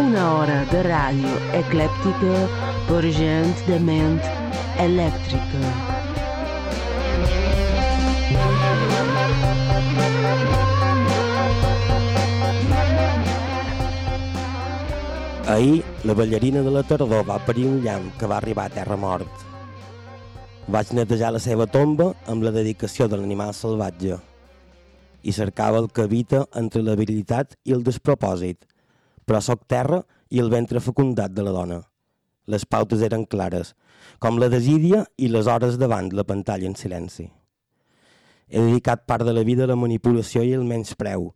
Una 0.00 0.24
hora 0.34 0.58
de 0.70 0.80
ràdio 0.86 1.34
eclèptica 1.58 2.34
per 2.88 3.02
gent 3.18 3.52
de 3.66 3.78
ment 3.90 4.18
elèctrica. 4.86 5.74
Ahir, 15.50 15.82
la 16.04 16.14
ballarina 16.14 16.62
de 16.62 16.70
la 16.70 16.82
tardor 16.86 17.24
va 17.26 17.42
parir 17.46 17.66
un 17.66 17.80
llamp 17.82 18.12
que 18.18 18.26
va 18.30 18.36
arribar 18.38 18.70
a 18.70 18.76
terra 18.80 18.96
mort. 18.96 19.49
Vaig 20.70 20.92
netejar 20.94 21.32
la 21.34 21.40
seva 21.42 21.64
tomba 21.66 22.12
amb 22.30 22.44
la 22.46 22.52
dedicació 22.54 23.08
de 23.10 23.16
l'animal 23.18 23.48
salvatge 23.58 24.20
i 25.26 25.32
cercava 25.34 25.80
el 25.82 25.88
que 25.90 26.04
habita 26.06 26.44
entre 26.60 26.84
la 26.86 26.94
virilitat 27.00 27.56
i 27.66 27.74
el 27.74 27.82
despropòsit, 27.82 28.68
però 29.26 29.40
sóc 29.42 29.64
terra 29.66 29.98
i 30.30 30.38
el 30.38 30.52
ventre 30.52 30.78
fecundat 30.84 31.34
de 31.34 31.42
la 31.42 31.56
dona. 31.56 31.80
Les 32.46 32.62
pautes 32.62 33.02
eren 33.02 33.26
clares, 33.26 33.74
com 34.22 34.38
la 34.38 34.46
desídia 34.52 35.02
i 35.18 35.32
les 35.34 35.50
hores 35.50 35.74
davant 35.82 36.12
la 36.14 36.26
pantalla 36.30 36.70
en 36.70 36.78
silenci. 36.78 37.26
He 38.46 38.62
dedicat 38.62 39.02
part 39.10 39.26
de 39.26 39.34
la 39.34 39.42
vida 39.42 39.66
a 39.66 39.72
la 39.72 39.80
manipulació 39.80 40.46
i 40.46 40.54
el 40.54 40.62
menyspreu, 40.70 41.32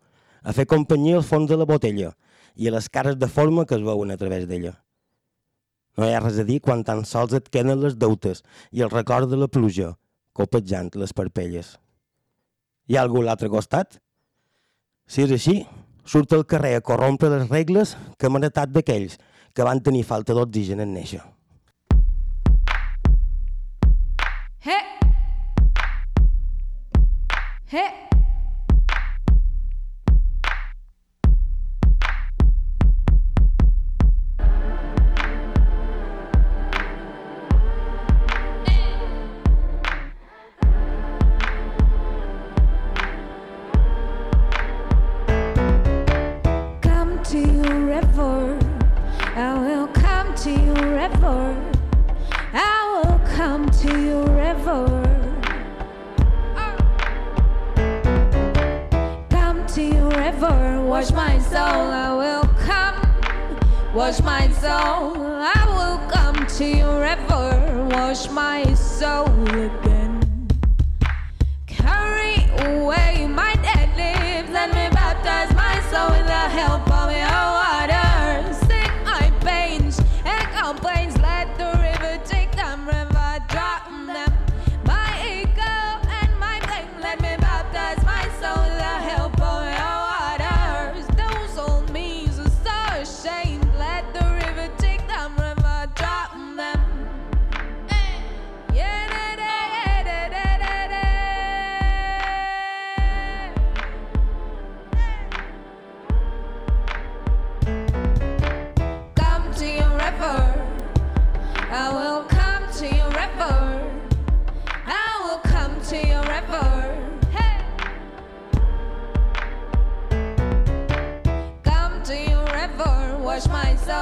a 0.46 0.54
fer 0.54 0.70
companyia 0.70 1.18
al 1.18 1.26
fons 1.26 1.50
de 1.50 1.58
la 1.58 1.66
botella 1.66 2.14
i 2.54 2.70
a 2.70 2.76
les 2.78 2.86
cares 2.86 3.18
de 3.18 3.26
forma 3.26 3.66
que 3.66 3.74
es 3.74 3.82
veuen 3.82 4.14
a 4.14 4.20
través 4.20 4.46
d'ella. 4.46 4.76
No 5.96 6.06
hi 6.08 6.14
ha 6.14 6.22
res 6.22 6.40
a 6.42 6.44
dir 6.46 6.58
quan 6.62 6.82
tan 6.86 7.04
sols 7.06 7.34
et 7.38 7.50
queden 7.54 7.78
les 7.82 7.94
deutes 7.94 8.42
i 8.72 8.82
el 8.82 8.90
record 8.90 9.30
de 9.30 9.38
la 9.38 9.46
pluja, 9.46 9.92
copejant 10.34 10.90
les 10.98 11.14
parpelles. 11.14 11.76
Hi 12.90 12.98
ha 12.98 13.04
algú 13.06 13.22
a 13.22 13.28
l'altre 13.28 13.50
costat? 13.52 14.00
Si 15.06 15.22
és 15.22 15.34
així, 15.36 15.60
surt 16.04 16.32
al 16.34 16.44
carrer 16.50 16.74
a 16.78 16.82
corrompre 16.84 17.30
les 17.32 17.46
regles 17.48 17.94
que 18.18 18.28
m'han 18.28 18.48
heretat 18.48 18.74
d'aquells 18.74 19.18
que 19.54 19.66
van 19.68 19.80
tenir 19.80 20.02
falta 20.08 20.34
d'oxigen 20.34 20.82
en 20.82 20.96
néixer. 20.96 21.22
Hey! 24.64 24.82
Hey! 27.70 28.13
Wash 61.04 61.12
my 61.12 61.38
soul. 61.38 61.58
I 61.60 62.14
will 62.14 62.48
come, 62.64 63.94
wash 63.94 64.22
my 64.22 64.48
soul. 64.52 65.12
I 65.42 65.62
will 65.76 65.98
come 66.08 66.46
to 66.56 66.64
your 66.64 67.00
river, 67.00 67.88
wash 67.90 68.30
my 68.30 68.72
soul 68.72 69.28
again. 69.48 70.48
Carry 71.66 72.48
away 72.70 73.13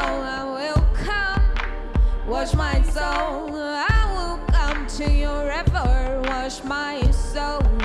I 0.04 0.44
will 0.44 0.84
come, 0.94 2.26
wash 2.26 2.54
my 2.54 2.82
soul. 2.82 3.54
I 3.54 4.00
will 4.14 4.38
come 4.52 4.86
to 4.98 5.10
your 5.10 5.46
river, 5.46 6.22
wash 6.26 6.62
my 6.64 7.10
soul 7.10 7.81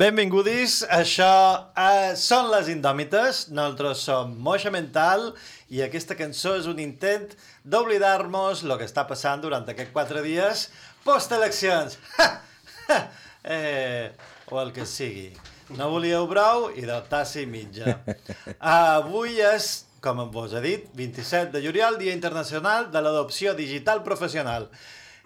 Benvingudis, 0.00 0.78
això 0.96 1.32
eh, 1.76 2.14
són 2.16 2.46
les 2.48 2.70
Indòmites, 2.72 3.40
nosaltres 3.52 4.00
som 4.06 4.30
Moixa 4.40 4.70
Mental 4.72 5.26
i 5.68 5.82
aquesta 5.84 6.16
cançó 6.16 6.54
és 6.56 6.68
un 6.70 6.78
intent 6.80 7.26
d'oblidar-nos 7.68 8.62
el 8.64 8.72
que 8.80 8.86
està 8.88 9.04
passant 9.10 9.42
durant 9.42 9.68
aquests 9.68 9.92
quatre 9.92 10.22
dies 10.24 10.62
post-eleccions. 11.04 11.98
eh, 13.44 14.08
o 14.48 14.62
el 14.62 14.72
que 14.72 14.88
sigui. 14.88 15.34
No 15.76 15.90
volíeu 15.92 16.24
brou 16.32 16.70
i 16.72 16.86
de 16.88 16.96
tassa 17.12 17.44
i 17.44 17.46
mitja. 17.50 17.98
Avui 18.72 19.36
és 19.52 19.68
com 20.00 20.24
vos 20.32 20.56
he 20.56 20.64
dit, 20.64 20.88
27 20.96 21.52
de 21.52 21.60
juliol, 21.66 22.00
Dia 22.00 22.16
Internacional 22.16 22.88
de 22.88 23.04
l'Adopció 23.04 23.52
Digital 23.52 24.00
Professional. 24.08 24.70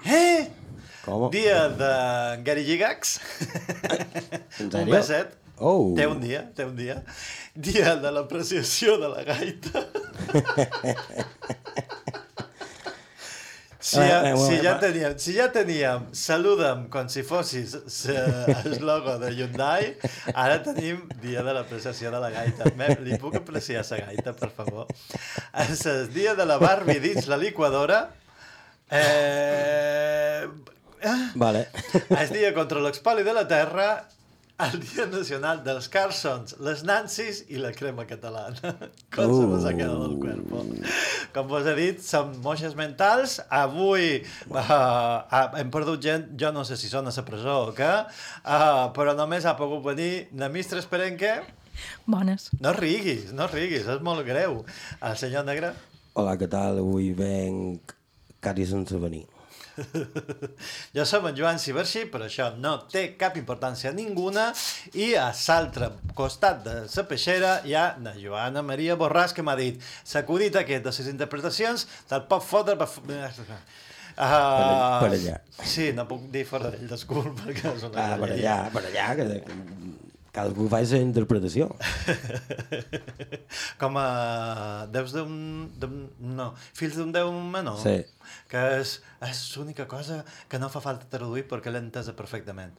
Eh? 0.02 0.50
Com? 1.04 1.28
Dia 1.30 1.68
de 1.68 1.92
Gary 2.46 2.64
Gigax. 2.64 3.18
Un 4.60 4.88
beset. 4.90 5.34
Oh. 5.60 5.92
Té 5.94 6.06
un 6.10 6.18
dia, 6.22 6.42
té 6.56 6.64
un 6.66 6.74
dia. 6.76 6.96
Dia 7.54 7.94
de 8.02 8.10
l'apreciació 8.10 8.96
de 9.02 9.10
la 9.12 9.22
gaita. 9.28 9.84
Si, 13.84 13.98
Eh, 14.00 14.08
ja, 14.08 14.30
eh, 14.30 14.32
bueno, 14.32 14.48
si, 14.48 14.62
ja 14.64 14.72
va. 14.72 14.80
teníem, 14.80 15.14
si 15.20 15.32
ja 15.36 15.44
teníem 15.52 16.06
saluda'm 16.16 16.86
com 16.88 17.04
si 17.12 17.20
fossis 17.22 17.74
el 18.08 18.78
logo 18.80 19.18
de 19.20 19.28
Hyundai, 19.36 19.90
ara 20.32 20.56
tenim 20.64 21.02
dia 21.20 21.42
de 21.44 21.52
l'apreciació 21.52 22.08
de 22.14 22.22
la 22.22 22.30
gaita. 22.32 22.70
Me, 22.80 22.88
li 23.04 23.18
puc 23.20 23.36
apreciar 23.42 23.84
la 23.90 23.98
gaita, 24.06 24.32
per 24.40 24.48
favor? 24.56 24.88
És 25.68 25.84
el 25.84 26.08
dia 26.16 26.32
de 26.34 26.46
la 26.48 26.56
Barbie 26.56 26.96
dins 27.04 27.28
la 27.28 27.36
liquadora. 27.36 28.06
Eh... 28.88 30.48
eh, 31.04 31.30
Vale. 31.44 31.68
el 32.08 32.34
dia 32.34 32.52
contra 32.56 32.82
l'expoli 32.82 33.24
de 33.26 33.34
la 33.36 33.46
terra, 33.48 33.88
el 34.64 34.76
dia 34.78 35.06
nacional 35.10 35.64
dels 35.66 35.88
Carsons, 35.90 36.54
les 36.62 36.84
Nancy's 36.86 37.40
i 37.50 37.58
la 37.58 37.72
crema 37.74 38.04
catalana. 38.06 38.74
Com 39.14 39.32
se 39.34 39.48
nos 39.50 39.66
ha 39.66 39.72
quedat 39.74 40.04
el 40.06 40.14
cuerpo. 40.22 40.62
Com 41.34 41.48
vos 41.50 41.66
he 41.66 41.74
dit, 41.78 41.98
som 42.04 42.30
moixes 42.44 42.76
mentals. 42.78 43.40
Avui 43.50 44.20
uh, 44.22 44.60
uh, 44.60 45.58
hem 45.58 45.74
perdut 45.74 46.02
gent, 46.06 46.30
jo 46.38 46.52
no 46.54 46.62
sé 46.68 46.78
si 46.78 46.92
són 46.92 47.10
a 47.10 47.14
la 47.16 47.26
presó 47.26 47.58
o 47.66 47.74
què, 47.74 47.90
uh, 48.06 48.86
però 48.94 49.16
només 49.18 49.44
ha 49.44 49.56
pogut 49.58 49.82
venir 49.90 50.28
la 50.38 50.48
mistra 50.48 50.78
Esperenque. 50.78 51.34
Bones. 52.06 52.52
No 52.62 52.70
riguis, 52.78 53.32
no 53.34 53.50
riguis, 53.50 53.88
és 53.90 54.06
molt 54.06 54.22
greu. 54.26 54.62
El 55.02 55.18
senyor 55.18 55.42
Negre? 55.50 55.74
Hola, 56.14 56.38
què 56.38 56.46
tal? 56.46 56.78
Avui 56.78 57.10
venc 57.18 57.96
quasi 58.38 58.70
sense 58.70 59.02
venir. 59.02 59.24
Jo 60.96 61.04
som 61.08 61.26
en 61.28 61.36
Joan 61.36 61.58
Ciberxi, 61.58 62.04
però 62.12 62.28
això 62.28 62.50
no 62.60 62.76
té 62.90 63.06
cap 63.20 63.36
importància 63.40 63.92
ninguna 63.94 64.50
i 64.94 65.12
a 65.18 65.30
l'altre 65.32 65.90
costat 66.16 66.62
de 66.66 66.76
la 66.84 67.06
peixera 67.10 67.56
hi 67.66 67.74
ha 67.78 67.86
la 68.02 68.14
Joana 68.18 68.62
Maria 68.62 68.96
Borràs 69.00 69.34
que 69.34 69.42
m'ha 69.42 69.56
dit 69.58 69.82
s'acudit 70.04 70.56
aquest 70.60 70.86
de 70.86 70.94
les 70.94 71.10
interpretacions 71.12 71.86
te'l 72.10 72.26
pot 72.30 72.44
fotre 72.44 72.78
per... 72.78 72.88
Uh, 74.14 75.00
per 75.02 75.10
allà. 75.10 75.38
Sí, 75.66 75.88
no 75.96 76.04
puc 76.06 76.28
dir 76.30 76.44
fora 76.46 76.70
d'ell, 76.70 76.86
desculpa, 76.86 77.34
perquè 77.48 77.74
és 77.74 77.86
una 77.88 78.04
Ah, 78.04 78.18
per 78.20 78.30
allà, 78.36 78.58
per 78.70 78.84
allà, 78.86 79.08
que 79.18 80.03
cadascú 80.34 80.66
fa 80.68 80.80
la 80.82 80.98
interpretació. 81.00 81.68
Com 83.80 83.96
a 84.00 84.06
deus 84.92 85.14
d'un... 85.14 85.34
d'un- 85.78 86.08
No, 86.34 86.50
fills 86.74 86.96
d'un 86.98 87.12
déu 87.14 87.30
menor. 87.32 87.78
Sí. 87.82 87.96
Que 88.50 88.62
és, 88.80 88.96
és 89.24 89.42
l'única 89.56 89.86
cosa 89.90 90.22
que 90.50 90.58
no 90.58 90.70
fa 90.72 90.82
falta 90.84 91.06
traduir 91.10 91.46
perquè 91.50 91.70
l'he 91.72 91.82
entesa 91.84 92.14
perfectament. 92.18 92.74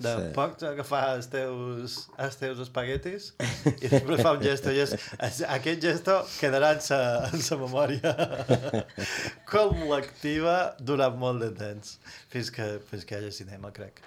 De 0.00 0.08
Sí. 0.16 0.28
poc 0.32 0.54
agafar 0.64 1.00
els 1.18 1.26
teus, 1.28 1.96
els 2.16 2.36
teus 2.40 2.62
espaguetis 2.64 3.34
i 3.84 3.90
després 3.90 4.22
fa 4.24 4.30
un 4.32 4.40
gesto 4.40 4.72
i 4.72 4.78
és, 4.80 4.94
aquest 5.44 5.82
gesto 5.84 6.14
quedarà 6.38 6.70
en 6.72 6.80
sa, 6.80 7.00
en 7.28 7.42
sa 7.44 7.58
memòria 7.60 8.14
col·lectiva 9.52 10.54
durant 10.80 11.18
molt 11.20 11.44
de 11.44 11.50
temps 11.58 11.98
fins 12.32 12.48
que, 12.54 12.66
fins 12.88 13.04
que 13.04 13.18
hi 13.18 13.20
hagi 13.20 13.42
cinema, 13.42 13.72
crec. 13.76 14.00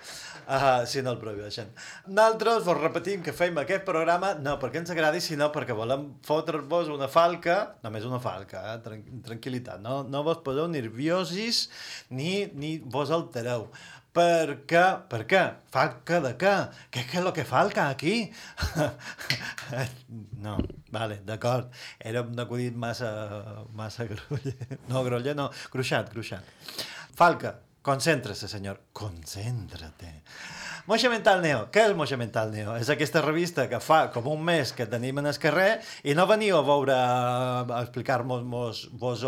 Uh, 0.43 0.81
si 0.89 1.03
no 1.05 1.13
el 1.13 1.19
prohibeixen. 1.21 1.69
Nosaltres 2.07 2.65
vos 2.65 2.79
repetim 2.81 3.21
que 3.23 3.31
fem 3.35 3.55
aquest 3.61 3.85
programa 3.87 4.33
no 4.39 4.57
perquè 4.59 4.81
ens 4.81 4.91
agradi, 4.95 5.21
sinó 5.23 5.51
perquè 5.53 5.75
volem 5.77 6.09
fotre-vos 6.25 6.89
una 6.91 7.07
falca, 7.11 7.59
només 7.85 8.07
una 8.09 8.19
falca, 8.23 8.63
eh? 8.73 8.77
Tran 8.83 9.05
tranquil·litat, 9.29 9.79
no, 9.83 10.01
no 10.09 10.23
vos 10.25 10.41
poseu 10.43 10.67
nerviosis 10.71 11.67
ni, 12.09 12.47
ni 12.57 12.79
vos 12.83 13.13
altereu. 13.13 13.69
Per 14.13 14.59
què? 14.69 14.83
Per 15.09 15.23
què? 15.25 15.41
Falca 15.73 16.19
de 16.21 16.35
què? 16.37 16.53
Què 16.93 17.01
és 17.01 17.15
el 17.17 17.31
que 17.33 17.45
falca 17.49 17.87
aquí? 17.89 18.27
no, 20.45 20.59
vale, 20.93 21.17
d'acord. 21.25 21.71
Era 21.97 22.21
un 22.21 22.37
acudit 22.39 22.77
massa, 22.77 23.09
massa 23.73 24.05
groller. 24.09 24.53
No, 24.91 25.01
groller 25.07 25.33
no, 25.39 25.47
gruixat, 25.73 26.11
gruixat. 26.13 26.45
Falca, 27.17 27.55
concéntrese, 27.81 28.51
senyor. 28.51 28.83
Concéntrate. 28.93 30.13
Moixa 30.85 31.09
Mental 31.09 31.41
Neo. 31.41 31.65
Què 31.73 31.87
és 31.87 31.97
Moixa 31.97 32.21
Mental 32.21 32.53
Neo? 32.53 32.77
És 32.77 32.93
aquesta 32.93 33.25
revista 33.25 33.65
que 33.71 33.81
fa 33.81 34.03
com 34.13 34.29
un 34.29 34.45
mes 34.45 34.75
que 34.77 34.85
tenim 34.93 35.23
en 35.23 35.31
el 35.31 35.41
carrer 35.41 35.79
i 36.05 36.13
no 36.13 36.29
veniu 36.29 36.59
a 36.59 36.63
veure, 36.69 36.99
a 37.01 37.81
explicar-nos 37.81 38.45
mos, 38.45 38.85
vos 38.93 39.25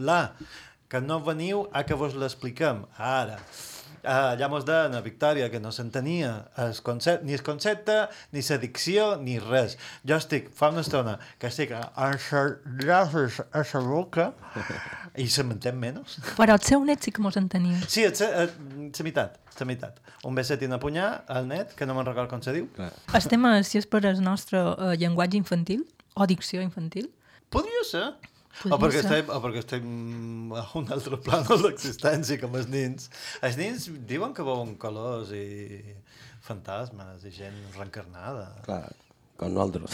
la, 0.00 0.22
que 0.88 1.04
no 1.04 1.20
veniu 1.28 1.66
a 1.76 1.84
que 1.84 1.98
vos 1.98 2.16
l'expliquem 2.16 2.86
ara. 2.96 3.40
Uh, 4.04 4.34
ja 4.36 4.50
mos 4.52 4.66
deien 4.68 4.92
a 4.92 5.00
Victòria 5.00 5.46
que 5.48 5.56
no 5.62 5.70
s'entenia 5.72 6.32
el 6.60 6.74
ni 7.24 7.32
el 7.32 7.42
concepte, 7.42 7.94
ni 8.32 8.42
la 8.44 8.58
dicció, 8.60 9.06
ni 9.16 9.38
res. 9.38 9.78
Jo 10.04 10.18
estic, 10.20 10.50
fa 10.52 10.68
una 10.68 10.82
estona, 10.84 11.14
que 11.38 11.48
estic 11.48 11.72
enxerrades 11.72 13.40
a 13.50 13.64
la 13.64 13.80
boca 13.80 14.26
i 15.24 15.26
se 15.28 15.42
m'entén 15.42 15.80
menys. 15.80 16.18
Però 16.36 16.58
el 16.58 16.60
seu 16.60 16.84
net 16.84 17.00
sí 17.00 17.14
que 17.16 17.24
mos 17.24 17.38
entenia. 17.40 17.80
Sí, 17.88 18.04
la 18.04 19.06
meitat, 19.08 19.40
la 19.58 19.68
meitat. 19.70 20.04
Un 20.28 20.36
beset 20.36 20.60
i 20.60 20.68
una 20.68 20.80
punyà 20.82 21.08
al 21.26 21.48
net, 21.48 21.72
que 21.78 21.88
no 21.88 21.96
me'n 21.96 22.04
recordo 22.04 22.28
com 22.28 22.44
se 22.44 22.52
diu. 22.52 22.68
El 22.76 23.32
tema 23.32 23.56
si 23.64 23.80
és 23.80 23.88
per 23.88 24.04
el 24.04 24.20
nostre 24.20 24.60
uh, 24.60 24.92
llenguatge 25.00 25.40
infantil 25.40 25.88
o 26.14 26.28
dicció 26.28 26.60
infantil. 26.60 27.08
Podria 27.48 27.88
ser. 27.88 28.08
Podria 28.62 28.76
o 28.76 28.80
perquè, 28.80 29.00
ser. 29.02 29.04
estem, 29.10 29.30
o 29.34 29.38
perquè 29.42 29.62
estem 29.64 30.52
a 30.54 30.64
un 30.78 30.90
altre 30.94 31.18
plànol 31.26 31.64
d'existència, 31.66 32.38
com 32.42 32.54
els 32.60 32.68
nins. 32.70 33.08
Els 33.42 33.58
nins 33.60 33.88
diuen 34.08 34.34
que 34.36 34.46
veuen 34.46 34.76
colors 34.80 35.32
i 35.34 35.80
fantasmes 36.44 37.24
i 37.26 37.32
gent 37.34 37.56
reencarnada. 37.74 38.46
Clar, 38.66 38.84
com 39.34 39.50
nosaltres. 39.50 39.90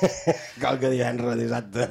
Qualque 0.60 0.90
divendres 0.92 1.38
dissabte. 1.40 1.86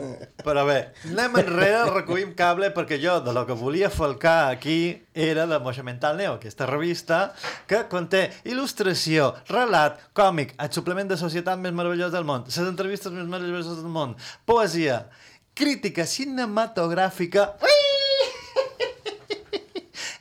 Però 0.46 0.66
bé, 0.68 0.78
anem 1.10 1.40
enrere, 1.42 1.88
recollim 1.90 2.36
cable, 2.38 2.70
perquè 2.76 3.00
jo 3.02 3.18
de 3.26 3.34
lo 3.34 3.48
que 3.50 3.58
volia 3.58 3.90
falcar 3.90 4.52
aquí 4.52 4.78
era 5.18 5.48
de 5.50 5.58
Moixa 5.64 5.82
Mental 5.88 6.20
Neo, 6.22 6.36
aquesta 6.38 6.68
revista 6.70 7.24
que 7.66 7.82
conté 7.90 8.28
il·lustració, 8.46 9.32
relat, 9.50 9.98
còmic, 10.14 10.54
el 10.62 10.70
suplement 10.76 11.10
de 11.10 11.18
societat 11.18 11.58
més 11.58 11.74
meravellós 11.74 12.14
del 12.14 12.30
món, 12.30 12.46
les 12.46 12.62
entrevistes 12.62 13.14
més 13.16 13.26
meravelloses 13.26 13.82
del 13.82 13.90
món, 13.90 14.14
poesia, 14.46 15.08
crítica 15.56 16.06
cinematogràfica... 16.10 17.54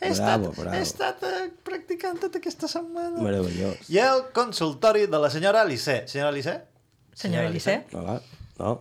He 0.02 0.08
estat, 0.12 0.40
Bravo, 0.40 0.52
bravo. 0.56 0.74
he 0.76 0.80
estat 0.82 1.22
eh, 1.28 1.44
practicant 1.64 2.18
tota 2.20 2.40
aquesta 2.42 2.68
setmana. 2.70 3.22
Meravellós. 3.22 3.86
I 3.92 4.00
el 4.02 4.24
consultori 4.34 5.06
de 5.06 5.20
la 5.22 5.30
senyora 5.30 5.62
Elisé. 5.62 6.02
Senyora 6.10 6.32
Elisé? 6.34 6.56
Senyora 7.14 7.46
Elisé? 7.46 7.84
No, 7.92 8.02
va? 8.08 8.18
no, 8.58 8.74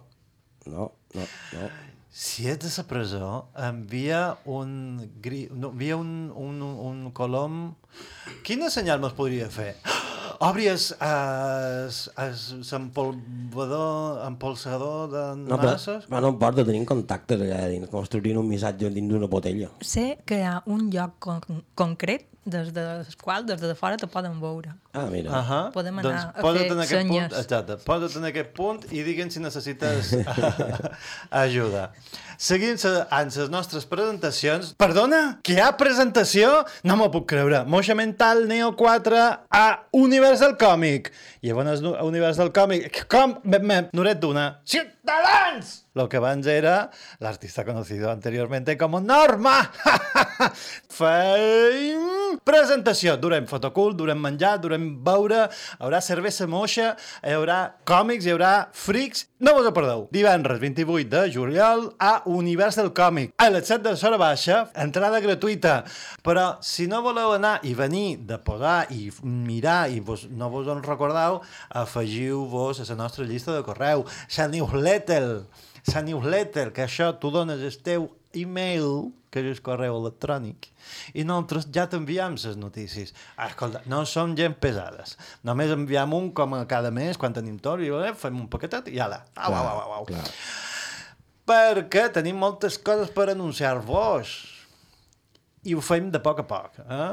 no, 0.65 0.91
no, 1.13 1.27
no. 1.53 1.69
Si 2.11 2.49
ets 2.51 2.67
a 2.67 2.81
la 2.81 2.87
presó, 2.89 3.27
envia 3.55 4.37
un, 4.43 4.73
gri... 5.23 5.45
no, 5.51 5.69
envia 5.71 5.95
un, 5.95 6.31
un, 6.35 6.61
un 6.61 7.11
colom... 7.15 7.75
Quina 8.43 8.67
senyal 8.73 8.99
mos 8.99 9.13
podria 9.15 9.47
fer? 9.53 9.75
Obri 10.41 10.65
es, 10.71 10.87
es, 11.05 11.97
es, 12.17 12.39
l'empolvador, 12.71 14.23
empolsador 14.25 15.11
de 15.11 15.25
No, 15.37 15.59
però, 15.59 15.75
nassos? 15.75 16.07
però 16.09 16.23
no 16.25 16.31
importa, 16.33 16.65
tenim 16.65 16.87
contactes 16.89 17.43
allà 17.45 17.67
dins, 17.69 17.91
construint 17.91 18.39
un 18.41 18.49
missatge 18.49 18.89
dins 18.89 19.13
d'una 19.13 19.29
botella. 19.29 19.69
Sé 19.85 20.07
que 20.25 20.39
hi 20.41 20.47
ha 20.49 20.55
un 20.65 20.89
lloc 20.89 21.19
con 21.21 21.61
concret 21.77 22.25
des 22.43 22.71
del 22.73 23.05
qual 23.21 23.45
des 23.45 23.61
de 23.61 23.75
fora 23.75 23.97
te 23.97 24.07
poden 24.07 24.39
veure. 24.41 24.73
Ah, 24.93 25.05
mira. 25.05 25.29
Uh 25.29 25.49
-huh. 25.49 25.71
Podem 25.71 25.99
anar 25.99 26.11
doncs 26.11 26.23
a 26.23 26.41
fer 26.41 26.71
en 26.71 26.79
aquest 26.79 27.07
punt, 27.07 27.29
senyes. 27.29 27.39
exacte, 27.39 27.77
posa't 27.85 28.15
en 28.17 28.25
aquest 28.25 28.49
punt 28.53 28.85
i 28.91 29.03
digue'ns 29.03 29.33
si 29.33 29.39
necessites 29.39 30.15
ajuda. 31.29 31.91
Seguim 32.37 32.75
se- 32.77 33.05
amb 33.09 33.29
les 33.35 33.49
nostres 33.49 33.85
presentacions. 33.85 34.73
Perdona, 34.73 35.39
que 35.43 35.53
hi 35.53 35.59
ha 35.59 35.77
presentació? 35.77 36.65
No 36.83 36.95
m'ho 36.97 37.11
puc 37.11 37.27
creure. 37.29 37.63
Moixa 37.65 37.93
Mental 37.93 38.47
Neo 38.47 38.75
4 38.75 39.15
a 39.49 39.83
Univers 39.91 40.39
del 40.39 40.57
Còmic. 40.57 41.11
I 41.41 41.47
llavors 41.49 41.81
a 41.83 42.03
Univers 42.03 42.37
del 42.37 42.51
Còmic, 42.51 43.05
com? 43.07 43.39
Me, 43.43 43.59
me, 43.59 43.89
Noret 43.93 44.19
d'una. 44.19 44.61
Ciutadans! 44.65 45.85
Lo 45.93 46.07
que 46.09 46.17
abans 46.17 46.47
era 46.47 46.89
l'artista 47.19 47.63
conocido 47.65 48.09
anteriormente 48.09 48.75
como 48.77 48.99
Norma. 49.01 49.69
Fame 50.89 52.30
presentació. 52.45 53.15
Durem 53.19 53.47
fotocult, 53.49 53.97
durem 53.99 54.19
menjar, 54.21 54.57
durem 54.61 54.87
beure, 55.03 55.47
hi 55.47 55.83
haurà 55.83 56.01
cervesa 56.03 56.47
moixa, 56.49 56.93
hi 57.23 57.35
haurà 57.35 57.59
còmics, 57.87 58.27
hi 58.27 58.33
haurà 58.35 58.53
frics. 58.73 59.25
No 59.41 59.55
vos 59.57 59.65
ho 59.65 59.73
perdeu. 59.73 60.05
Divendres 60.13 60.59
28 60.61 61.09
de 61.09 61.23
juliol 61.33 61.87
a 61.99 62.11
Univers 62.29 62.77
del 62.77 62.91
Còmic. 62.93 63.33
A 63.41 63.49
les 63.49 63.67
7 63.67 63.81
de 63.87 63.95
l'hora 63.95 64.19
baixa, 64.21 64.61
entrada 64.85 65.21
gratuïta. 65.23 65.81
Però 66.21 66.45
si 66.61 66.87
no 66.87 67.01
voleu 67.01 67.33
anar 67.35 67.57
i 67.65 67.73
venir 67.77 68.21
de 68.29 68.37
posar 68.37 68.85
i 68.93 69.09
mirar 69.23 69.89
i 69.89 69.99
vos, 69.99 70.27
no 70.29 70.51
vos 70.53 70.69
en 70.69 70.83
recordeu, 70.85 71.41
afegiu-vos 71.69 72.81
a 72.83 72.89
la 72.93 73.01
nostra 73.03 73.25
llista 73.25 73.55
de 73.55 73.65
correu. 73.65 74.05
La 74.37 74.47
newsletter, 74.47 75.23
la 75.93 76.01
newsletter, 76.05 76.71
que 76.71 76.85
això 76.85 77.13
tu 77.19 77.31
dones 77.33 77.61
el 77.65 77.77
teu 77.81 78.09
email, 78.37 79.11
que 79.31 79.41
és 79.43 79.57
el 79.57 79.63
correu 79.63 79.95
electrònic, 79.97 80.67
i 81.15 81.23
nosaltres 81.27 81.69
ja 81.73 81.87
t'enviem 81.89 82.35
les 82.35 82.57
notícies. 82.59 83.13
Ah, 83.37 83.47
escolta, 83.47 83.81
no 83.91 84.03
som 84.05 84.35
gent 84.37 84.57
pesades. 84.63 85.15
Només 85.47 85.71
enviem 85.71 86.13
un 86.17 86.31
com 86.35 86.57
a 86.57 86.65
cada 86.69 86.91
mes, 86.91 87.17
quan 87.17 87.33
tenim 87.33 87.57
tot, 87.59 87.81
i 87.83 87.91
eh, 87.91 88.13
fem 88.17 88.39
un 88.39 88.49
paquetet 88.51 88.91
i 88.91 88.99
ala. 88.99 89.23
Au, 89.35 89.55
au, 89.55 89.81
au, 89.85 89.97
au. 89.99 90.07
Clar. 90.09 90.27
Perquè 91.51 92.07
tenim 92.13 92.37
moltes 92.39 92.77
coses 92.79 93.11
per 93.15 93.31
anunciar-vos. 93.31 94.35
I 95.67 95.75
ho 95.77 95.81
fem 95.85 96.09
de 96.11 96.19
poc 96.23 96.41
a 96.41 96.47
poc. 96.49 96.79
Eh? 96.81 97.11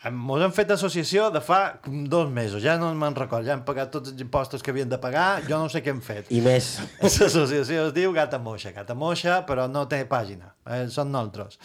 Ens 0.00 0.42
hem 0.46 0.52
fet 0.56 0.70
associació 0.72 1.26
de 1.28 1.42
fa 1.44 1.58
dos 1.84 2.30
mesos, 2.32 2.62
ja 2.64 2.78
no 2.80 2.88
me'n 2.96 3.16
record, 3.18 3.44
ja 3.44 3.52
hem 3.52 3.64
pagat 3.66 3.90
tots 3.92 4.08
els 4.14 4.22
impostos 4.24 4.62
que 4.64 4.72
havien 4.72 4.88
de 4.88 4.96
pagar, 4.96 5.42
jo 5.44 5.58
no 5.60 5.68
sé 5.68 5.82
què 5.84 5.92
hem 5.92 6.00
fet. 6.00 6.30
I 6.32 6.38
més, 6.40 6.70
L'associació 7.02 7.82
es 7.90 7.92
diu 7.92 8.14
Gata 8.16 8.38
Moixa, 8.40 8.72
Gata 8.72 8.96
Moixa, 8.96 9.42
però 9.44 9.66
no 9.68 9.82
té 9.90 9.98
pàgina, 10.08 10.54
eh, 10.64 10.86
són 10.88 11.12
nosaltres. 11.12 11.60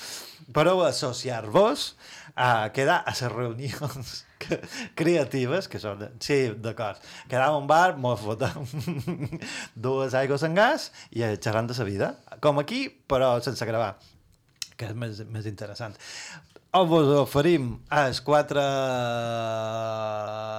Però 0.51 0.73
associar-vos 0.83 1.85
a 2.35 2.49
quedar 2.75 2.97
a 3.07 3.13
les 3.15 3.21
reunions 3.31 4.11
creatives, 4.99 5.69
que 5.71 5.79
són... 5.79 6.03
Sí, 6.19 6.41
d'acord. 6.59 6.99
Quedar 7.31 7.47
a 7.53 7.55
un 7.55 7.69
bar, 7.71 7.95
mos 7.95 8.19
fotem 8.19 8.67
dues 9.87 10.17
aigües 10.19 10.43
en 10.43 10.59
gas 10.59 10.89
i 11.15 11.23
xerrant 11.39 11.71
de 11.71 11.79
la 11.79 11.87
vida. 11.87 12.11
Com 12.43 12.59
aquí, 12.59 12.83
però 13.07 13.37
sense 13.39 13.63
gravar, 13.63 13.93
que 14.75 14.91
és 14.91 14.99
més, 14.99 15.23
més 15.31 15.47
interessant. 15.47 15.95
O 16.75 16.81
vos 16.83 17.07
oferim 17.21 17.69
els 17.95 18.17
quatre... 18.19 18.59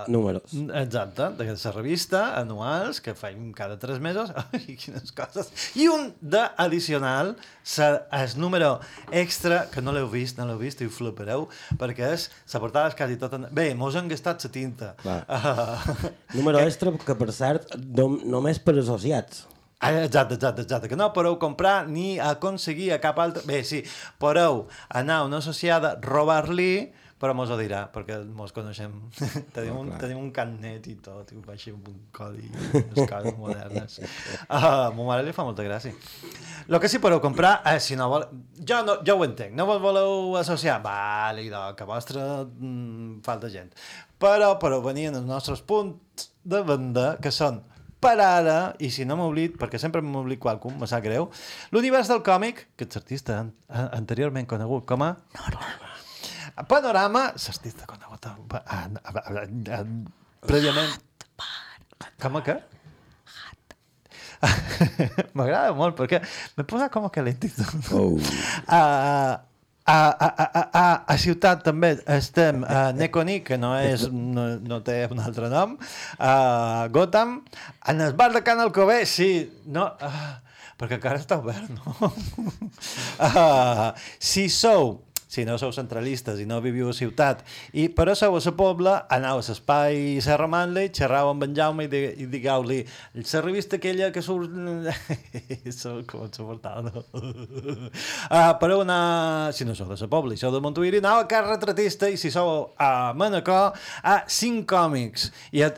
números. 0.08 0.54
Exacte, 0.80 1.26
de 1.36 1.44
la 1.50 1.72
revista 1.74 2.20
anuals 2.38 3.02
que 3.04 3.12
fem 3.12 3.50
cada 3.52 3.76
tres 3.76 3.98
mesos. 4.00 4.30
Ai, 4.56 4.78
quines 4.80 5.12
coses. 5.12 5.50
I 5.76 5.90
un 5.92 6.06
d'addicional, 6.22 7.34
el 7.76 8.32
número 8.40 8.70
extra, 9.12 9.66
que 9.68 9.84
no 9.84 9.92
l'heu 9.92 10.08
vist, 10.08 10.38
no 10.40 10.46
l'heu 10.48 10.62
vist 10.62 10.80
i 10.80 10.88
ho 10.88 10.94
flipareu, 10.94 11.50
perquè 11.76 12.08
és, 12.14 12.30
la 12.54 12.62
portada 12.64 12.94
és 12.94 12.96
quasi 12.96 13.18
tota... 13.20 13.42
Bé, 13.52 13.66
mos 13.76 13.98
han 14.00 14.08
gastat 14.08 14.46
la 14.48 14.52
tinta. 14.56 14.94
Clar. 15.02 15.20
Uh, 15.36 16.08
Número 16.32 16.60
extra, 16.64 16.92
que 16.96 17.14
per 17.18 17.28
cert, 17.34 17.74
nom 17.98 18.16
només 18.24 18.58
per 18.62 18.76
associats. 18.80 19.44
Ah, 19.78 19.92
Exacte, 20.04 20.34
exacte, 20.34 20.62
exacte, 20.62 20.88
que 20.88 20.96
no 20.96 21.12
podeu 21.12 21.36
comprar 21.38 21.84
ni 21.86 22.16
aconseguir 22.18 22.94
a 22.94 23.00
cap 23.00 23.18
altre... 23.20 23.42
Bé, 23.44 23.60
sí, 23.60 23.82
podeu 24.16 24.64
anar 24.88 25.20
a 25.20 25.26
una 25.26 25.42
associada, 25.42 25.98
robar-li, 26.00 26.94
però 27.20 27.34
mos 27.36 27.52
ho 27.52 27.58
dirà, 27.60 27.82
perquè 27.92 28.16
mos 28.24 28.54
coneixem. 28.56 28.94
tenim, 29.56 29.76
un, 29.76 29.90
clar. 29.90 30.00
tenim 30.00 30.22
un 30.22 30.30
carnet 30.36 30.88
i 30.88 30.96
tot, 31.04 31.28
i 31.36 31.42
baixem 31.44 31.76
un 31.76 32.00
codi, 32.16 32.48
unes 32.72 33.08
coses 33.08 33.36
modernes. 33.36 34.00
Uh, 34.48 34.88
ma 34.96 35.06
mare 35.10 35.28
li 35.28 35.36
fa 35.36 35.44
molta 35.44 35.64
gràcia. 35.64 35.92
El 36.64 36.80
que 36.80 36.88
sí 36.92 37.00
podeu 37.00 37.20
comprar, 37.24 37.58
eh, 37.68 37.76
si 37.80 38.00
no 38.00 38.08
vol... 38.12 38.26
Jo, 38.56 38.80
no, 38.84 38.98
jo 39.04 39.20
ho 39.20 39.28
entenc, 39.28 39.52
no 39.56 39.68
vos 39.68 39.84
voleu 39.84 40.36
associar? 40.40 40.80
Vale, 40.84 41.44
idò, 41.44 41.68
que 41.76 41.88
vostre 41.88 42.24
mm, 42.48 43.20
falta 43.28 43.52
gent. 43.52 43.76
Però 44.20 44.54
podeu 44.60 44.80
venir 44.84 45.10
en 45.12 45.20
els 45.20 45.28
nostres 45.28 45.60
punts 45.60 46.30
de 46.48 46.64
venda, 46.64 47.10
que 47.20 47.32
són 47.32 47.60
per 48.06 48.20
ara, 48.22 48.58
i 48.78 48.90
si 48.94 49.04
no 49.08 49.16
m'oblid, 49.18 49.56
perquè 49.58 49.80
sempre 49.82 50.02
m'oblid 50.04 50.38
qualcun, 50.42 50.76
me 50.78 50.86
sap 50.90 51.02
greu, 51.02 51.26
l'univers 51.74 52.10
del 52.12 52.22
còmic, 52.26 52.62
que 52.78 52.86
és 52.86 53.00
artista 53.00 53.40
an 53.42 53.50
anteriorment 53.96 54.46
conegut 54.46 54.86
com 54.86 55.02
a... 55.02 55.10
Panorama. 55.34 55.90
Panorama, 56.70 57.24
l'artista 57.34 57.88
conegut 57.90 58.30
a, 58.30 58.36
a, 58.60 58.78
a, 58.86 59.10
a, 59.10 59.44
a, 59.80 59.82
prèviament... 60.46 60.94
Com 62.22 62.38
a 62.38 62.42
què? 62.44 62.56
M'agrada 65.36 65.72
molt 65.74 65.96
perquè 65.98 66.20
m'he 66.20 66.64
posat 66.68 66.92
com 66.92 67.08
a 67.08 67.12
calentito. 67.12 67.64
Oh. 67.96 68.20
A, 68.68 68.80
a, 69.86 69.98
a, 70.10 70.28
a, 70.28 70.62
a, 70.62 70.86
a, 71.06 71.16
Ciutat 71.20 71.62
també 71.66 71.92
estem 72.10 72.64
a 72.66 72.90
Neconi, 72.96 73.38
que 73.46 73.58
no, 73.60 73.72
és, 73.78 74.08
no, 74.10 74.48
no 74.58 74.80
té 74.86 74.98
un 75.10 75.22
altre 75.22 75.50
nom, 75.52 75.76
a 76.18 76.88
Gotham, 76.92 77.38
en 77.92 78.02
el 78.08 78.16
bar 78.18 78.32
de 78.34 78.42
Can 78.46 78.62
Alcobé, 78.64 79.04
sí, 79.06 79.30
no, 79.70 79.86
ah, 80.02 80.40
perquè 80.76 80.98
encara 80.98 81.22
està 81.22 81.38
obert, 81.42 81.70
no? 81.70 82.12
Ah, 83.26 83.94
si 84.20 84.50
sou 84.52 85.05
si 85.26 85.44
no 85.44 85.56
sou 85.58 85.72
centralistes 85.74 86.38
i 86.40 86.46
no 86.46 86.60
viviu 86.62 86.90
a 86.90 86.94
ciutat, 86.96 87.42
i 87.74 87.88
però 87.92 88.14
sou 88.18 88.36
a 88.38 88.42
la 88.42 88.52
pobla, 88.56 88.94
anau 89.12 89.40
a 89.40 89.44
l'espai 89.44 90.20
Serra 90.24 90.46
Manley, 90.50 90.90
xerrau 90.94 91.32
amb 91.32 91.46
en 91.48 91.56
Jaume 91.56 91.86
i, 91.86 91.90
di, 91.90 92.02
i 92.22 92.28
digueu-li 92.30 92.80
la 93.18 93.42
revista 93.42 93.80
aquella 93.80 94.12
que 94.14 94.22
surt... 94.22 94.54
Com 96.06 96.30
se 96.32 96.44
portava, 96.44 96.86
no? 96.86 97.02
uh, 97.10 98.52
però 98.60 98.80
anar... 98.84 99.52
Si 99.56 99.66
no 99.66 99.74
sou 99.74 99.90
de 99.90 99.98
la 99.98 100.10
pobla 100.10 100.36
i 100.36 100.40
sou 100.40 100.54
de 100.54 100.62
Montuïri, 100.62 101.02
anau 101.02 101.22
a 101.22 101.28
Cas 101.30 101.46
Retratista 101.48 102.10
i 102.10 102.18
si 102.20 102.30
sou 102.34 102.70
a 102.78 103.12
Manacor, 103.18 103.74
a 104.02 104.20
Cinc 104.30 104.68
Còmics. 104.70 105.30
I 105.56 105.66
a, 105.66 105.72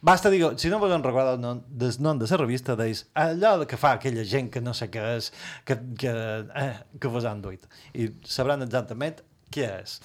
Basta 0.00 0.30
dir, 0.30 0.44
si 0.56 0.70
no 0.70 0.78
vos 0.78 0.92
en 0.94 1.02
recordo 1.02 1.34
el 1.34 1.40
nom, 1.40 1.62
del 1.68 1.96
nom 1.98 2.18
de 2.18 2.26
la 2.30 2.36
revista, 2.36 2.76
deis 2.76 3.06
allò 3.14 3.66
que 3.66 3.76
fa 3.76 3.96
aquella 3.96 4.24
gent 4.24 4.50
que 4.50 4.60
no 4.60 4.74
sé 4.74 4.90
què 4.90 5.02
és, 5.16 5.32
que, 5.66 5.78
que, 5.98 6.12
eh, 6.54 6.74
que 7.00 7.08
vos 7.10 7.26
han 7.26 7.42
duit. 7.42 7.66
I 7.94 8.12
sabran 8.22 8.62
exactament 8.62 9.18
què 9.50 9.66
és. 9.80 9.96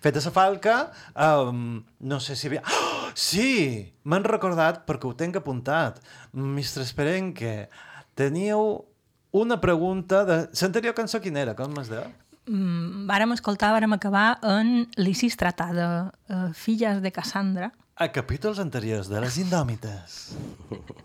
Feta 0.00 0.22
la 0.24 0.32
falca, 0.32 0.76
um, 1.12 1.82
no 2.00 2.20
sé 2.20 2.36
si 2.36 2.48
havia... 2.48 2.62
Oh, 2.64 3.10
sí! 3.14 3.92
M'han 4.04 4.24
recordat, 4.24 4.86
perquè 4.88 5.10
ho 5.10 5.12
tenc 5.18 5.36
apuntat. 5.36 6.00
Mestre 6.32 6.86
Esperenque, 6.86 7.68
teníeu 8.16 8.86
una 9.32 9.60
pregunta 9.60 10.24
de... 10.24 10.38
L'anterior 10.62 10.96
cançó 10.96 11.20
quina 11.20 11.42
era? 11.44 11.56
Com 11.58 11.76
es 11.82 11.92
deia? 11.92 12.08
Mm, 12.48 13.04
vàrem 13.06 13.36
escoltar, 13.36 13.70
vàrem 13.74 13.92
acabar 13.94 14.38
en 14.42 14.88
Lisistrata, 14.96 15.68
de 15.76 15.86
uh, 16.08 16.50
Filles 16.56 17.02
de 17.02 17.12
Cassandra. 17.14 17.72
A 17.96 18.08
capítols 18.08 18.58
anteriors 18.58 19.08
de 19.12 19.20
les 19.20 19.36
Indòmites. 19.38 20.32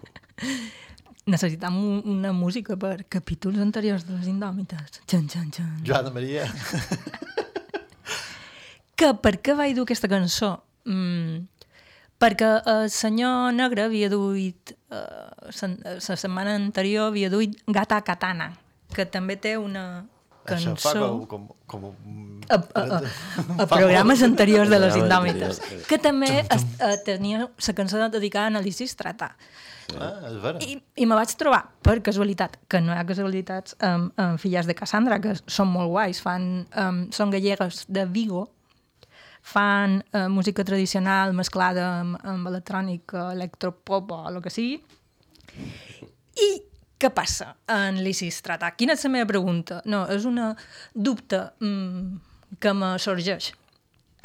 Necessitam 1.34 1.76
un, 1.76 2.02
una 2.08 2.32
música 2.32 2.78
per 2.80 3.04
capítols 3.12 3.60
anteriors 3.60 4.06
de 4.08 4.16
les 4.16 4.30
Indòmites. 4.32 5.02
Xan, 5.04 5.28
xan, 5.28 5.52
xan. 5.52 5.74
Joana 5.84 6.14
Maria. 6.16 6.48
Que 8.98 9.12
per 9.22 9.36
què 9.46 9.54
vaig 9.54 9.76
dur 9.78 9.84
aquesta 9.86 10.10
cançó? 10.10 10.56
Mm, 10.90 11.44
perquè 12.18 12.48
el 12.72 12.88
senyor 12.90 13.52
Negre 13.54 13.84
havia 13.86 14.10
duit, 14.10 14.74
eh, 14.90 15.52
la 15.54 16.16
setmana 16.18 16.56
anterior 16.58 17.12
havia 17.12 17.30
duit 17.30 17.60
Gata 17.70 18.00
Katana, 18.02 18.48
que 18.96 19.06
també 19.06 19.36
té 19.38 19.54
una 19.62 20.08
Això 20.56 20.74
cançó... 20.74 20.90
fa 20.90 20.94
com... 21.28 21.48
com, 21.48 21.48
com 21.68 21.86
a, 22.50 22.56
a, 22.56 22.82
a, 22.82 23.00
a 23.64 23.68
programes 23.76 24.24
anteriors 24.24 24.70
de 24.72 24.80
les 24.80 24.96
Indòmites, 24.96 25.62
que 25.90 26.00
també 26.00 26.30
es, 26.44 26.68
uh, 26.80 26.94
tenia 27.06 27.48
la 27.48 27.76
cançó 27.76 28.00
dedicada 28.14 28.60
a 28.60 28.64
Lisistrata. 28.64 29.34
Ah, 29.96 30.28
és 30.28 30.36
vera. 30.44 30.60
I, 30.64 30.78
I 31.00 31.08
me 31.08 31.16
vaig 31.16 31.32
trobar, 31.40 31.62
per 31.84 32.00
casualitat, 32.04 32.58
que 32.68 32.82
no 32.84 32.92
hi 32.92 33.00
ha 33.00 33.06
casualitats, 33.08 33.78
amb, 33.84 34.12
amb 34.20 34.40
Filles 34.42 34.68
de 34.68 34.76
Cassandra, 34.76 35.20
que 35.24 35.36
són 35.48 35.72
molt 35.72 35.92
guais, 35.94 36.20
fan, 36.24 36.68
um, 36.76 37.06
són 37.16 37.32
gallegues 37.32 37.86
de 37.88 38.04
Vigo, 38.12 38.48
fan 39.48 40.02
uh, 40.12 40.26
música 40.32 40.66
tradicional 40.68 41.32
mesclada 41.36 41.86
amb, 42.02 42.18
amb 42.28 42.50
electrònica, 42.52 43.30
electropop 43.36 44.12
o 44.12 44.24
el 44.28 44.42
que 44.44 44.52
sigui. 44.52 44.82
I 46.38 46.50
què 46.98 47.12
passa 47.14 47.52
en 47.70 48.02
Lisistrata? 48.04 48.72
Quina 48.78 48.96
és 48.98 49.04
la 49.06 49.14
meva 49.14 49.30
pregunta? 49.30 49.82
No, 49.86 50.06
és 50.14 50.26
una 50.26 50.52
dubte 50.94 51.44
mm, 51.62 52.58
que 52.64 52.74
me 52.74 52.96
sorgeix 53.02 53.52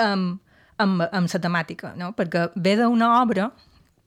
amb, 0.01 0.41
amb, 0.81 1.05
amb 1.05 1.35
la 1.35 1.43
temàtica, 1.47 1.93
no? 2.01 2.15
perquè 2.17 2.49
ve 2.57 2.79
d'una 2.81 3.19
obra 3.21 3.51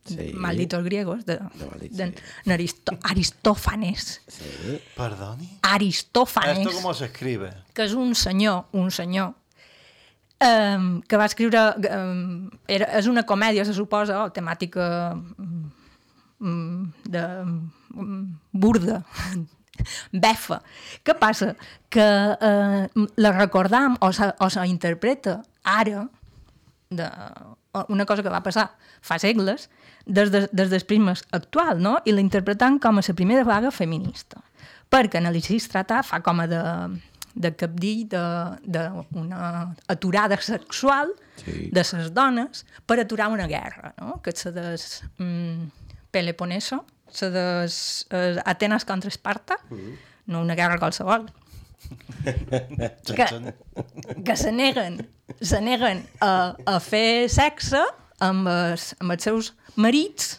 Sí. 0.05 0.33
Malditos 0.37 0.83
griegos, 0.83 1.25
de, 1.25 1.39
De 1.57 1.89
de, 1.89 2.05
sí. 2.13 2.51
Aristo, 2.51 2.95
Aristófanes. 3.01 4.21
Sí. 4.27 4.79
Perdoni? 4.95 5.57
Aristófanes, 5.63 6.59
Esto 6.59 6.81
com 6.81 6.93
se 6.93 7.05
escribe? 7.05 7.49
que 7.73 7.83
és 7.83 7.93
un 7.93 8.13
senyor, 8.13 8.67
un 8.73 8.91
senyor, 8.91 9.33
um, 10.45 11.01
que 11.01 11.17
va 11.17 11.25
escriure... 11.25 11.73
Um, 11.89 12.51
era, 12.67 12.91
és 12.99 13.09
una 13.09 13.25
comèdia, 13.25 13.65
se 13.65 13.73
suposa, 13.73 14.21
o 14.27 14.29
temàtica 14.29 15.17
um, 16.37 16.85
de 17.09 17.25
um, 17.41 17.57
burda, 18.51 19.01
befa. 20.11 20.61
Què 21.05 21.15
passa? 21.19 21.53
Que 21.91 22.05
uh, 22.35 23.05
la 23.21 23.31
recordam 23.35 23.97
o 24.01 24.11
se, 24.15 24.29
o 24.39 24.49
se 24.49 24.65
interpreta 24.67 25.41
ara, 25.63 26.05
de, 26.89 27.09
una 27.89 28.05
cosa 28.05 28.23
que 28.23 28.31
va 28.31 28.43
passar 28.45 28.69
fa 29.01 29.17
segles, 29.19 29.69
des, 30.05 30.31
de, 30.31 30.45
des 30.51 30.69
del 30.71 30.85
prisma 30.85 31.15
actual, 31.31 31.81
no? 31.81 31.97
i 32.05 32.13
la 32.13 32.23
interpretant 32.23 32.79
com 32.81 32.99
a 32.99 33.03
la 33.05 33.17
primera 33.17 33.43
vaga 33.43 33.71
feminista. 33.71 34.41
Perquè 34.89 35.19
Analisis 35.19 35.65
Strata 35.65 36.03
fa 36.05 36.21
com 36.23 36.39
a 36.39 36.47
de, 36.47 36.61
de 37.35 37.51
capdill 37.57 38.05
d'una 38.07 39.75
aturada 39.87 40.37
sexual 40.41 41.13
Sí. 41.35 41.69
de 41.69 41.81
les 41.83 42.13
dones 42.15 42.65
per 42.87 42.95
aturar 43.01 43.27
una 43.27 43.45
guerra, 43.45 43.93
no? 43.99 44.21
que 44.23 44.31
és 44.31 44.45
la 44.45 44.51
des 44.55 44.85
mm, 45.19 45.65
Peloponeso, 46.15 46.85
la 47.19 47.29
des 47.31 48.07
eh, 48.11 48.39
Atenes 48.45 48.85
contra 48.85 49.09
Esparta, 49.09 49.57
no 50.27 50.41
una 50.41 50.55
guerra 50.55 50.77
qualsevol, 50.79 51.27
que, 53.05 53.25
que 54.25 54.35
se 54.37 54.51
neguen, 54.51 55.07
se 55.41 55.61
neguen 55.61 56.05
a, 56.21 56.55
a 56.65 56.79
fer 56.81 57.27
sexe 57.29 57.81
amb 58.25 58.47
els, 58.49 58.93
amb 59.03 59.13
els 59.13 59.23
seus 59.27 59.51
marits 59.75 60.31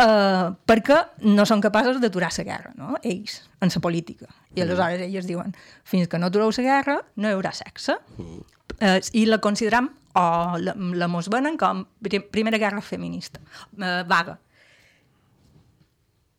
uh, 0.00 0.52
perquè 0.68 0.98
no 1.26 1.46
són 1.48 1.62
capaços 1.64 1.98
d'aturar 2.02 2.30
la 2.36 2.44
guerra, 2.46 2.72
no? 2.76 2.94
ells, 3.02 3.40
en 3.60 3.72
la 3.74 3.80
política. 3.82 4.28
I 4.54 4.62
aleshores 4.64 5.00
elles 5.06 5.26
diuen, 5.26 5.54
fins 5.86 6.08
que 6.10 6.18
no 6.18 6.26
atureu 6.30 6.50
la 6.56 6.62
guerra, 6.66 6.98
no 7.16 7.28
hi 7.30 7.34
haurà 7.36 7.52
sexe. 7.54 7.96
Uh, 8.18 8.98
I 9.14 9.26
la 9.26 9.38
consideram, 9.42 9.90
o 10.14 10.22
la, 10.58 10.74
la 10.74 11.06
mos 11.08 11.28
venen 11.30 11.56
com 11.58 11.84
pri- 12.02 12.22
primera 12.34 12.58
guerra 12.58 12.80
feminista, 12.82 13.40
uh, 13.78 14.02
vaga. 14.10 14.38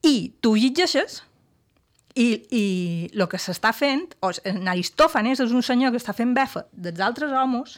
I 0.04 0.34
tu 0.42 0.56
llegeixes 0.58 1.22
i, 2.16 2.28
i 2.52 2.66
el 3.14 3.28
que 3.32 3.40
s'està 3.40 3.72
fent, 3.76 4.10
o 4.20 4.32
en 4.50 4.68
Aristòfanes 4.72 5.40
és 5.44 5.54
un 5.56 5.64
senyor 5.64 5.94
que 5.94 6.02
està 6.02 6.16
fent 6.18 6.34
befa 6.36 6.66
dels 6.72 7.00
altres 7.00 7.32
homes, 7.32 7.78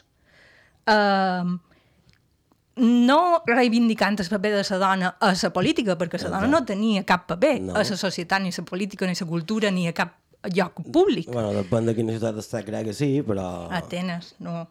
eh, 0.89 1.53
no 2.75 3.19
reivindicant 3.45 4.17
el 4.19 4.29
paper 4.31 4.51
de 4.55 4.63
la 4.69 4.79
dona 4.81 5.13
a 5.19 5.33
la 5.35 5.53
política, 5.53 5.97
perquè 5.99 6.21
la 6.23 6.31
dona 6.37 6.49
no 6.49 6.63
tenia 6.65 7.03
cap 7.05 7.27
paper 7.27 7.59
No. 7.61 7.75
a 7.75 7.83
la 7.83 7.97
societat, 7.97 8.41
ni 8.41 8.49
a 8.49 8.57
la 8.57 8.65
política, 8.65 9.05
ni 9.05 9.13
a 9.13 9.19
la 9.19 9.29
cultura, 9.29 9.71
ni 9.71 9.87
a 9.87 9.93
cap 9.93 10.17
lloc 10.51 10.81
públic. 10.91 11.29
Bueno, 11.31 11.53
depèn 11.53 11.85
de 11.85 11.93
quina 11.95 12.11
ciutat 12.11 12.39
està, 12.41 12.63
crec 12.65 12.89
que 12.89 12.93
sí, 12.93 13.21
però... 13.23 13.69
Atenes, 13.71 14.33
no. 14.39 14.67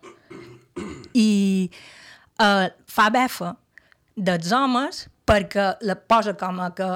I 1.15 1.71
uh, 2.41 2.69
fa 2.87 3.09
befa 3.11 3.55
dels 4.17 4.53
homes 4.53 5.07
perquè 5.25 5.77
la 5.87 5.97
posa 5.97 6.35
com 6.37 6.61
a 6.61 6.73
que 6.77 6.89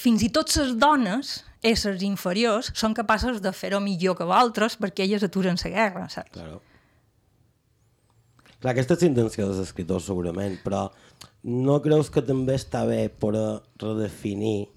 fins 0.00 0.22
i 0.22 0.30
tot 0.32 0.52
les 0.58 0.74
dones, 0.80 1.38
éssers 1.64 2.04
inferiors, 2.04 2.70
són 2.76 2.94
capaces 2.94 3.40
de 3.40 3.52
fer-ho 3.56 3.80
millor 3.80 4.18
que 4.18 4.28
altres 4.28 4.76
perquè 4.76 5.06
elles 5.06 5.24
aturen 5.24 5.56
la 5.62 5.70
guerra, 5.72 6.08
saps? 6.12 6.30
Claro. 6.36 6.60
Clar, 8.60 8.72
aquesta 8.72 8.96
és 8.96 9.02
la 9.04 9.10
intenció 9.12 9.48
dels 9.48 9.60
escriptors 9.60 10.06
segurament, 10.08 10.56
però 10.64 10.86
no 11.44 11.80
creus 11.84 12.08
que 12.12 12.22
també 12.24 12.56
està 12.56 12.86
bé 12.88 13.08
per 13.08 13.34
redefinir 13.80 14.70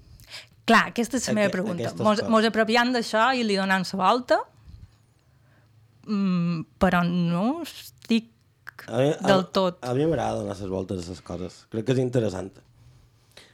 Clar, 0.68 0.90
aquesta 0.92 1.16
és 1.16 1.28
la 1.30 1.38
meva 1.38 1.52
pregunta. 1.54 1.94
Mos, 1.96 2.20
coses. 2.20 2.28
mos 2.28 2.46
apropiem 2.50 2.90
d'això 2.92 3.30
i 3.40 3.46
li 3.48 3.56
donem 3.56 3.86
la 3.88 4.00
volta, 4.02 4.42
mm, 6.04 6.66
però 6.76 7.06
no 7.08 7.62
estic 7.64 8.34
A 8.92 9.00
mi, 9.00 9.14
del 9.24 9.46
tot. 9.56 9.80
A, 9.80 9.94
a 9.94 9.96
mi 9.96 10.04
m'agrada 10.04 10.42
donar 10.42 10.58
les 10.60 10.70
voltes 10.70 11.08
a 11.08 11.14
les 11.16 11.22
coses. 11.24 11.62
Crec 11.72 11.88
que 11.88 11.96
és 11.96 12.02
interessant. 12.04 12.52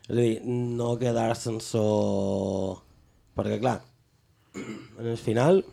És 0.03 0.11
a 0.11 0.19
dir, 0.19 0.33
no 0.43 0.95
quedar-se 0.99 1.51
en 1.53 1.61
so... 1.63 1.83
Perquè, 3.37 3.57
clar, 3.61 3.77
en 4.53 5.07
el 5.07 5.17
final, 5.17 5.63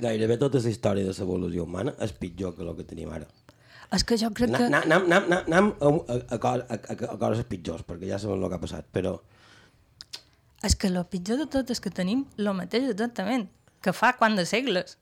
gairebé 0.00 0.38
tota 0.40 0.62
la 0.62 0.72
història 0.72 1.06
de 1.06 1.14
l'evolució 1.14 1.66
humana 1.66 1.94
és 2.02 2.14
pitjor 2.16 2.56
que 2.56 2.64
el 2.64 2.72
que 2.78 2.86
tenim 2.88 3.12
ara. 3.12 3.28
És 3.94 4.02
que 4.02 4.18
jo 4.18 4.32
crec 4.34 4.50
que... 4.56 4.66
Anem, 4.66 5.06
anem, 5.06 5.28
anem, 5.30 5.44
anem 5.46 5.68
a, 5.78 6.16
a, 6.16 6.38
a, 6.38 6.52
a, 6.74 6.96
a 7.12 7.18
coses 7.20 7.46
pitjors, 7.46 7.84
perquè 7.86 8.08
ja 8.10 8.18
sabem 8.18 8.42
el 8.42 8.50
que 8.50 8.58
ha 8.58 8.64
passat, 8.64 8.88
però... 8.92 9.14
És 10.66 10.74
que 10.74 10.88
el 10.90 10.98
pitjor 11.06 11.38
de 11.38 11.46
tot 11.52 11.70
és 11.70 11.80
que 11.82 11.92
tenim 11.94 12.24
el 12.40 12.50
mateix 12.56 12.88
exactament 12.90 13.46
que 13.84 13.94
fa 13.94 14.16
quant 14.18 14.34
de 14.34 14.46
segles. 14.48 14.96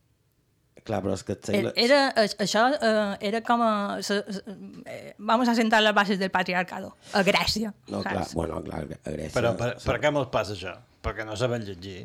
Clar, 0.85 0.99
però 1.01 1.15
és 1.17 1.23
que... 1.25 1.33
el 1.33 1.55
Era, 1.55 1.71
Segle... 1.71 1.73
era, 1.85 2.01
aix- 2.21 2.35
això 2.45 2.65
eh, 2.75 3.29
era 3.31 3.41
com 3.47 3.63
a... 3.65 3.71
Se, 4.05 4.19
se, 4.37 4.43
eh, 4.91 5.15
vamos 5.19 5.49
a 5.49 5.55
sentar 5.57 5.81
les 5.81 5.95
bases 5.97 6.19
del 6.21 6.31
patriarcado. 6.35 6.91
A 7.15 7.23
Grècia. 7.25 7.73
No, 7.89 8.03
clar, 8.03 8.25
saps? 8.25 8.35
bueno, 8.37 8.59
clar, 8.67 8.83
a 8.85 9.11
Grècia... 9.15 9.33
Però 9.39 9.55
per, 9.57 9.71
per 9.81 9.97
què 10.03 10.11
mos 10.13 10.29
passa 10.35 10.53
això? 10.59 10.75
Perquè 11.05 11.25
no 11.25 11.37
sabem 11.41 11.65
llegir. 11.65 12.03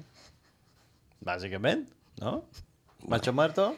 Bàsicament, 1.28 1.84
no? 2.22 2.38
Macho 3.12 3.34
muerto? 3.36 3.74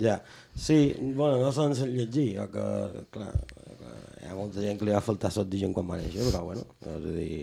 Ja, 0.00 0.18
sí, 0.56 0.94
bueno, 1.00 1.38
no 1.40 1.52
saben 1.52 1.74
llegir, 1.92 2.38
o 2.40 2.46
que, 2.52 2.66
clar, 3.12 3.32
que 3.80 3.90
hi 4.22 4.28
ha 4.30 4.36
molta 4.36 4.60
gent 4.64 4.78
que 4.80 4.86
li 4.88 4.94
va 4.96 5.02
faltar 5.04 5.28
sot 5.32 5.48
d'origen 5.48 5.74
quan 5.76 5.88
va 5.88 5.98
néixer, 6.00 6.24
però 6.28 6.40
bueno, 6.46 6.64
és 6.84 6.92
a 6.96 7.16
dir... 7.16 7.40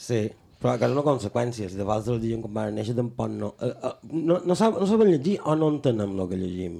Sí, 0.00 0.22
però 0.62 0.76
que 0.78 0.86
és 0.86 0.94
una 0.94 1.02
conseqüència, 1.06 1.68
si 1.70 1.78
te 1.78 1.86
falta 1.86 2.14
l'origen 2.14 2.42
quan 2.44 2.54
va 2.54 2.66
néixer 2.70 2.94
tampoc 2.94 3.32
no... 3.34 3.52
Eh, 3.58 3.70
eh, 3.72 3.94
no, 4.12 4.38
no, 4.46 4.56
sab, 4.58 4.78
no 4.78 4.86
saben 4.86 5.10
llegir 5.10 5.40
o 5.42 5.56
no 5.58 5.72
entenem 5.74 6.14
el 6.14 6.28
que 6.30 6.38
llegim. 6.38 6.76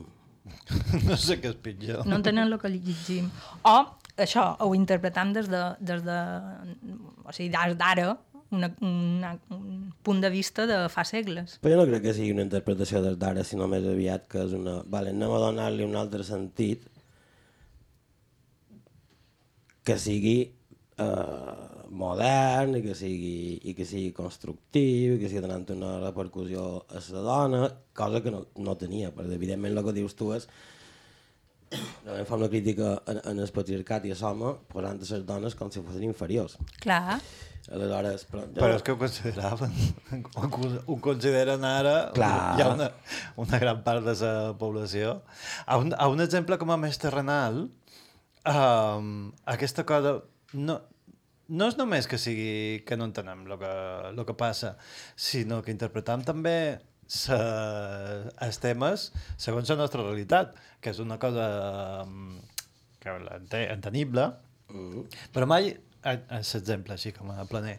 no 1.08 1.18
sé 1.18 1.40
què 1.42 1.50
és 1.50 1.58
pitjor. 1.64 2.04
No 2.06 2.20
entenem 2.20 2.46
el 2.46 2.60
que 2.62 2.70
llegim. 2.70 3.30
O, 3.66 3.74
això, 4.22 4.52
ho 4.62 4.70
interpretam 4.78 5.34
des 5.34 5.50
de... 5.50 5.64
Des 5.82 6.04
de 6.06 6.18
o 7.26 7.34
sigui, 7.34 7.50
des 7.54 7.74
d'ara, 7.80 8.12
una, 8.52 8.70
una, 8.84 9.34
un 9.50 9.92
punt 10.06 10.22
de 10.22 10.30
vista 10.30 10.68
de 10.70 10.78
fa 10.92 11.02
segles. 11.08 11.58
Però 11.64 11.74
jo 11.74 11.82
no 11.82 11.88
crec 11.90 12.06
que 12.06 12.14
sigui 12.14 12.36
una 12.36 12.46
interpretació 12.46 13.02
des 13.02 13.18
d'ara, 13.18 13.42
sinó 13.48 13.66
més 13.72 13.86
aviat 13.88 14.30
que 14.30 14.46
és 14.46 14.54
una... 14.58 14.78
Vale, 14.94 15.10
anem 15.16 15.34
a 15.34 15.42
donar-li 15.48 15.86
un 15.88 15.98
altre 15.98 16.22
sentit 16.28 16.86
que 19.82 19.98
sigui 19.98 20.36
eh, 21.02 21.71
modern 21.92 22.76
i 22.78 22.82
que 22.84 22.94
sigui, 22.96 23.60
i 23.68 23.74
que 23.76 23.84
sigui 23.88 24.12
constructiu 24.16 25.16
i 25.16 25.20
que 25.20 25.28
sigui 25.28 25.42
donant 25.44 25.66
una 25.76 25.94
repercussió 26.02 26.64
a 26.88 27.02
la 27.12 27.24
dona, 27.28 27.62
cosa 27.94 28.22
que 28.24 28.32
no, 28.34 28.46
no 28.64 28.76
tenia, 28.80 29.12
perquè 29.14 29.36
evidentment 29.36 29.76
el 29.76 29.84
que 29.84 29.96
dius 30.00 30.16
tu 30.18 30.32
és 30.36 30.48
Realment 31.72 32.26
fa 32.28 32.36
una 32.36 32.50
crítica 32.52 32.88
en, 33.08 33.20
en 33.30 33.38
el 33.40 33.48
patriarcat 33.54 34.04
i 34.04 34.10
a 34.12 34.16
l'home 34.20 34.50
posant 34.68 34.98
a 35.00 35.06
les 35.08 35.22
dones 35.24 35.54
com 35.56 35.70
si 35.72 35.80
fossin 35.80 36.04
inferiors. 36.04 36.58
Clar. 36.82 37.16
Aleshores, 37.72 38.26
però, 38.28 38.42
Però 38.58 38.74
és 38.76 38.82
que 38.84 38.92
ho 38.92 38.98
consideraven. 39.00 39.72
Ho, 40.36 40.48
con- 40.52 40.80
ho 40.84 40.96
consideren 41.00 41.64
ara. 41.64 41.94
Clar. 42.12 42.58
Hi 42.58 42.64
ha 42.64 42.68
una, 42.74 42.90
una 43.40 43.60
gran 43.62 43.80
part 43.86 44.04
de 44.04 44.16
la 44.20 44.52
població. 44.60 45.20
A 45.64 45.78
un, 45.80 45.94
a 45.96 46.08
un 46.12 46.20
exemple 46.20 46.58
com 46.60 46.74
a 46.74 46.76
més 46.82 47.00
terrenal, 47.00 47.62
um, 48.44 49.30
aquesta 49.56 49.86
cosa... 49.88 50.18
No, 50.52 50.76
no 51.48 51.66
és 51.68 51.76
només 51.76 52.06
que 52.06 52.18
sigui 52.18 52.82
que 52.86 52.96
no 52.96 53.04
entenem 53.08 53.42
el 53.50 53.58
que, 53.58 53.72
lo 54.16 54.24
que 54.26 54.34
passa, 54.38 54.76
sinó 55.16 55.62
que 55.62 55.70
interpretam 55.74 56.22
també 56.24 56.78
sa, 57.06 57.38
els 58.40 58.58
temes 58.62 59.10
segons 59.36 59.68
la 59.68 59.76
nostra 59.76 60.02
realitat, 60.02 60.54
que 60.80 60.90
és 60.94 60.98
una 61.02 61.18
cosa 61.18 62.04
um, 62.06 62.38
que 63.00 63.18
l'ente- 63.18 63.68
entenible, 63.72 64.30
Mm. 64.72 65.02
però 65.34 65.44
mai, 65.44 65.66
l'exemple 66.02 66.94
així 66.94 67.10
com 67.12 67.28
a 67.30 67.42
planer, 67.44 67.74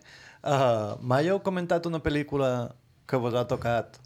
uh, 0.45 0.93
mai 1.02 1.26
heu 1.32 1.39
comentat 1.41 1.88
una 1.89 2.04
pel·lícula 2.06 2.76
que 3.10 3.17
vos 3.17 3.34
ha 3.34 3.47
tocat 3.49 3.97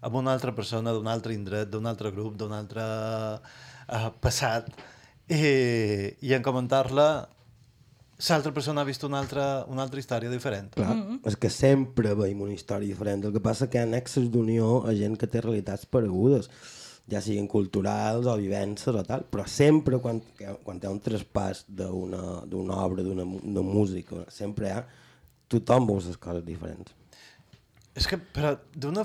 amb 0.00 0.14
una 0.16 0.32
altra 0.32 0.54
persona 0.56 0.94
d'un 0.96 1.06
altre 1.06 1.34
indret, 1.34 1.68
d'un 1.68 1.84
altre 1.84 2.08
grup, 2.14 2.38
d'un 2.40 2.54
altre 2.56 2.80
uh, 2.80 4.08
passat, 4.24 4.70
i, 5.28 6.16
i 6.24 6.32
en 6.32 6.42
comentar-la 6.42 7.28
l'altra 8.28 8.52
persona 8.52 8.82
ha 8.82 8.84
vist 8.84 9.02
una 9.06 9.18
altra, 9.18 9.64
una 9.68 9.82
altra 9.82 10.00
història 10.00 10.30
diferent. 10.30 10.74
Clar, 10.74 10.94
mm 10.94 11.00
-hmm. 11.00 11.28
és 11.28 11.36
que 11.36 11.50
sempre 11.50 12.14
veiem 12.14 12.40
una 12.40 12.52
història 12.52 12.88
diferent. 12.88 13.24
El 13.24 13.32
que 13.32 13.40
passa 13.40 13.68
que 13.68 13.78
hi 13.78 13.82
ha 13.82 13.86
nexes 13.86 14.30
d'unió 14.30 14.84
a 14.86 14.94
gent 14.94 15.16
que 15.16 15.26
té 15.26 15.40
realitats 15.40 15.86
paregudes, 15.86 16.50
ja 17.10 17.20
siguin 17.20 17.48
culturals 17.48 18.26
o 18.26 18.36
vivències 18.36 18.94
o 18.94 19.02
tal, 19.02 19.24
però 19.30 19.46
sempre 19.46 19.98
quan, 19.98 20.22
quan 20.62 20.78
hi 20.78 20.86
ha 20.86 20.90
un 20.90 21.00
traspàs 21.00 21.64
d'una 21.66 22.46
d'una 22.46 22.74
obra, 22.84 23.02
d'una 23.02 23.62
música, 23.62 24.24
sempre 24.28 24.66
hi 24.66 24.70
ha... 24.70 24.86
Tothom 25.50 25.86
veu 25.86 25.96
les 25.96 26.16
coses 26.16 26.44
diferents. 26.44 26.92
És 27.94 28.06
que, 28.06 28.16
però, 28.16 28.56
d'una... 28.76 29.04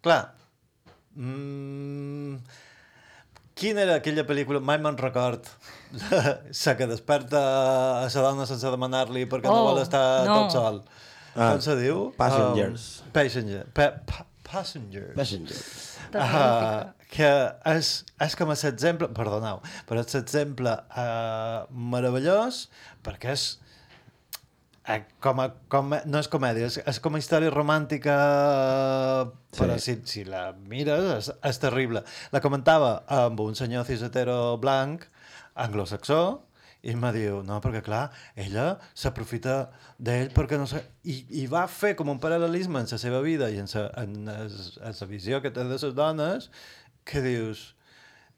Clar. 0.00 0.34
Mm... 1.16 2.36
Quina 3.56 3.80
era 3.86 3.94
aquella 4.02 4.24
pel·lícula? 4.28 4.60
Mai 4.60 4.76
me'n 4.84 4.98
record. 5.00 5.46
La 6.66 6.74
que 6.76 6.88
desperta 6.90 7.40
a 7.40 8.04
la 8.04 8.22
dona 8.26 8.44
sense 8.48 8.68
demanar-li 8.72 9.22
perquè 9.30 9.48
no 9.48 9.62
Oh, 9.62 9.68
vol 9.70 9.80
estar 9.80 10.02
no. 10.28 10.34
tot 10.42 10.56
sol. 10.58 10.80
Ah, 11.36 11.52
Com 11.54 11.62
se 11.64 11.76
diu? 11.80 12.02
Passengers. 12.20 12.84
Um, 13.06 13.10
passenger. 13.16 13.62
Pa 13.76 13.86
pa 14.08 14.26
passengers. 14.46 15.14
Passenger. 15.16 15.56
Uh, 16.16 16.92
que 17.10 17.30
és, 17.72 17.90
és 18.26 18.36
com 18.38 18.52
a 18.52 18.56
l'exemple, 18.60 19.08
perdoneu, 19.16 19.62
però 19.88 20.04
és 20.04 20.14
l'exemple 20.16 20.72
uh, 20.92 21.64
meravellós 21.94 22.66
perquè 23.04 23.32
és 23.34 23.46
com 25.20 25.40
a, 25.42 25.48
com 25.72 25.92
a, 25.96 26.00
no 26.06 26.20
és 26.22 26.28
comèdia, 26.30 26.68
és, 26.70 26.76
és 26.86 26.98
com 27.02 27.16
a 27.16 27.18
història 27.18 27.50
romàntica, 27.50 28.14
sí. 29.50 29.58
però 29.58 29.76
si, 29.82 29.96
si 30.06 30.24
la 30.28 30.48
mires 30.70 31.08
és, 31.16 31.30
és 31.50 31.58
terrible. 31.62 32.04
La 32.34 32.42
comentava 32.44 33.00
amb 33.10 33.40
un 33.42 33.56
senyor 33.58 33.86
cisetero 33.88 34.56
blanc, 34.62 35.06
anglosaxó, 35.58 36.20
i 36.86 36.92
em 36.94 37.00
va 37.02 37.10
dir, 37.10 37.32
no, 37.42 37.56
perquè 37.64 37.80
clar, 37.82 38.04
ella 38.38 38.76
s'aprofita 38.94 39.56
d'ell 39.98 40.28
perquè 40.36 40.58
no 40.60 40.68
sé... 40.70 40.84
I, 41.10 41.16
I 41.42 41.46
va 41.50 41.64
fer 41.66 41.94
com 41.98 42.12
un 42.12 42.20
paral·lelisme 42.22 42.78
en 42.78 42.86
la 42.92 42.98
seva 43.00 43.18
vida 43.24 43.48
i 43.50 43.58
en 43.58 43.66
la, 43.72 43.86
en, 44.04 44.14
es- 44.44 44.76
en 44.78 44.94
la 45.00 45.08
visió 45.10 45.40
que 45.42 45.50
té 45.50 45.64
de 45.66 45.72
les 45.74 45.96
dones 45.98 46.46
que 47.08 47.24
dius, 47.24 47.72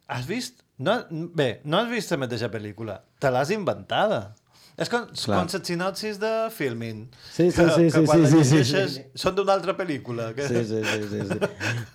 has 0.09 0.25
vist... 0.31 0.65
No, 0.79 0.95
bé, 1.11 1.59
no 1.67 1.81
has 1.83 1.91
vist 1.91 2.13
la 2.15 2.21
mateixa 2.23 2.49
pel·lícula, 2.55 3.01
te 3.21 3.33
l'has 3.35 3.51
inventada. 3.53 4.31
És 4.79 4.87
com, 4.93 5.09
Clar. 5.11 5.41
com 5.41 5.49
les 5.51 5.67
sinopsis 5.67 6.21
de 6.23 6.29
filming. 6.55 7.01
Sí, 7.33 7.49
sí, 7.51 7.57
que, 7.57 7.65
sí, 7.75 7.87
que 7.89 7.91
sí, 7.97 8.03
quan 8.07 8.27
sí, 8.31 8.43
sí, 8.47 8.61
sí, 8.65 8.83
sí. 8.95 9.01
són 9.19 9.35
d'una 9.35 9.57
altra 9.59 9.75
pel·lícula. 9.79 10.29
Que... 10.37 10.47
Sí, 10.47 10.61
sí, 10.69 10.83
sí, 10.87 11.01
sí, 11.11 11.25
sí. 11.33 11.39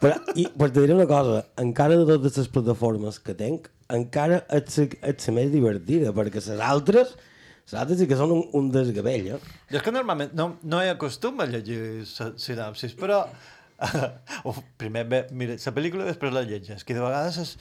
Però, 0.01 0.17
i, 0.35 0.49
però 0.51 0.67
te 0.67 0.83
diré 0.83 0.97
una 0.97 1.07
cosa, 1.07 1.45
encara 1.63 1.95
de 2.01 2.03
totes 2.09 2.41
les 2.41 2.51
plataformes 2.51 3.21
que 3.23 3.37
tenc, 3.39 3.71
encara 3.93 4.41
ets, 4.51 4.81
ets 4.99 5.31
la 5.31 5.37
més 5.39 5.53
divertida, 5.55 6.11
perquè 6.17 6.43
les 6.43 6.59
altres, 6.67 7.15
les 7.71 7.79
altres 7.79 8.03
sí 8.03 8.09
que 8.11 8.19
són 8.19 8.35
un, 8.35 8.43
un 8.59 8.69
desgavell, 8.75 9.31
eh? 9.37 9.41
Jo 9.71 9.79
és 9.79 9.85
que 9.87 9.95
normalment 9.95 10.35
no, 10.35 10.49
no 10.67 10.83
hi 10.83 10.91
acostuma 10.91 11.47
a 11.47 11.51
llegir 11.55 12.03
si- 12.09 12.33
sinopsis, 12.49 12.97
però 12.99 13.23
o 14.47 14.53
primer 14.79 15.07
mira, 15.31 15.55
la 15.55 15.75
pel·lícula 15.75 16.03
i 16.03 16.11
després 16.11 16.35
la 16.35 16.43
llegeix, 16.47 16.83
que 16.83 16.99
de 16.99 17.03
vegades 17.03 17.39
és, 17.47 17.55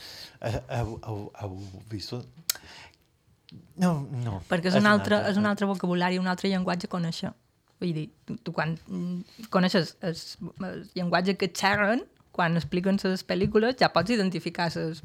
eh, 0.50 0.58
heu, 0.80 0.96
heu, 1.06 1.26
heu 1.44 1.60
vist... 1.94 2.18
No, 3.82 3.92
no. 4.24 4.40
Perquè 4.50 4.70
és 4.70 4.76
un, 4.78 4.86
altre, 4.86 5.18
és 5.30 5.38
un 5.40 5.48
altre 5.48 5.66
vocabulari, 5.70 6.20
un 6.20 6.28
altre 6.30 6.50
llenguatge 6.52 6.88
a 6.88 6.92
conèixer. 6.92 7.32
Vull 7.82 7.94
dir, 7.96 8.08
tu, 8.28 8.36
tu 8.38 8.52
quan 8.54 8.76
mm, 8.86 9.46
coneixes 9.50 9.96
el, 10.06 10.18
el 10.68 10.84
llenguatge 10.94 11.34
que 11.40 11.48
xerren, 11.50 12.04
quan 12.32 12.56
expliquen 12.60 13.00
les 13.02 13.24
pel·lícules, 13.26 13.76
ja 13.80 13.90
pots 13.92 14.14
identificar 14.14 14.70
les 14.76 15.02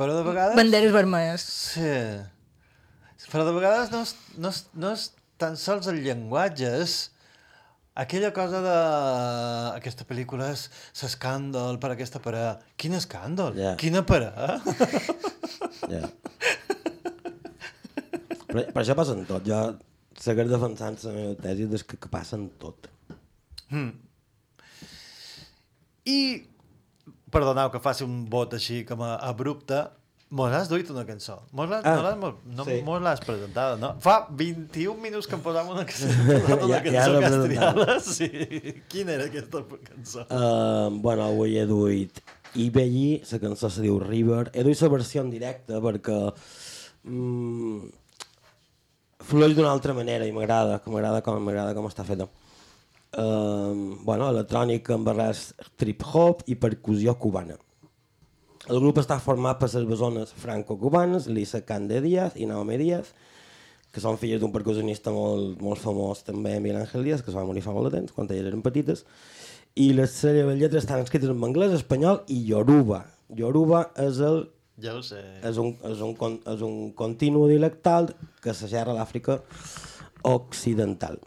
Però 0.00 0.16
de 0.16 0.24
vegades... 0.24 0.56
banderes 0.56 0.92
vermelles. 0.94 1.44
Sí. 1.44 1.94
Però 3.30 3.44
de 3.46 3.54
vegades 3.56 3.90
no 3.92 4.02
és, 4.06 4.14
no 4.40 4.52
és, 4.52 4.60
no 4.74 4.92
és 4.96 5.08
tan 5.40 5.58
sols 5.60 5.88
el 5.90 6.00
llenguatge, 6.04 6.70
és 6.84 6.94
aquella 8.00 8.30
cosa 8.36 8.62
de... 8.64 8.76
Aquesta 9.76 10.06
pel·lícula 10.08 10.50
és 10.54 10.68
l'escàndol 11.02 11.80
per 11.82 11.92
aquesta 11.94 12.22
parada. 12.22 12.58
Quin 12.80 12.96
escàndol? 12.96 13.56
Ja. 13.60 13.76
Quina 13.80 14.04
parada? 14.06 14.60
Ja. 15.90 16.06
Però, 18.50 18.64
però 18.72 18.82
això 18.84 18.96
passa 18.98 19.14
en 19.16 19.24
tot. 19.28 19.46
Jo 19.46 19.60
seguiré 20.20 20.48
defensant 20.50 20.98
la 21.06 21.12
meva 21.16 21.36
tesi 21.42 21.66
des 21.70 21.84
que, 21.86 21.96
que 21.96 22.08
passa 22.12 22.36
en 22.36 22.48
tot. 22.60 22.88
I, 26.10 26.18
perdoneu 27.30 27.70
que 27.70 27.80
faci 27.82 28.04
un 28.06 28.24
vot 28.32 28.54
així 28.56 28.82
com 28.88 29.02
a 29.06 29.14
abrupte, 29.28 29.82
mos 30.34 30.52
has 30.54 30.68
duit 30.70 30.88
una 30.90 31.04
cançó. 31.06 31.36
Mos 31.56 31.68
l'has 31.70 31.84
Ah, 31.86 31.94
no 31.96 32.02
no, 32.46 32.64
sí. 32.66 32.80
presentada, 33.26 33.76
no? 33.78 33.92
Fa 34.02 34.26
21 34.30 34.96
minuts 35.02 35.26
que 35.30 35.34
em 35.38 35.42
posava 35.44 35.70
una 35.74 35.84
cançó, 35.86 36.06
una 36.24 36.40
Ja- 36.40 36.66
ja 36.66 36.82
cançó 36.82 37.12
l'he 37.14 37.22
castellana. 37.26 38.00
Sí. 38.00 38.30
Quina 38.90 39.12
era 39.18 39.26
aquesta 39.30 39.62
cançó? 39.86 40.26
Uh, 40.30 40.90
bueno, 41.02 41.26
avui 41.30 41.58
he 41.58 41.66
duit 41.66 42.20
Ibelli, 42.58 43.20
la 43.30 43.38
cançó 43.42 43.70
se 43.70 43.82
diu 43.84 44.00
River. 44.02 44.50
He 44.54 44.64
duit 44.66 44.80
la 44.82 44.88
versió 44.96 45.22
en 45.22 45.30
directe 45.30 45.78
perquè 45.82 46.18
mm, 47.04 47.90
flueix 49.30 49.56
d'una 49.56 49.70
altra 49.72 49.94
manera 49.96 50.26
i 50.26 50.34
m'agrada, 50.34 50.80
m'agrada 50.86 51.22
com 51.24 51.40
m'agrada 51.44 51.74
com 51.76 51.88
està 51.88 52.04
feta. 52.06 52.28
Uh, 53.10 53.96
bueno, 54.06 54.28
electrònica 54.30 54.94
amb 54.94 55.08
barres 55.08 55.48
trip-hop 55.80 56.44
i 56.50 56.54
percussió 56.60 57.16
cubana. 57.18 57.56
El 58.70 58.78
grup 58.78 59.00
està 59.00 59.16
format 59.18 59.58
per 59.58 59.70
les 59.72 59.86
besones 59.88 60.30
franco-cubanes, 60.38 61.26
Lisa 61.26 61.62
Cande 61.66 61.98
Díaz 62.04 62.36
i 62.36 62.46
Naomi 62.46 62.76
Díaz, 62.78 63.14
que 63.90 64.02
són 64.02 64.18
filles 64.20 64.38
d'un 64.42 64.52
percussionista 64.54 65.10
molt, 65.10 65.58
molt 65.64 65.80
famós 65.82 66.22
també, 66.26 66.58
Miguel 66.60 66.82
Ángel 66.84 67.08
Díaz, 67.08 67.24
que 67.24 67.32
es 67.32 67.38
va 67.38 67.46
morir 67.48 67.64
fa 67.64 67.74
molt 67.74 67.90
de 67.90 67.96
temps, 67.96 68.12
quan 68.14 68.28
elles 68.30 68.46
eren 68.52 68.62
petites, 68.62 69.02
i 69.74 69.90
les 69.96 70.12
seves 70.14 70.58
lletres 70.58 70.84
estan 70.84 71.02
escrites 71.02 71.32
en 71.32 71.42
anglès, 71.46 71.74
espanyol 71.74 72.22
i 72.28 72.38
yoruba. 72.50 73.04
Yoruba 73.34 73.88
és, 73.98 74.20
el, 74.22 74.44
Ja 74.82 74.94
ho 74.96 75.02
sé. 75.04 75.20
és, 75.44 75.56
un, 75.60 75.74
és, 75.84 76.00
un, 76.04 76.14
és 76.54 76.62
un 76.66 76.92
continu 76.96 77.46
dialectal 77.50 78.10
que 78.42 78.54
se 78.56 78.68
xerra 78.70 78.94
a 78.94 78.98
l'Àfrica 79.00 79.40
occidental. 80.28 81.18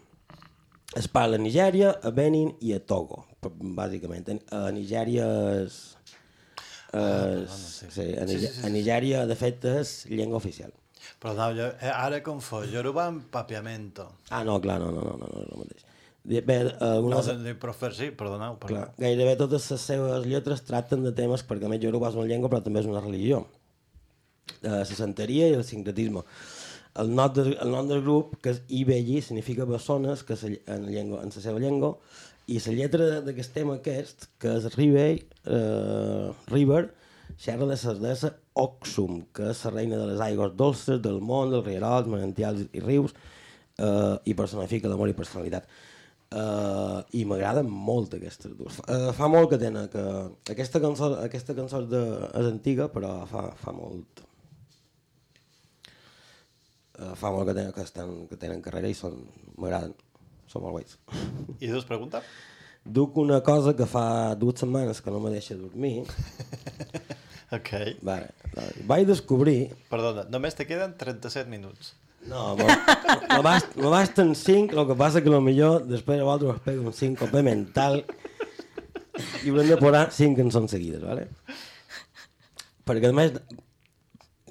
Es 0.96 1.08
parla 1.10 1.40
a 1.40 1.42
Nigèria, 1.42 1.96
a 2.06 2.12
Benin 2.14 2.52
i 2.62 2.74
a 2.76 2.80
Togo, 2.80 3.24
bàsicament. 3.44 4.30
A 4.54 4.68
Nigèria 4.76 5.26
és... 5.64 5.80
és 6.94 7.54
sí, 7.90 8.08
a, 8.22 8.26
Nigè- 8.30 8.54
a 8.66 8.70
Nigèria, 8.70 9.24
de 9.30 9.36
fet, 9.40 9.66
és 9.66 9.96
llengua 10.12 10.38
oficial. 10.38 10.70
Però 11.20 11.34
no, 11.36 11.50
jo, 11.58 11.66
eh, 11.82 11.90
ara 11.90 12.22
confós. 12.24 12.70
Yoruba 12.72 13.08
amb 13.10 13.26
papiamento. 13.34 14.06
Ah, 14.30 14.44
no, 14.46 14.60
clar, 14.62 14.78
no, 14.80 14.92
no, 14.94 15.02
no, 15.02 15.18
no, 15.18 15.28
no 15.34 15.42
és 15.42 15.50
el 15.52 15.64
mateix. 15.64 15.86
Bé, 16.24 16.40
No, 16.64 16.88
algunes, 16.88 17.26
de, 17.28 17.38
de 17.44 17.54
profer, 17.60 17.92
sí, 17.98 18.10
perdoneu. 18.16 18.56
Clar, 18.62 18.68
perdoneu. 18.68 18.94
gairebé 19.04 19.36
totes 19.40 19.66
les 19.74 19.88
seves 19.92 20.26
lletres 20.26 20.64
tracten 20.64 21.04
de 21.04 21.12
temes, 21.16 21.44
perquè 21.44 21.68
a 21.68 21.72
més 21.72 21.82
Yoruba 21.84 22.14
és 22.14 22.20
una 22.20 22.30
llengua, 22.30 22.52
però 22.52 22.64
també 22.64 22.80
és 22.80 22.88
una 22.88 23.04
religió. 23.04 23.44
Eh, 24.62 24.70
la 24.70 24.86
santeria 24.86 25.50
i 25.52 25.58
el 25.58 25.66
sincretisme. 25.68 26.24
El 27.02 27.10
nom, 27.18 27.32
del, 27.34 27.56
el 27.58 27.72
nom 27.74 27.90
del 27.90 28.04
grup, 28.06 28.38
que 28.40 28.54
és 28.54 28.62
Ibelli, 28.70 29.20
significa 29.26 29.68
bessones 29.68 30.24
que 30.24 30.38
se, 30.40 30.62
en, 30.70 30.88
llengua, 30.94 31.24
en 31.26 31.34
la 31.34 31.44
seva 31.44 31.60
llengua, 31.60 31.98
i 32.48 32.60
la 32.60 32.76
lletra 32.78 33.22
d'aquest 33.24 33.54
tema 33.56 33.80
aquest, 33.80 34.28
que 34.40 34.58
és 34.60 34.68
River, 34.78 35.08
eh, 35.48 36.28
River 36.52 36.86
xerra 37.40 37.66
de 37.66 37.76
la 37.76 37.94
deessa 38.00 38.34
Oxum, 38.54 39.24
que 39.34 39.50
és 39.52 39.64
la 39.66 39.72
reina 39.72 39.98
de 39.98 40.08
les 40.12 40.22
aigües 40.22 40.54
dolces 40.56 41.02
del 41.02 41.20
món, 41.22 41.52
dels 41.52 41.66
rierols, 41.66 42.08
manantials 42.08 42.68
i 42.72 42.84
rius, 42.84 43.16
eh, 43.78 44.16
i 44.30 44.36
personifica 44.38 44.92
l'amor 44.92 45.10
i 45.10 45.18
personalitat. 45.18 45.68
Uh, 46.34 47.04
i 47.14 47.24
m'agraden 47.30 47.68
molt 47.70 48.16
aquestes 48.18 48.56
dues. 48.58 48.80
Uh, 48.88 49.12
fa 49.14 49.28
molt 49.30 49.52
que 49.52 49.60
tenen 49.62 49.90
que... 49.94 50.04
Aquesta 50.50 50.82
cançó, 50.82 51.12
aquesta 51.22 51.54
cançó 51.58 51.84
és, 51.84 51.90
de, 51.92 52.02
és 52.30 52.48
antiga, 52.50 52.88
però 52.94 53.12
fa, 53.30 53.44
fa 53.60 53.74
molt... 53.76 54.24
Uh, 56.98 57.14
fa 57.20 57.30
molt 57.36 57.50
que 57.50 57.58
tenen, 57.58 57.70
que, 57.76 57.86
estan, 57.86 58.16
que 58.32 58.40
tenen 58.42 58.64
carrera 58.66 58.90
i 58.90 58.98
són 58.98 59.20
m'agraden. 59.60 59.94
Són 60.50 60.66
molt 60.66 60.80
guais. 60.80 60.98
I 61.64 61.70
dus 61.70 61.86
pregunta? 61.90 62.24
Duc 62.84 63.20
una 63.22 63.44
cosa 63.46 63.76
que 63.78 63.86
fa 63.88 64.34
dues 64.40 64.64
setmanes 64.64 65.04
que 65.04 65.14
no 65.14 65.22
me 65.24 65.36
deixa 65.36 65.60
dormir. 65.60 66.08
Ok. 67.54 67.70
Vale, 68.02 68.32
vale. 68.56 68.86
Vaig 68.90 69.06
descobrir... 69.06 69.68
Perdona, 69.92 70.24
només 70.34 70.56
te 70.58 70.66
queden 70.66 70.96
37 70.98 71.46
minuts. 71.52 71.94
No, 72.28 72.56
me, 72.56 72.66
me, 72.66 73.42
bast, 73.44 73.76
me 73.76 73.90
basten 73.92 74.34
5, 74.36 74.78
el 74.80 74.88
que 74.88 74.96
passa 74.96 75.22
que 75.24 75.42
millor 75.44 75.84
després 75.90 76.22
a 76.22 76.28
vosaltres 76.28 76.56
us 76.56 76.64
pego 76.64 76.88
un 76.88 76.96
5 76.96 77.20
copé 77.26 77.44
mental 77.44 78.04
i 79.44 79.52
haurem 79.52 79.70
de 79.70 79.78
posar 79.78 80.08
5 80.12 80.40
cançons 80.40 80.72
seguides, 80.72 81.04
¿vale? 81.04 81.28
Perquè 82.88 83.12
a 83.12 83.16
més, 83.16 83.36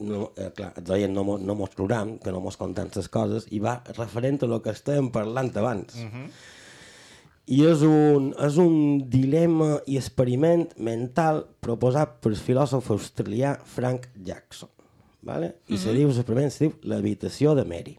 no, 0.00 0.30
eh, 0.36 0.50
clar, 0.56 0.72
els 0.80 0.92
oients 0.94 1.14
no, 1.16 1.38
no 1.38 1.56
mos 1.58 1.72
clouran, 1.76 2.18
que 2.22 2.32
no 2.34 2.42
mos 2.44 2.58
conten 2.60 2.92
les 2.94 3.08
coses, 3.12 3.48
i 3.50 3.60
va 3.62 3.78
referent 3.96 4.42
a 4.42 4.50
lo 4.50 4.60
que 4.64 4.74
estàvem 4.76 5.10
parlant 5.14 5.52
abans. 5.56 5.96
I 7.52 7.64
és 7.66 7.82
un, 7.82 8.30
és 8.38 8.56
un 8.62 8.76
dilema 9.10 9.80
i 9.90 9.98
experiment 9.98 10.68
mental 10.78 11.42
proposat 11.64 12.20
pel 12.22 12.38
filòsof 12.38 12.92
australià 12.94 13.56
Frank 13.74 14.06
Jackson. 14.14 14.70
¿Vale? 15.22 15.54
I 15.68 15.78
se 15.78 15.94
diu, 15.94 16.10
l'experiment 16.10 16.50
se 16.50 16.66
diu 16.66 16.74
l'habitació 16.90 17.54
de 17.58 17.64
Mary. 17.68 17.96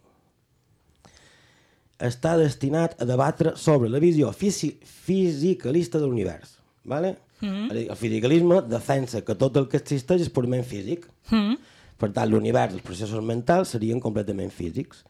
Està 2.04 2.36
destinat 2.38 2.98
a 3.02 3.08
debatre 3.08 3.56
sobre 3.56 3.90
la 3.90 4.02
visió 4.04 4.32
fisi 4.36 4.74
fisicalista 4.84 6.00
de 6.00 6.08
l'univers. 6.10 6.58
¿vale? 6.84 7.18
Mm 7.40 7.72
El 7.72 7.96
fisicalisme 7.96 8.62
defensa 8.62 9.22
que 9.22 9.36
tot 9.36 9.58
el 9.58 9.68
que 9.68 9.80
existeix 9.80 10.22
és 10.22 10.30
purament 10.30 10.66
físic. 10.68 11.08
Mm 11.32 11.56
Per 12.04 12.10
tant, 12.12 12.28
l'univers, 12.28 12.74
els 12.74 12.84
processos 12.84 13.24
mentals 13.24 13.70
serien 13.76 14.02
completament 14.04 14.52
físics. 14.52 15.06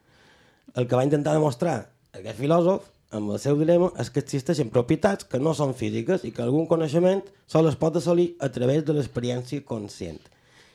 El 0.75 0.85
que 0.85 0.97
va 0.97 1.05
intentar 1.05 1.33
demostrar 1.33 1.89
aquest 2.13 2.37
filòsof 2.37 2.89
amb 3.17 3.31
el 3.33 3.39
seu 3.41 3.57
dilema 3.57 3.91
és 4.01 4.11
que 4.13 4.21
existeixen 4.21 4.69
propietats 4.73 5.25
que 5.29 5.39
no 5.39 5.53
són 5.57 5.73
físiques 5.77 6.25
i 6.27 6.31
que 6.35 6.43
algun 6.43 6.67
coneixement 6.69 7.23
sol 7.49 7.69
es 7.69 7.77
pot 7.79 7.97
assolir 7.97 8.33
a 8.39 8.49
través 8.53 8.85
de 8.85 8.93
l'experiència 8.93 9.65
conscient. 9.65 10.19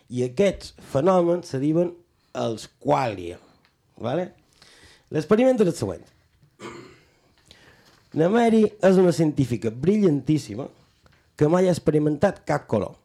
I 0.09 0.25
aquests 0.25 0.73
fenòmens 0.92 1.51
se 1.53 1.61
diuen 1.61 1.92
els 2.38 2.68
qualia. 2.81 3.38
¿vale? 4.01 4.31
L'experiment 5.12 5.61
és 5.61 5.68
el 5.68 5.77
següent. 5.77 6.05
La 8.16 8.31
Mary 8.33 8.64
és 8.64 8.97
una 8.97 9.12
científica 9.12 9.71
brillantíssima 9.71 10.68
que 11.37 11.49
mai 11.49 11.68
ha 11.68 11.75
experimentat 11.75 12.40
cap 12.49 12.64
color, 12.71 12.97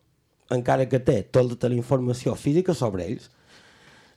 encara 0.50 0.88
que 0.90 1.02
té 1.04 1.20
tota 1.24 1.70
la 1.70 1.78
informació 1.78 2.36
física 2.40 2.74
sobre 2.74 3.06
ells. 3.06 3.30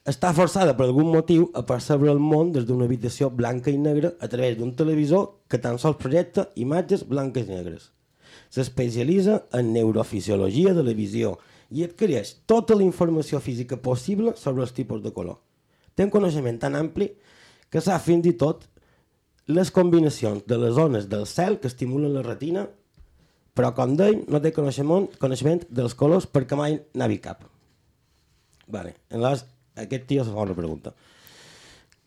està 0.07 0.31
forçada 0.31 0.77
per 0.79 0.85
algun 0.87 1.09
motiu 1.11 1.49
a 1.59 1.65
percebre 1.67 2.13
el 2.13 2.21
món 2.23 2.53
des 2.55 2.63
d'una 2.67 2.87
habitació 2.87 3.27
blanca 3.41 3.73
i 3.75 3.79
negra 3.79 4.13
a 4.23 4.29
través 4.31 4.55
d'un 4.57 4.71
televisor 4.79 5.25
que 5.51 5.59
tan 5.59 5.81
sols 5.83 5.99
projecta 5.99 6.45
imatges 6.55 7.03
blanques 7.09 7.49
i 7.49 7.57
negres. 7.57 7.89
S'especialitza 8.55 9.41
en 9.59 9.73
neurofisiologia 9.75 10.75
de 10.79 10.85
la 10.87 10.95
visió 10.95 11.35
i 11.71 11.85
adquireix 11.87 12.35
tota 12.47 12.77
la 12.77 12.87
informació 12.87 13.41
física 13.43 13.79
possible 13.83 14.35
sobre 14.37 14.63
els 14.67 14.75
tipus 14.77 15.03
de 15.03 15.13
color. 15.13 15.41
Té 15.95 16.05
un 16.05 16.13
coneixement 16.13 16.59
tan 16.61 16.77
ampli 16.79 17.11
que 17.71 17.83
sap 17.83 18.05
fins 18.05 18.27
i 18.29 18.35
tot 18.39 18.67
les 19.47 19.71
combinacions 19.71 20.45
de 20.47 20.59
les 20.59 20.75
zones 20.75 21.09
del 21.09 21.27
cel 21.27 21.61
que 21.63 21.71
estimulen 21.71 22.15
la 22.15 22.25
retina, 22.27 22.67
però 23.57 23.73
com 23.75 23.95
deim, 23.97 24.25
no 24.29 24.41
té 24.43 24.53
coneixement, 24.53 25.09
coneixement 25.23 25.63
dels 25.71 25.95
colors 25.95 26.27
perquè 26.27 26.59
mai 26.59 26.81
vist 27.09 27.23
cap. 27.25 27.47
Vale. 28.67 28.97
Aleshores, 29.11 29.47
aquest 29.77 30.07
tio 30.11 30.25
se 30.25 30.35
fa 30.35 30.45
una 30.45 30.57
pregunta. 30.57 30.93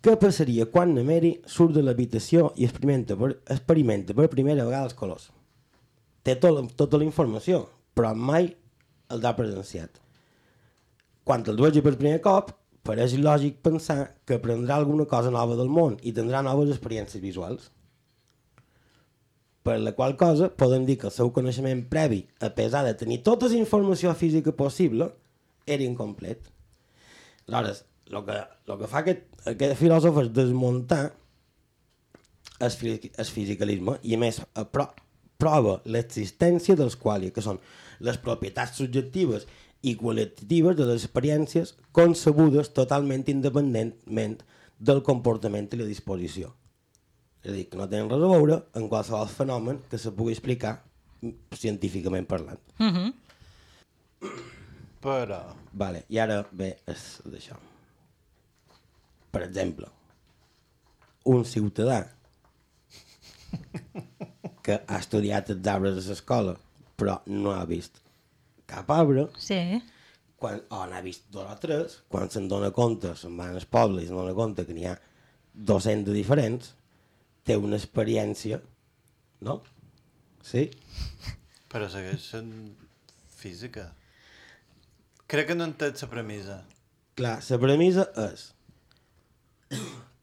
Què 0.03 0.15
passaria 0.19 0.67
quan 0.71 0.93
na 0.95 1.03
Mary 1.03 1.33
surt 1.47 1.73
de 1.75 1.83
l'habitació 1.83 2.53
i 2.55 2.67
experimenta 2.67 3.17
per, 3.19 3.33
experimenta 3.51 4.15
per 4.15 4.29
primera 4.31 4.63
vegada 4.63 4.87
els 4.87 4.95
colors? 4.95 5.29
Té 6.23 6.35
tot, 6.39 6.59
tota 6.79 6.99
la 6.99 7.07
informació, 7.07 7.65
però 7.95 8.13
mai 8.15 8.53
els 9.13 9.25
ha 9.25 9.35
presenciat. 9.37 9.99
Quan 11.25 11.43
el 11.47 11.59
vegi 11.61 11.83
per 11.85 11.95
primer 11.97 12.19
cop, 12.25 12.53
pareix 12.85 13.15
lògic 13.19 13.59
pensar 13.65 14.15
que 14.25 14.39
aprendrà 14.39 14.79
alguna 14.79 15.05
cosa 15.09 15.33
nova 15.33 15.57
del 15.59 15.69
món 15.69 15.97
i 16.01 16.13
tindrà 16.15 16.41
noves 16.45 16.71
experiències 16.73 17.21
visuals. 17.21 17.69
Per 19.65 19.75
la 19.83 19.93
qual 19.93 20.15
cosa 20.17 20.49
podem 20.49 20.85
dir 20.87 20.97
que 21.01 21.09
el 21.09 21.13
seu 21.13 21.29
coneixement 21.35 21.83
previ, 21.91 22.23
a 22.41 22.49
pesar 22.55 22.85
de 22.87 22.95
tenir 22.97 23.19
tota 23.25 23.49
la 23.51 23.59
informació 23.59 24.13
física 24.15 24.55
possible, 24.55 25.11
era 25.67 25.85
incomplet. 25.85 26.47
Aleshores, 27.49 27.83
el 28.09 28.23
que, 28.25 28.37
el 28.65 28.77
que 28.79 28.89
fa 28.89 29.03
aquest, 29.03 29.27
aquest 29.51 29.77
filòsof 29.77 30.23
és 30.23 30.31
desmuntar 30.33 31.03
el, 32.59 32.71
el 32.71 33.29
fisicalisme 33.29 33.99
i 34.01 34.15
a 34.15 34.21
més 34.21 34.41
pro, 34.73 34.87
prova 35.39 35.77
l'existència 35.85 36.75
dels 36.79 36.97
qualia, 36.99 37.33
que 37.35 37.43
són 37.45 37.61
les 37.99 38.19
propietats 38.23 38.79
subjectives 38.79 39.45
i 39.81 39.95
qualitatives 39.99 40.75
de 40.75 40.87
les 40.89 41.05
experiències 41.05 41.75
concebudes 41.95 42.73
totalment 42.75 43.23
independentment 43.31 44.39
del 44.79 45.03
comportament 45.03 45.69
i 45.73 45.79
la 45.79 45.87
disposició. 45.87 46.53
És 47.43 47.51
a 47.51 47.55
dir, 47.55 47.65
que 47.71 47.79
no 47.79 47.87
tenen 47.87 48.09
res 48.11 48.23
a 48.23 48.31
veure 48.33 48.59
en 48.75 48.89
qualsevol 48.91 49.29
fenomen 49.31 49.79
que 49.91 49.99
se 50.01 50.11
pugui 50.15 50.35
explicar 50.35 50.79
científicament 51.55 52.27
parlant. 52.27 52.59
Però... 55.03 55.39
Vale, 55.79 56.03
i 56.11 56.19
ara 56.19 56.41
ve 56.51 56.73
és 56.91 57.03
d'això. 57.23 57.55
Per 59.31 59.43
exemple, 59.45 59.87
un 61.31 61.45
ciutadà 61.45 62.01
que 64.65 64.79
ha 64.81 64.97
estudiat 64.97 65.51
els 65.53 65.69
arbres 65.71 65.99
a 66.01 66.09
l'escola 66.09 66.57
però 66.99 67.19
no 67.31 67.53
ha 67.55 67.63
vist 67.69 68.01
cap 68.69 68.89
arbre, 68.93 69.27
Sí. 69.41 69.59
quan, 70.39 70.61
o 70.69 70.83
n'ha 70.87 71.01
vist 71.01 71.25
dos 71.33 71.47
o 71.51 71.55
tres, 71.59 72.01
quan 72.11 72.29
se'n 72.29 72.47
dona 72.51 72.69
compte, 72.75 73.15
se'n 73.17 73.37
va 73.39 73.49
al 73.49 73.65
poble 73.71 74.03
i 74.03 74.07
se'n 74.07 74.15
dona 74.19 74.35
compte 74.37 74.65
que 74.67 74.75
n'hi 74.75 74.85
ha 74.87 74.97
200 75.55 76.05
de 76.05 76.13
diferents, 76.15 76.73
té 77.43 77.57
una 77.57 77.79
experiència, 77.79 78.61
no? 79.41 79.61
Sí? 80.45 80.67
Però 81.71 81.89
segueix 81.89 82.21
sent 82.31 82.53
física. 83.39 83.89
Crec 85.29 85.47
que 85.51 85.55
no 85.57 85.65
entens 85.69 86.01
la 86.05 86.09
premissa. 86.09 86.61
Clar, 87.19 87.37
la 87.49 87.59
premissa 87.61 88.07
és 88.29 88.47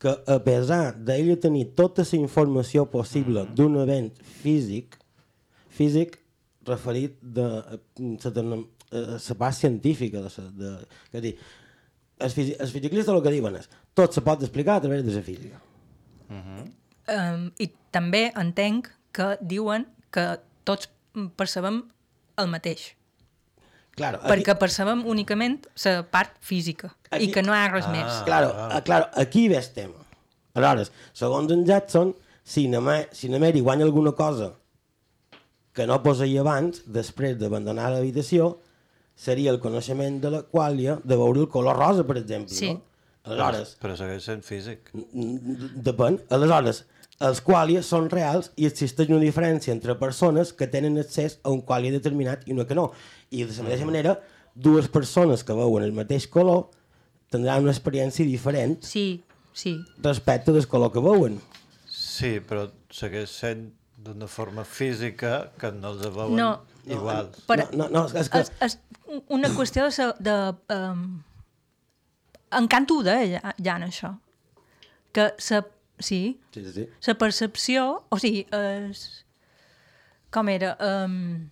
que 0.02 0.12
a 0.26 0.36
pesar 0.44 0.94
d'ella 0.98 1.36
tenir 1.40 1.68
tota 1.78 2.04
la 2.04 2.18
informació 2.18 2.86
possible 2.90 3.44
d'un 3.56 3.76
event 3.82 4.10
físic, 4.42 4.98
físic 5.72 6.18
referit 6.66 7.16
de 7.22 7.46
a 7.46 7.78
la 8.96 9.34
part 9.38 9.54
científica, 9.56 10.20
de, 10.22 10.30
sa- 10.30 10.50
de, 10.50 10.72
a 11.12 11.20
dir, 11.24 11.34
els, 12.18 12.34
fisi, 12.34 12.54
els 12.58 12.70
fisicalistes 12.72 13.12
el 13.14 13.22
que 13.24 13.32
diuen 13.34 13.56
és 13.58 13.68
tot 13.96 14.14
se 14.14 14.22
pot 14.24 14.42
explicar 14.44 14.76
a 14.78 14.84
través 14.84 15.02
de 15.04 15.14
la 15.16 15.22
física. 15.26 15.60
Um, 16.30 17.50
I 17.62 17.68
també 17.94 18.26
entenc 18.36 18.88
que 19.14 19.36
diuen 19.40 19.86
que 20.12 20.24
tots 20.66 20.88
percebem 21.38 21.82
el 22.40 22.48
mateix. 22.52 22.90
Claro, 23.96 24.18
aquí, 24.20 24.28
Perquè 24.28 24.56
percebem 24.60 25.06
únicament 25.08 25.62
la 25.86 26.02
part 26.12 26.34
física 26.44 26.90
Aquí- 27.10 27.24
i 27.24 27.32
que 27.32 27.42
no 27.42 27.54
hi 27.54 27.62
ha 27.62 27.70
res 27.72 27.86
més. 27.88 28.18
Claro, 28.26 28.50
ah. 28.52 28.82
claro, 28.84 29.06
aquí 29.16 29.46
ve 29.48 29.56
el 29.56 29.70
tema. 29.72 30.02
Aleshores, 30.56 30.90
segons 31.16 31.50
en 31.52 31.64
Jackson, 31.68 32.14
si 32.44 32.66
na, 32.68 32.80
Ma- 32.80 33.06
si 33.12 33.28
na 33.32 33.38
Mary 33.38 33.60
guanya 33.60 33.84
alguna 33.84 34.12
cosa 34.12 34.52
que 35.76 35.84
no 35.86 35.98
posseïa 36.04 36.40
abans, 36.42 36.82
després 36.88 37.36
d'abandonar 37.38 37.90
l'habitació, 37.92 38.54
seria 39.16 39.52
el 39.52 39.60
coneixement 39.60 40.18
de 40.22 40.30
la 40.32 40.42
quàlia 40.48 40.98
de 41.04 41.16
veure 41.20 41.44
el 41.44 41.48
color 41.52 41.76
rosa, 41.76 42.04
per 42.08 42.16
exemple. 42.20 42.54
Sí. 42.56 42.72
No? 42.74 42.82
Aleshores, 43.26 43.72
Però 43.82 43.96
segueix 43.98 44.22
sent 44.24 44.44
físic. 44.46 44.90
depèn. 45.88 46.20
Aleshores, 46.30 46.84
els 47.26 47.40
quàlies 47.42 47.88
són 47.88 48.08
reals 48.12 48.50
i 48.60 48.66
existeix 48.68 49.08
una 49.10 49.24
diferència 49.24 49.72
entre 49.74 49.96
persones 49.98 50.52
que 50.52 50.68
tenen 50.70 50.98
accés 51.00 51.38
a 51.42 51.50
un 51.50 51.62
quàlia 51.66 51.90
determinat 51.94 52.44
i 52.46 52.52
una 52.54 52.66
que 52.68 52.76
no. 52.78 52.90
I 53.30 53.44
de 53.44 53.52
la 53.56 53.64
mateixa 53.66 53.88
manera, 53.88 54.16
dues 54.54 54.88
persones 54.88 55.42
que 55.44 55.56
veuen 55.56 55.84
el 55.84 55.92
mateix 55.96 56.28
color 56.28 56.68
tindran 57.32 57.64
una 57.66 57.72
experiència 57.74 58.24
diferent 58.28 58.78
Sí, 58.86 59.22
sí. 59.52 59.74
respecte 60.04 60.52
del 60.52 60.68
color 60.68 60.92
que 60.92 61.00
veuen. 61.02 61.40
Sí, 61.90 62.36
però 62.40 62.68
segueix 62.92 63.32
sent 63.32 63.72
d'una 64.06 64.26
forma 64.30 64.64
física 64.64 65.50
que 65.60 65.70
no 65.72 65.92
els 65.94 66.02
veuen 66.14 66.36
No. 66.36 66.50
iguals. 66.86 67.42
No, 67.48 67.66
no, 67.72 67.88
no, 67.90 68.04
és 68.14 68.28
que... 68.30 68.40
és, 68.44 68.52
és 68.60 68.78
una 69.28 69.50
qüestió 69.54 69.84
de... 69.88 69.90
sa- 69.94 70.14
de 70.20 70.36
um, 70.74 71.22
encanto 72.56 73.02
de 73.02 73.16
ja, 73.34 73.54
ja 73.58 73.76
en 73.76 73.88
això. 73.88 74.12
Que 75.12 75.30
sa, 75.38 75.64
sí, 75.98 76.38
Sí, 76.54 76.62
sí, 76.64 76.72
sí. 76.72 76.84
la 77.06 77.14
percepció, 77.18 78.04
o 78.08 78.18
sigui, 78.22 78.46
és, 78.54 79.02
com 80.30 80.48
era, 80.52 80.74
um, 80.80 81.48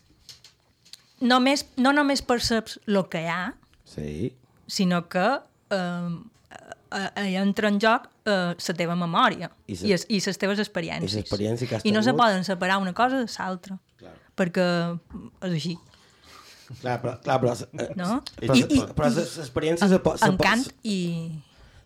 només, 1.20 1.64
no 1.76 1.92
només 1.96 2.22
perceps 2.22 2.78
el 2.86 3.02
que 3.10 3.24
hi 3.24 3.28
ha, 3.32 3.42
Sí. 3.88 4.32
sinó 4.66 5.08
que 5.08 5.26
um, 5.74 6.24
hi 7.20 7.34
entra 7.40 7.68
en 7.72 7.78
joc 7.82 8.10
la 8.26 8.74
teva 8.78 8.94
memòria 8.96 9.50
I 9.66 9.76
sa- 9.76 9.86
i, 9.86 9.92
es, 9.96 10.06
i 10.08 10.20
les 10.24 10.38
teves 10.40 10.58
experiències. 10.62 11.12
I 11.12 11.22
l'experiència 11.22 11.68
que 11.68 11.76
has 11.80 11.84
I 11.84 11.92
no 11.92 12.02
se 12.02 12.14
poden 12.16 12.44
separar 12.46 12.78
una 12.82 12.92
cosa 12.96 13.18
de 13.22 13.26
l'altra, 13.38 13.78
perquè 14.36 14.66
és 15.42 15.52
així. 15.52 15.74
Clar, 16.80 16.96
però... 17.02 17.16
Clar, 17.20 17.40
però 17.42 17.52
eh, 17.52 17.90
No? 17.96 18.22
Però, 18.40 18.54
I- 18.56 18.64
I, 18.64 18.78
però, 18.96 19.10
l'experiència 19.12 19.88
se 19.90 19.98
pot... 20.00 20.18
se 20.18 20.30
Encant 20.30 20.64
i... 20.82 20.96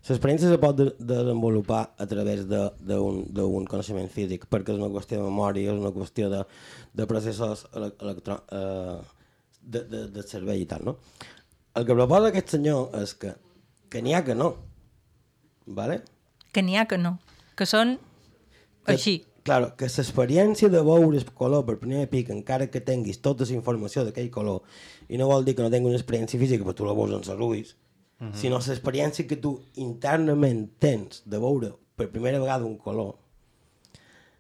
L'experiència 0.09 0.49
se 0.49 0.57
pot 0.62 0.77
de, 0.79 0.85
de 0.97 1.16
desenvolupar 1.18 1.81
a 1.99 2.07
través 2.09 2.47
de- 2.49 2.71
d'un 2.87 3.66
coneixement 3.68 4.07
físic, 4.09 4.47
perquè 4.49 4.73
és 4.73 4.79
una 4.79 4.88
qüestió 4.94 5.18
de 5.18 5.25
memòria, 5.27 5.73
és 5.75 5.81
una 5.83 5.90
qüestió 5.92 6.31
de, 6.33 6.44
de 6.97 7.07
processos 7.11 7.66
ele 7.75 7.90
electro, 8.01 8.38
eh, 8.55 8.94
de, 9.61 9.83
de, 9.90 10.05
de 10.14 10.23
cervell 10.31 10.62
i 10.62 10.68
tal, 10.71 10.87
no? 10.87 10.94
El 11.77 11.85
que 11.85 11.99
proposa 11.99 12.31
aquest 12.31 12.55
senyor 12.55 12.94
és 13.03 13.12
que, 13.21 13.35
que 13.92 14.01
n'hi 14.01 14.14
ha 14.16 14.23
que 14.25 14.38
no, 14.38 14.53
¿vale? 15.69 16.03
que 16.53 16.65
n'hi 16.65 16.81
ha 16.81 16.89
que 16.91 16.99
no, 16.99 17.19
que 17.55 17.69
són 17.69 17.99
Que, 18.89 18.97
així. 18.97 19.15
Claro, 19.45 19.71
que 19.81 19.89
l'experiència 19.89 20.69
de 20.73 20.81
veure 20.85 21.17
el 21.17 21.27
color 21.37 21.65
per 21.69 21.79
primer 21.81 22.07
pic, 22.13 22.33
encara 22.35 22.69
que 22.73 22.81
tinguis 22.85 23.21
tota 23.25 23.47
la 23.49 23.57
informació 23.57 24.05
d'aquell 24.05 24.31
color, 24.33 24.65
i 25.09 25.21
no 25.21 25.29
vol 25.29 25.45
dir 25.45 25.55
que 25.57 25.65
no 25.65 25.71
tinguis 25.73 25.95
una 25.95 26.01
experiència 26.01 26.41
física, 26.41 26.65
però 26.67 26.77
tu 26.77 26.89
la 26.89 26.97
veus 26.97 27.15
en 27.15 27.23
els 27.23 27.45
ulls, 27.47 27.77
sinó 28.35 28.59
l'experiència 28.59 29.29
que 29.31 29.39
tu 29.41 29.55
internament 29.79 30.67
tens 30.83 31.23
de 31.25 31.41
veure 31.41 31.73
per 31.97 32.11
primera 32.13 32.41
vegada 32.43 32.69
un 32.69 32.77
color, 32.77 33.15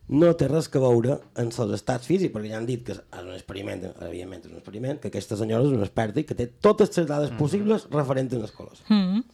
no 0.08 0.32
té 0.40 0.48
res 0.48 0.68
que 0.72 0.80
veure 0.80 1.18
en 1.36 1.50
els 1.52 1.74
estats 1.76 2.08
físics, 2.08 2.32
perquè 2.34 2.52
ja 2.52 2.60
han 2.60 2.68
dit 2.68 2.84
que 2.84 2.96
és 2.96 3.00
un 3.22 3.32
experiment, 3.36 3.84
evidentment 4.08 4.44
és 4.44 4.52
un 4.52 4.60
experiment, 4.60 5.00
que 5.00 5.12
aquesta 5.12 5.36
senyora 5.40 5.68
és 5.68 5.76
una 5.76 5.84
experta 5.84 6.20
i 6.20 6.28
que 6.28 6.36
té 6.36 6.48
totes 6.48 6.96
les 6.96 7.08
dades 7.08 7.32
possibles 7.40 7.84
referents 7.92 8.36
als 8.40 8.54
colors. 8.56 8.84
Mm. 8.88 9.24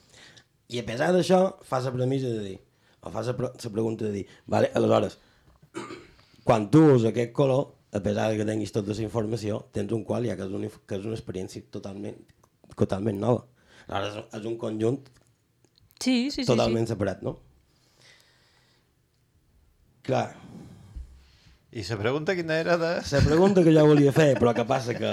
I 0.72 0.81
a 0.81 0.87
pesar 0.87 1.11
d'això, 1.12 1.40
fa 1.66 1.81
la 1.85 1.92
premissa 1.92 2.31
de 2.33 2.42
dir, 2.44 2.59
o 3.05 3.12
fa 3.12 3.22
la, 3.27 3.35
pre 3.37 3.50
la 3.53 3.72
pregunta 3.77 4.07
de 4.07 4.12
dir, 4.12 4.24
vale, 4.46 4.70
aleshores, 4.74 5.18
quan 6.46 6.70
tu 6.72 6.85
veus 6.87 7.05
aquest 7.09 7.33
color, 7.37 7.66
a 7.94 8.00
pesar 8.03 8.31
de 8.31 8.38
que 8.38 8.46
tinguis 8.48 8.72
tota 8.74 8.94
la 8.96 9.05
informació, 9.05 9.61
tens 9.72 9.92
un 9.92 10.05
qual 10.05 10.27
ja 10.27 10.37
que 10.38 10.46
és, 10.48 10.55
una, 10.57 10.70
que 10.70 10.98
és 10.98 11.05
una 11.05 11.18
experiència 11.18 11.62
totalment, 11.70 12.16
totalment 12.74 13.20
nova. 13.20 13.44
Aleshores, 13.87 14.31
és 14.40 14.48
un 14.48 14.57
conjunt 14.59 15.03
Sí, 16.00 16.31
sí, 16.31 16.42
sí. 16.42 16.48
totalment 16.48 16.88
separat, 16.90 17.22
no? 17.24 17.38
Clar, 20.05 20.27
I 21.74 21.83
la 21.88 21.96
pregunta 21.98 22.35
quina 22.38 22.55
era 22.61 22.77
de... 22.79 22.90
la 23.11 23.20
pregunta 23.24 23.62
que 23.66 23.72
jo 23.74 23.83
volia 23.83 24.12
fer, 24.14 24.37
però 24.38 24.53
que 24.55 24.62
passa 24.62 24.94
que, 24.94 25.09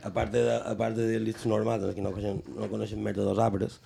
a 0.00 0.10
part 0.14 0.32
de, 0.32 0.40
a 0.56 0.72
part 0.78 0.96
de 0.96 1.04
dir-li 1.04 1.34
els 1.34 1.42
normals, 1.50 1.84
que 1.92 2.00
no 2.00 2.14
coneixen, 2.14 2.38
no 2.56 2.68
coneixen 2.70 3.02
més 3.04 3.16
de 3.18 3.26
dos 3.26 3.40
arbres, 3.44 3.76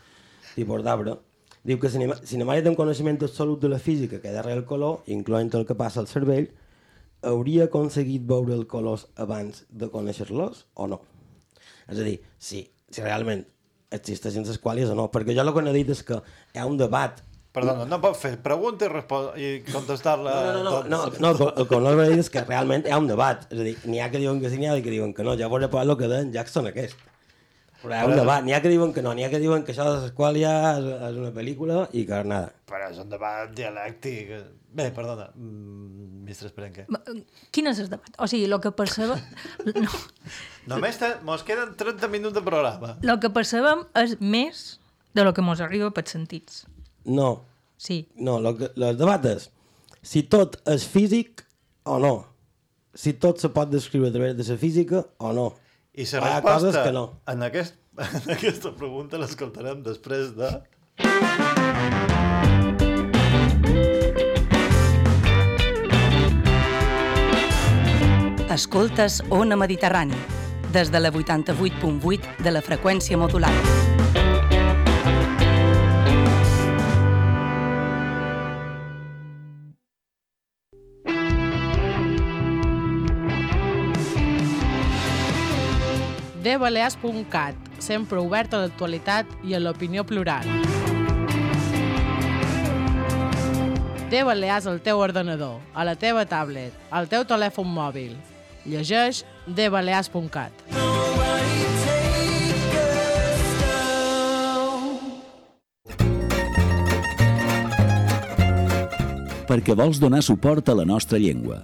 tipus 0.54 0.82
d'arbre, 0.84 1.16
diu 1.64 1.78
que 1.78 1.88
si 1.90 1.98
Cinemària 2.26 2.62
té 2.64 2.70
un 2.72 2.76
coneixement 2.78 3.20
absolut 3.22 3.60
de 3.62 3.68
la 3.70 3.78
física 3.78 4.20
que 4.20 4.32
darrere 4.34 4.58
el 4.60 4.66
color, 4.66 5.00
incloent 5.06 5.52
el 5.54 5.66
que 5.66 5.74
passa 5.78 6.00
al 6.02 6.08
cervell, 6.10 6.48
hauria 7.22 7.68
aconseguit 7.70 8.24
veure 8.26 8.54
els 8.56 8.66
colors 8.70 9.06
abans 9.16 9.64
de 9.70 9.88
conèixer-los 9.92 10.64
o 10.74 10.86
no? 10.90 11.00
És 11.88 11.98
a 11.98 12.02
dir, 12.06 12.16
si, 12.38 12.64
si 12.90 13.02
realment 13.04 13.44
existeixen 13.92 14.46
les 14.48 14.58
quàlies 14.62 14.90
o 14.90 14.96
no, 14.98 15.10
perquè 15.12 15.34
jo 15.36 15.44
el 15.44 15.52
que 15.54 15.62
no 15.62 15.70
he 15.70 15.76
dit 15.82 15.90
és 15.94 16.02
que 16.02 16.18
hi 16.54 16.58
ha 16.58 16.66
un 16.66 16.78
debat 16.80 17.20
Perdona, 17.52 17.84
no 17.84 17.98
pot 18.00 18.14
fer 18.16 18.38
pregunta 18.40 18.86
i, 19.36 19.42
i 19.44 19.48
contestar-la... 19.66 20.32
No, 20.32 20.52
no, 20.56 20.62
no, 20.64 20.70
tot. 20.72 20.86
no, 20.88 21.32
no, 21.36 21.48
el 21.52 21.66
que- 21.68 21.76
el 21.76 21.82
no 21.84 21.90
he 22.00 22.06
dit 22.08 22.22
és 22.22 22.30
que 22.32 22.40
realment 22.46 22.86
hi 22.88 22.94
ha 22.94 22.96
un 22.96 23.10
debat. 23.10 23.42
És 23.52 23.60
a 23.60 23.66
dir, 23.66 23.74
n'hi 23.84 24.00
ha 24.00 24.06
que 24.08 24.22
diuen 24.22 24.40
que 24.40 24.48
sí, 24.48 24.56
n'hi 24.56 24.70
ha 24.72 24.78
que 24.80 24.88
diuen 24.88 25.12
que 25.12 25.20
no. 25.22 25.34
Veuré 25.36 25.68
pas 25.68 25.84
el 25.84 25.92
que 26.00 26.08
deien 26.08 26.32
Jackson 26.32 26.70
aquest. 26.70 26.96
Però 27.82 28.00
un 28.06 28.14
debat. 28.16 28.44
N'hi 28.46 28.54
ha 28.54 28.60
que 28.62 28.70
diuen 28.70 28.92
que 28.94 29.02
no, 29.02 29.12
n'hi 29.14 29.24
ha 29.26 29.30
que 29.30 29.40
diuen 29.42 29.64
que 29.66 29.72
això 29.74 29.84
de 29.88 29.94
l'Esquàlia 30.00 30.52
és, 30.78 30.84
és 31.10 31.16
una 31.18 31.30
pel·lícula 31.34 31.86
i 31.92 32.04
que 32.06 32.22
nada. 32.24 32.52
Però 32.70 32.90
és 32.90 32.98
un 33.02 33.08
debat 33.10 33.50
dialèctic. 33.56 34.30
Bé, 34.72 34.86
perdona, 34.96 35.26
mm, 35.34 36.22
Mistre 36.24 36.48
Esperenque. 36.48 36.86
Quin 37.52 37.66
és 37.68 37.80
el 37.82 37.90
debat? 37.90 38.14
O 38.22 38.28
sigui, 38.30 38.46
el 38.48 38.60
que 38.62 38.70
percebem... 38.72 39.18
No, 40.62 40.76
Només 40.76 40.96
te, 41.00 41.08
mos 41.26 41.42
queden 41.42 41.72
30 41.76 42.06
minuts 42.08 42.34
de 42.36 42.40
programa. 42.46 42.96
el 43.02 43.18
que 43.20 43.28
percebem 43.34 43.82
és 43.98 44.14
més 44.20 44.78
de 45.12 45.24
lo 45.26 45.32
que 45.34 45.42
mos 45.42 45.60
arriba 45.60 45.90
pels 45.90 46.10
sentits. 46.14 46.62
No, 47.04 47.42
Sí. 47.76 48.06
no, 48.14 48.38
lo 48.40 48.54
que, 48.56 48.68
el 48.76 48.96
debat 48.96 49.24
és 49.26 49.48
si 50.02 50.22
tot 50.22 50.60
és 50.70 50.84
físic 50.86 51.42
o 51.82 51.98
no. 51.98 52.28
Si 52.94 53.12
tot 53.18 53.40
se 53.42 53.48
pot 53.50 53.68
descriure 53.72 54.08
a 54.10 54.12
través 54.14 54.36
de 54.38 54.44
la 54.46 54.56
física 54.58 55.04
o 55.18 55.32
no. 55.32 55.48
I 55.94 56.06
la 56.06 56.16
ha 56.16 56.40
resposta 56.40 56.52
coses 56.54 56.76
que 56.78 56.92
no. 56.92 57.20
en, 57.28 57.42
aquest, 57.42 57.74
en 58.24 58.30
aquesta 58.32 58.72
pregunta 58.72 59.20
l'escoltarem 59.20 59.82
després 59.84 60.32
de... 60.38 60.48
Escoltes 68.52 69.22
Ona 69.32 69.56
Mediterrani, 69.56 70.16
des 70.72 70.92
de 70.92 71.00
la 71.00 71.12
88.8 71.12 72.36
de 72.40 72.52
la 72.52 72.64
freqüència 72.64 73.20
modulada. 73.20 73.91
dbalears.cat, 86.42 87.54
sempre 87.78 88.18
obert 88.18 88.54
a 88.54 88.64
l'actualitat 88.64 89.30
i 89.46 89.54
a 89.54 89.60
l'opinió 89.62 90.04
plural. 90.04 90.46
Té 94.12 94.20
Balears 94.28 94.66
al 94.68 94.82
teu 94.84 95.00
ordenador, 95.00 95.62
a 95.72 95.86
la 95.88 95.94
teva 95.96 96.26
tablet, 96.28 96.74
al 96.90 97.08
teu 97.08 97.24
telèfon 97.24 97.70
mòbil. 97.72 98.12
Llegeix 98.68 99.24
dbalears.cat. 99.46 100.82
perquè 109.52 109.74
vols 109.76 109.98
donar 110.00 110.22
suport 110.24 110.70
a 110.72 110.74
la 110.78 110.84
nostra 110.88 111.18
llengua, 111.20 111.58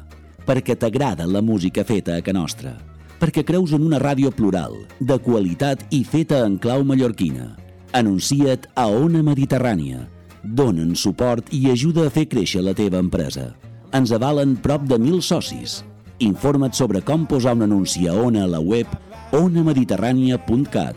perquè 0.45 0.75
t'agrada 0.77 1.25
la 1.25 1.41
música 1.41 1.87
feta 1.89 2.19
a 2.19 2.25
ca 2.25 2.35
nostra, 2.37 2.75
perquè 3.19 3.45
creus 3.45 3.75
en 3.77 3.85
una 3.87 3.99
ràdio 4.03 4.31
plural, 4.35 4.75
de 5.01 5.19
qualitat 5.23 5.83
i 5.91 6.05
feta 6.05 6.45
en 6.47 6.59
clau 6.63 6.85
mallorquina. 6.87 7.51
Anuncia't 7.99 8.69
a 8.77 8.87
Ona 8.93 9.23
Mediterrània. 9.25 10.07
Donen 10.43 10.95
suport 10.97 11.51
i 11.53 11.67
ajuda 11.73 12.07
a 12.07 12.13
fer 12.15 12.29
créixer 12.31 12.63
la 12.63 12.75
teva 12.77 13.01
empresa. 13.03 13.51
Ens 13.93 14.13
avalen 14.13 14.57
prop 14.63 14.85
de 14.89 14.99
mil 15.01 15.23
socis. 15.25 15.83
Informa't 16.23 16.75
sobre 16.75 17.01
com 17.03 17.27
posar 17.27 17.55
un 17.57 17.67
anunci 17.67 18.07
a 18.09 18.15
Ona 18.15 18.45
a 18.45 18.51
la 18.55 18.61
web 18.61 18.87
onamediterrània.cat. 19.33 20.97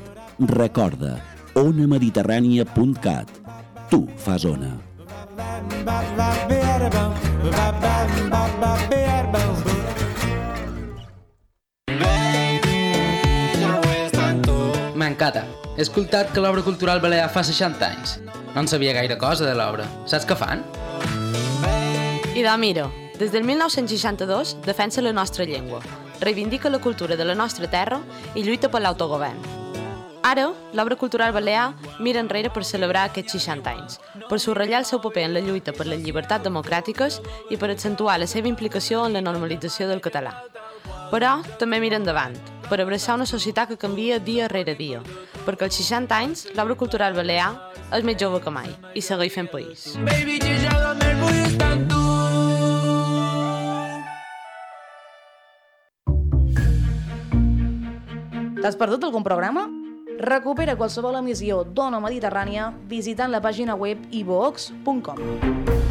Recorda, 0.51 1.17
onamediterrània.cat. 1.55 3.27
Tu 3.91 4.05
fas 4.17 4.45
Ona. 4.45 4.77
M'encanta. 15.21 15.45
He 15.77 15.83
escoltat 15.85 16.31
que 16.33 16.41
l'obra 16.41 16.63
cultural 16.65 16.99
balear 16.99 17.27
fa 17.29 17.43
60 17.45 17.85
anys. 17.85 18.15
No 18.55 18.63
en 18.63 18.67
sabia 18.67 18.93
gaire 18.97 19.19
cosa 19.21 19.45
de 19.45 19.53
l'obra. 19.53 19.85
Saps 20.09 20.25
què 20.25 20.33
fan? 20.33 20.63
I 22.33 22.41
de 22.41 22.53
mira, 22.57 22.87
des 23.19 23.29
del 23.29 23.43
1962 23.45 24.55
defensa 24.65 25.01
la 25.05 25.13
nostra 25.13 25.45
llengua, 25.45 25.81
reivindica 26.19 26.71
la 26.71 26.79
cultura 26.79 27.15
de 27.15 27.25
la 27.25 27.35
nostra 27.35 27.69
terra 27.69 27.99
i 28.33 28.41
lluita 28.41 28.71
per 28.73 28.81
l'autogovern. 28.81 29.37
Ara, 30.25 30.47
l'obra 30.73 30.97
cultural 30.97 31.33
balear 31.33 31.75
mira 31.99 32.19
enrere 32.19 32.49
per 32.49 32.65
celebrar 32.65 33.03
aquests 33.05 33.37
60 33.37 33.69
anys, 33.69 33.99
per 34.27 34.39
subratllar 34.39 34.79
el 34.81 34.89
seu 34.89 35.03
paper 35.05 35.27
en 35.27 35.35
la 35.35 35.43
lluita 35.45 35.73
per 35.73 35.85
les 35.85 36.01
llibertats 36.01 36.47
democràtiques 36.49 37.19
i 37.51 37.61
per 37.61 37.69
accentuar 37.69 38.17
la 38.17 38.29
seva 38.29 38.49
implicació 38.49 39.05
en 39.05 39.13
la 39.13 39.21
normalització 39.21 39.85
del 39.85 40.01
català. 40.01 40.33
Però 41.13 41.43
també 41.61 41.77
mira 41.77 42.01
endavant, 42.01 42.37
per 42.71 42.79
abraçar 42.79 43.17
una 43.19 43.27
societat 43.27 43.67
que 43.67 43.75
canvia 43.75 44.15
dia 44.23 44.47
rere 44.47 44.77
dia, 44.79 45.01
perquè 45.43 45.67
als 45.67 45.75
60 45.75 46.15
anys 46.15 46.45
l'obra 46.55 46.77
cultural 46.79 47.11
balear 47.11 47.49
és 47.91 48.05
més 48.07 48.15
jove 48.15 48.39
que 48.39 48.53
mai 48.55 48.71
i 48.95 49.03
segueix 49.03 49.35
fent 49.35 49.51
país. 49.51 49.91
T'has 58.61 58.77
perdut 58.79 59.03
algun 59.03 59.25
programa? 59.25 59.67
Recupera 60.21 60.77
qualsevol 60.79 61.17
emissió 61.19 61.65
d'Ona 61.65 61.99
Mediterrània 61.99 62.71
visitant 62.87 63.33
la 63.35 63.43
pàgina 63.43 63.75
web 63.75 64.05
ivox.com. 64.15 65.90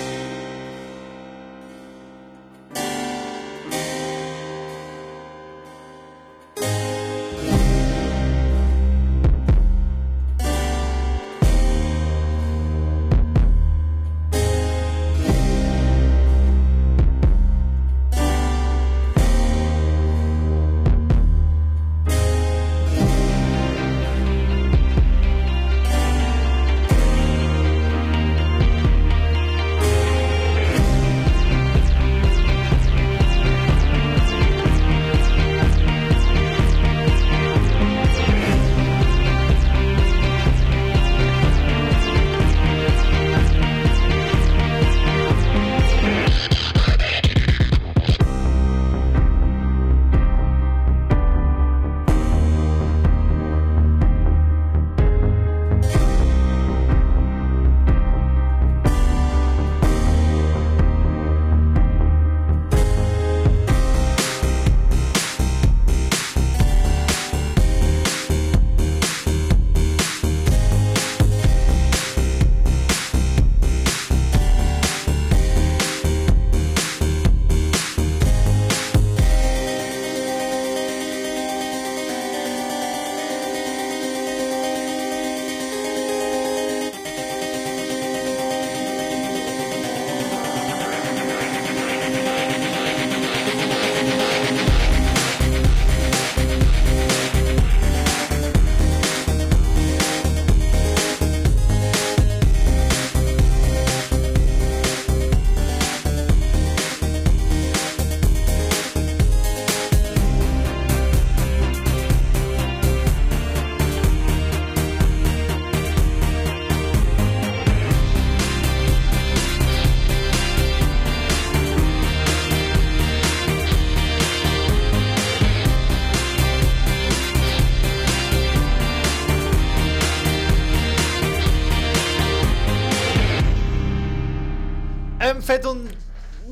hem 135.21 135.41
fet 135.45 135.65
un 135.69 135.83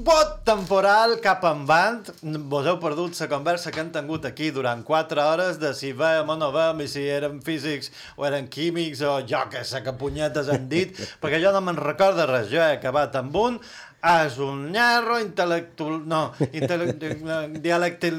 vot 0.06 0.36
temporal 0.46 1.16
cap 1.24 1.44
en 1.50 1.66
band. 1.68 2.12
Vos 2.52 2.68
heu 2.70 2.78
perdut 2.82 3.18
la 3.20 3.28
conversa 3.32 3.72
que 3.74 3.82
hem 3.82 3.90
tingut 3.96 4.28
aquí 4.30 4.52
durant 4.54 4.84
4 4.86 5.26
hores 5.26 5.60
de 5.60 5.74
si 5.74 5.92
veiem 5.98 6.30
o 6.30 6.38
no 6.38 6.52
veiem 6.54 6.86
i 6.86 6.88
si 6.88 7.08
eren 7.10 7.42
físics 7.42 7.90
o 8.16 8.28
eren 8.30 8.48
químics 8.48 9.02
o 9.02 9.18
jo 9.26 9.42
que 9.50 9.66
sé 9.66 9.82
que 9.84 9.94
punyetes 9.98 10.54
han 10.54 10.70
dit, 10.70 10.94
perquè 11.22 11.42
jo 11.42 11.52
no 11.56 11.64
me'n 11.66 11.82
recordo 11.82 12.30
res. 12.30 12.52
Jo 12.54 12.62
he 12.62 12.78
acabat 12.78 13.18
amb 13.20 13.36
un 13.42 13.60
és 14.00 14.38
un 14.40 14.70
nyarro 14.72 15.18
intel·lectual... 15.20 16.00
No, 16.08 16.22
intel·lectual... 16.48 17.56
dialecte... 17.66 18.12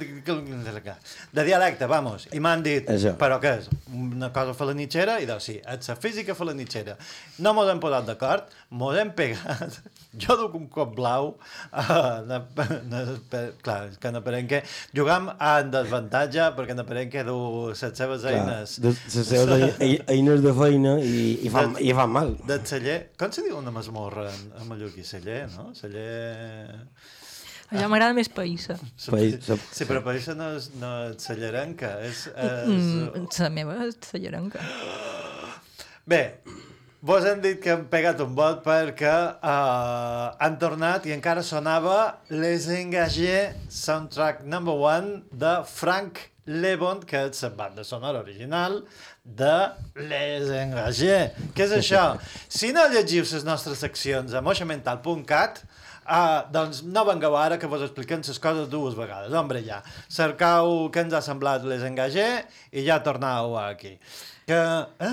De 1.33 1.45
dialecte, 1.47 1.87
vamos. 1.89 2.27
I 2.37 2.41
m'han 2.43 2.65
dit, 2.65 2.89
Això. 2.91 3.15
però 3.21 3.39
què 3.41 3.55
és? 3.63 3.71
Una 3.97 4.29
cosa 4.35 4.53
falanitxera? 4.57 5.19
I 5.25 5.29
doncs 5.31 5.49
sí, 5.49 5.57
és 5.57 5.89
la 5.89 5.97
física 5.97 6.37
falanitxera. 6.37 6.99
No 7.41 7.55
mos 7.57 7.71
hem 7.73 7.81
posat 7.81 8.11
d'acord, 8.11 8.53
mos 8.71 8.97
hem 8.99 9.11
pegat. 9.19 9.81
Jo 10.23 10.35
duc 10.35 10.55
un 10.59 10.65
cop 10.67 10.91
blau. 10.97 11.29
Uh, 11.71 12.19
na, 12.27 12.41
na, 12.91 13.01
per, 13.31 13.43
clar, 13.63 13.77
és 13.93 13.99
que 14.03 14.11
Naparenque 14.11 14.59
jugam 14.97 15.29
en 15.31 15.69
desavantatge 15.71 16.49
perquè 16.57 16.75
Naparenque 16.75 17.23
du 17.29 17.37
les 17.69 17.79
seves 17.79 18.25
Clar, 18.25 18.33
eines. 18.35 18.75
de- 18.83 18.91
les 18.91 19.29
seves 19.31 19.55
ei- 19.55 19.77
ei- 19.87 20.01
eines 20.17 20.43
de 20.43 20.53
feina 20.59 20.97
i, 20.99 21.39
i, 21.47 21.53
fan, 21.55 21.77
De- 21.79 21.85
i 21.87 21.95
fan 21.95 22.11
mal. 22.11 22.35
De 22.51 22.59
celler. 22.67 22.99
Com 23.23 23.31
se 23.31 23.45
diu 23.47 23.55
una 23.61 23.71
masmorra 23.75 24.27
en, 24.33 24.43
en 24.59 24.67
mallorquí? 24.73 25.07
Celler, 25.07 25.45
no? 25.55 25.71
Celler... 25.79 26.81
Allò 27.71 27.87
m'agrada 27.87 28.17
més 28.19 28.27
païssa. 28.35 28.75
País- 29.15 29.39
sa- 29.47 29.55
Sí, 29.71 29.87
però 29.87 30.03
païssa 30.03 30.35
no 30.35 30.49
és, 30.59 30.73
no 30.83 30.91
és 31.13 31.23
cellerenca, 31.23 31.93
és... 32.03 32.25
és... 32.35 32.67
Mm, 32.67 33.29
la 33.47 33.53
meva 33.61 33.79
és 33.87 33.95
cellarenca. 34.11 34.59
Bé, 36.11 36.23
vos 37.03 37.25
hem 37.25 37.41
dit 37.41 37.61
que 37.63 37.73
hem 37.73 37.87
pegat 37.89 38.21
un 38.21 38.35
vot 38.37 38.61
perquè 38.65 39.13
uh, 39.41 40.27
han 40.37 40.59
tornat 40.61 41.07
i 41.09 41.15
encara 41.17 41.45
sonava 41.47 42.21
Les 42.29 42.69
Engagés 42.75 43.57
soundtrack 43.73 44.45
number 44.45 44.75
one 44.77 45.23
de 45.33 45.55
Frank 45.69 46.27
Lebon, 46.51 47.01
que 47.07 47.29
és 47.29 47.43
la 47.45 47.53
banda 47.57 47.85
sonora 47.87 48.21
original 48.21 48.81
de 49.25 49.55
Les 49.97 50.51
Engagés. 50.61 51.37
Què 51.57 51.69
és 51.69 51.77
això? 51.79 52.05
Si 52.61 52.73
no 52.77 52.89
llegiu 52.93 53.25
les 53.25 53.47
nostres 53.49 53.81
seccions 53.81 54.35
a 54.35 54.45
moixamental.cat, 54.45 55.65
Ah, 56.11 56.43
doncs 56.51 56.81
no 56.83 57.05
vengueu 57.07 57.37
ara 57.39 57.55
que 57.61 57.69
vos 57.71 57.85
expliquem 57.85 58.23
les 58.27 58.39
coses 58.43 58.67
dues 58.73 58.97
vegades. 58.99 59.31
Hombre, 59.37 59.61
ja. 59.63 59.77
Cercau 60.11 60.89
què 60.91 61.05
ens 61.05 61.15
ha 61.15 61.21
semblat 61.23 61.63
les 61.71 61.85
engagé 61.87 62.27
i 62.73 62.83
ja 62.83 62.97
tornau 63.05 63.55
aquí. 63.61 63.93
Que, 64.49 64.59
eh? 65.07 65.13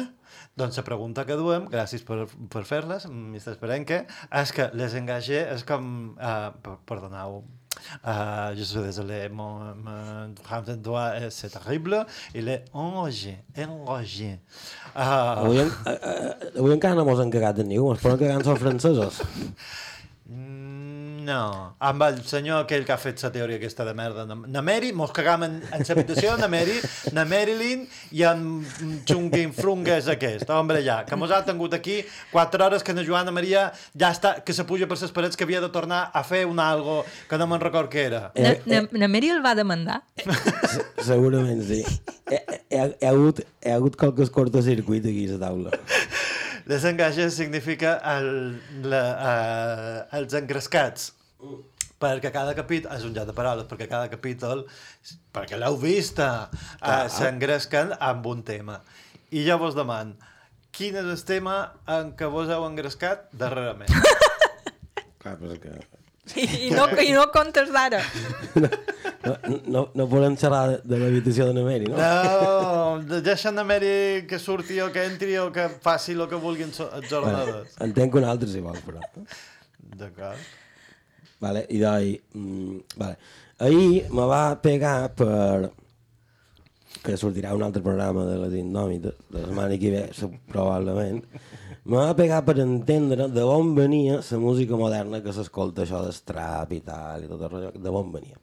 Doncs 0.58 0.80
la 0.80 0.84
pregunta 0.88 1.22
que 1.28 1.36
duem, 1.38 1.68
gràcies 1.70 2.02
per, 2.02 2.24
per 2.50 2.64
fer-les, 2.66 3.06
Mr. 3.12 3.52
Esperenque, 3.54 4.00
és 4.42 4.54
que 4.56 4.72
les 4.74 4.96
engagé 4.98 5.44
és 5.54 5.62
com... 5.68 6.16
Uh, 6.18 6.78
perdoneu, 6.90 7.44
uh, 8.02 8.56
je 8.58 8.66
suis 8.66 8.82
désolé, 8.82 9.30
mon, 9.30 9.76
mon 9.86 10.34
français 10.42 10.78
doit, 10.78 11.12
eh, 11.20 11.30
c'est 11.30 11.50
terrible, 11.50 12.06
il 12.34 12.50
est 12.50 12.66
engagé, 12.74 13.38
engagé. 13.56 14.40
Uh, 14.96 15.46
Avui, 15.46 15.62
en, 15.62 15.70
a, 15.86 15.94
a, 15.94 16.16
avui 16.58 16.74
encara 16.74 16.98
no 16.98 17.06
mos 17.06 17.22
han 17.22 17.30
cagat 17.30 17.62
de 17.62 17.68
ningú, 17.68 17.92
ens 17.94 18.02
poden 18.02 18.24
cagar 18.24 18.42
en 18.42 18.50
els 18.56 18.66
francesos. 18.66 19.22
No, 21.28 21.76
amb 21.84 22.04
el 22.06 22.22
senyor 22.24 22.62
aquell 22.64 22.86
que 22.88 22.94
ha 22.94 22.98
fet 23.02 23.20
la 23.26 23.32
teoria 23.34 23.58
aquesta 23.60 23.84
de 23.84 23.94
merda. 23.98 24.24
Na- 24.30 24.38
Na 24.48 24.62
Mary, 24.64 24.94
mos 24.96 25.12
cagam 25.12 25.44
en, 25.48 25.58
en 25.76 25.84
l'habitació 25.90 26.36
de 26.38 26.42
na 26.46 26.48
Mary, 26.54 26.78
na 27.12 27.26
Marilyn 27.28 27.82
i 28.16 28.24
en 28.30 28.46
Chungin 29.10 29.52
Frungues 29.58 30.08
aquest, 30.14 30.48
hombre 30.56 30.80
ja, 30.86 31.02
que 31.10 31.18
mos 31.20 31.34
ha 31.36 31.42
tingut 31.48 31.74
aquí 31.76 31.98
4 32.32 32.66
hores 32.70 32.86
que 32.88 32.94
na 32.96 33.04
Joana 33.04 33.34
Maria 33.36 33.66
ja 33.92 34.14
està, 34.16 34.38
que 34.46 34.56
se 34.56 34.64
puja 34.70 34.88
per 34.88 35.00
les 35.02 35.12
parets 35.12 35.36
que 35.36 35.44
havia 35.44 35.60
de 35.66 35.70
tornar 35.74 36.06
a 36.14 36.24
fer 36.24 36.46
un 36.48 36.62
algo 36.64 37.02
que 37.28 37.38
no 37.42 37.48
me'n 37.52 37.60
record 37.66 37.92
què 37.92 38.06
era. 38.08 38.24
Na, 38.38 38.56
na, 38.66 38.82
na 39.04 39.12
Mary 39.12 39.34
el 39.36 39.44
va 39.44 39.56
demandar. 39.60 40.00
Segurament 41.04 41.62
sí. 41.68 41.82
Hi 42.32 42.36
ha, 42.38 42.42
hi 42.70 42.78
ha, 42.80 42.86
hi 42.88 43.06
ha, 43.08 43.12
hagut, 43.12 43.44
hi 43.64 43.72
ha 43.72 43.76
hagut 43.82 43.96
qualques 44.00 44.32
cortocircuit 44.34 45.06
aquí 45.08 45.28
a 45.28 45.36
la 45.36 45.42
taula. 45.48 45.76
Desengages 46.68 47.38
significa 47.40 47.96
el, 48.18 48.30
la, 48.84 49.02
uh, 49.16 50.18
els 50.20 50.36
engrescats. 50.36 51.14
Perquè 51.98 52.30
cada 52.30 52.54
capítol, 52.54 52.92
és 52.94 53.06
un 53.08 53.16
joc 53.16 53.26
de 53.30 53.34
paraules, 53.34 53.66
perquè 53.70 53.88
cada 53.90 54.10
capítol, 54.12 54.66
perquè 55.34 55.58
l'heu 55.58 55.80
vist, 55.82 56.20
uh, 56.22 56.52
s'engresquen 57.10 57.96
amb 57.98 58.28
un 58.30 58.44
tema. 58.46 58.82
I 59.32 59.48
jo 59.48 59.58
vos 59.64 59.78
deman, 59.80 60.14
quin 60.76 61.00
és 61.00 61.08
el 61.10 61.24
tema 61.26 61.56
en 61.98 62.12
què 62.20 62.30
vos 62.30 62.52
heu 62.54 62.68
engrescat 62.68 63.32
darrerament? 63.34 63.90
Clar, 65.24 65.40
però 65.40 65.56
és 65.56 65.64
que... 65.64 65.97
I 66.36 66.70
no, 66.76 66.88
i 67.00 67.14
no 67.16 67.24
comptes 67.32 67.70
d'ara. 67.72 68.02
No, 68.58 69.34
no, 69.68 69.82
no 69.96 70.08
podem 70.12 70.36
xerrar 70.40 70.64
de, 70.70 70.78
de 70.88 71.00
l'habitació 71.02 71.48
de 71.50 71.56
Nameri, 71.58 71.88
no? 71.92 71.98
No, 71.98 73.22
deixa 73.24 73.50
a 73.50 73.64
Mary 73.64 74.26
que 74.28 74.40
surti 74.40 74.80
o 74.84 74.92
que 74.92 75.06
entri 75.08 75.38
o 75.40 75.50
que 75.56 75.68
faci 75.84 76.14
el 76.18 76.28
que 76.28 76.40
vulguin 76.42 76.72
so- 76.74 76.90
els 76.96 77.12
ordenadors. 77.12 77.74
Bueno, 77.78 77.90
entenc 77.90 78.16
un 78.20 78.28
altre 78.28 78.50
si 78.52 78.62
vol, 78.64 78.78
però. 78.86 79.02
D'acord. 79.98 80.40
Vale, 81.44 81.66
i 81.70 81.80
d'ahir... 81.82 82.16
Mm, 82.34 82.80
vale. 82.98 83.18
Ahir 83.60 84.08
me 84.14 84.26
va 84.30 84.42
pegar 84.62 85.10
per... 85.18 85.72
que 87.04 87.16
sortirà 87.16 87.54
un 87.56 87.64
altre 87.64 87.82
programa 87.82 88.26
de 88.28 88.38
les 88.42 88.54
Indòmites, 88.60 89.14
de 89.32 89.40
la 89.40 89.48
setmana 89.48 89.78
que 89.80 89.92
ve, 89.94 90.02
probablement, 90.52 91.22
me 91.88 91.98
va 92.00 92.16
pegar 92.18 92.42
per 92.46 92.58
entendre 92.64 93.28
de 93.32 93.44
on 93.48 93.74
venia 93.78 94.20
la 94.20 94.40
música 94.44 94.80
moderna 94.80 95.22
que 95.24 95.34
s'escolta, 95.36 95.86
això 95.86 96.04
d'estrap 96.06 96.74
i 96.76 96.82
tal, 96.86 97.24
i 97.24 97.30
tot 97.32 97.42
el 97.42 97.54
rotllo, 97.54 97.72
de 97.84 97.94
on 98.02 98.12
venia. 98.16 98.40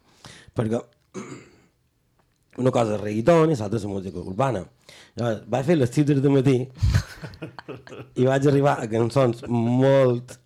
Perquè 0.56 0.80
una 2.62 2.72
cosa 2.74 2.96
és 2.96 3.02
reggaeton 3.02 3.52
i 3.52 3.58
l'altra 3.58 3.80
és 3.80 3.86
la 3.88 3.92
música 3.92 4.22
urbana. 4.22 4.64
Llavors, 5.18 5.44
vaig 5.50 5.68
fer 5.68 5.78
les 5.78 5.92
6 5.94 6.22
de 6.24 6.32
matí 6.32 6.56
i 8.20 8.26
vaig 8.26 8.48
arribar 8.50 8.78
a 8.82 8.88
cançons 8.90 9.44
molt 9.50 10.38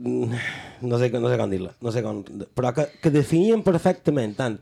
no 0.00 0.98
sé, 0.98 1.10
no 1.12 1.28
sé 1.28 1.36
com 1.38 1.50
dir-la, 1.52 1.72
no 1.84 1.92
sé 1.92 2.02
com, 2.04 2.22
però 2.56 2.72
que, 2.76 2.86
que 3.02 3.12
definien 3.12 3.62
perfectament 3.66 4.34
tant 4.38 4.56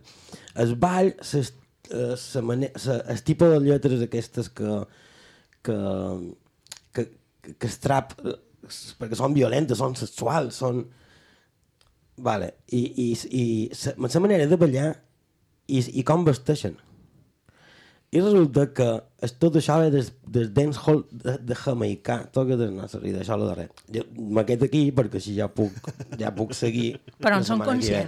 el 0.58 0.74
ball, 0.80 1.12
ses, 1.22 1.52
eh, 1.92 2.14
sa 2.18 2.42
mane- 2.42 2.72
sa, 2.76 2.98
el 3.12 3.22
tipus 3.26 3.52
de 3.54 3.60
lletres 3.62 4.02
aquestes 4.02 4.50
que, 4.50 4.80
que, 5.62 5.76
que, 7.42 7.54
que, 7.54 7.70
es 7.70 7.78
trap, 7.82 8.14
eh, 8.24 8.36
perquè 9.00 9.18
són 9.18 9.36
violentes, 9.36 9.80
són 9.80 9.96
sexuals, 9.98 10.58
són... 10.64 10.84
Vale. 12.18 12.50
I, 12.74 12.82
i, 12.98 13.08
i 13.38 13.44
sa, 13.78 13.94
sa 14.10 14.20
manera 14.22 14.48
de 14.50 14.58
ballar 14.58 14.88
i, 15.70 15.82
i 16.00 16.04
com 16.06 16.24
vesteixen. 16.26 16.74
I 18.08 18.22
resulta 18.24 18.64
que 18.72 18.86
és 19.20 19.34
tot 19.36 19.58
això 19.60 19.76
ve 19.82 19.90
des, 19.92 20.06
des 20.32 20.48
dancehall 20.56 21.02
de, 21.12 21.34
de 21.44 21.56
Jamaicà, 21.60 22.22
tot 22.32 22.48
que 22.48 22.56
del 22.56 22.72
Nasser, 22.72 23.02
i 23.04 23.12
d'això 23.12 23.36
lo 23.36 23.50
darrer. 23.50 23.66
Jo 23.92 24.06
me 24.16 24.46
quedo 24.48 24.64
aquí 24.64 24.86
perquè 24.96 25.20
així 25.20 25.34
ja 25.36 25.50
puc, 25.52 25.76
ja 26.22 26.32
puc 26.34 26.54
seguir. 26.56 26.94
Però 27.20 27.36
la 27.36 27.42
en 27.42 27.48
són 27.50 27.60
que 27.66 27.76
ve. 27.84 28.00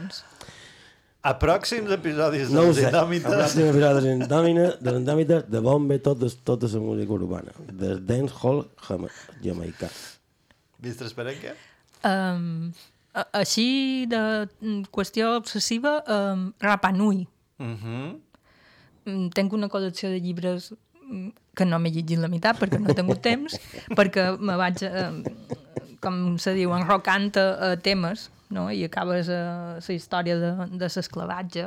A 1.22 1.34
pròxims 1.38 1.90
episodis 1.92 2.48
No 2.50 2.60
ho 2.62 2.64
dels 2.70 2.78
sé. 2.80 2.86
Indòmites... 2.88 3.28
El 3.28 3.40
pròxim 3.42 3.66
episodi 3.68 3.94
de 3.98 4.04
l'Indòmina- 4.06 4.76
de 4.80 4.92
l'Indòmites, 4.94 5.42
de 5.52 5.60
ve 5.88 5.98
tota, 6.00 6.28
tota 6.44 6.66
la 6.72 6.80
música 6.80 7.12
urbana. 7.12 7.52
Des 7.82 7.98
dancehall 8.08 8.62
jama, 8.86 9.08
jamaicà. 9.44 9.90
Per 10.80 11.26
què? 11.42 11.52
Um, 12.08 12.72
a- 13.12 13.26
així 13.42 14.06
de 14.08 14.22
mm, 14.62 14.86
qüestió 14.90 15.36
obsessiva, 15.36 15.98
um, 16.08 16.52
Rapanui. 16.58 17.26
Uh 17.58 17.66
-huh. 17.76 18.18
Mm, 19.04 19.28
Tenc 19.36 19.52
una 19.52 19.68
col·lecció 19.68 20.08
de 20.08 20.20
llibres 20.20 20.72
mm, 21.04 21.28
que 21.54 21.64
no 21.66 21.78
m'he 21.78 21.90
llegit 21.90 22.18
la 22.18 22.28
meitat 22.28 22.56
perquè 22.58 22.78
no 22.80 22.88
he 22.88 22.94
tingut 22.94 23.20
temps, 23.20 23.60
perquè 23.94 24.38
me 24.38 24.56
vaig, 24.56 24.82
eh, 24.82 25.22
com 26.00 26.38
se 26.38 26.54
diu, 26.54 26.72
enrocant 26.72 27.36
a, 27.36 27.72
a 27.72 27.76
temes, 27.76 28.30
no? 28.50 28.68
i 28.70 28.82
acabes 28.86 29.30
a 29.32 29.42
la 29.78 29.94
història 29.94 30.38
de, 30.40 30.50
de 30.74 30.90
l'esclavatge 30.90 31.66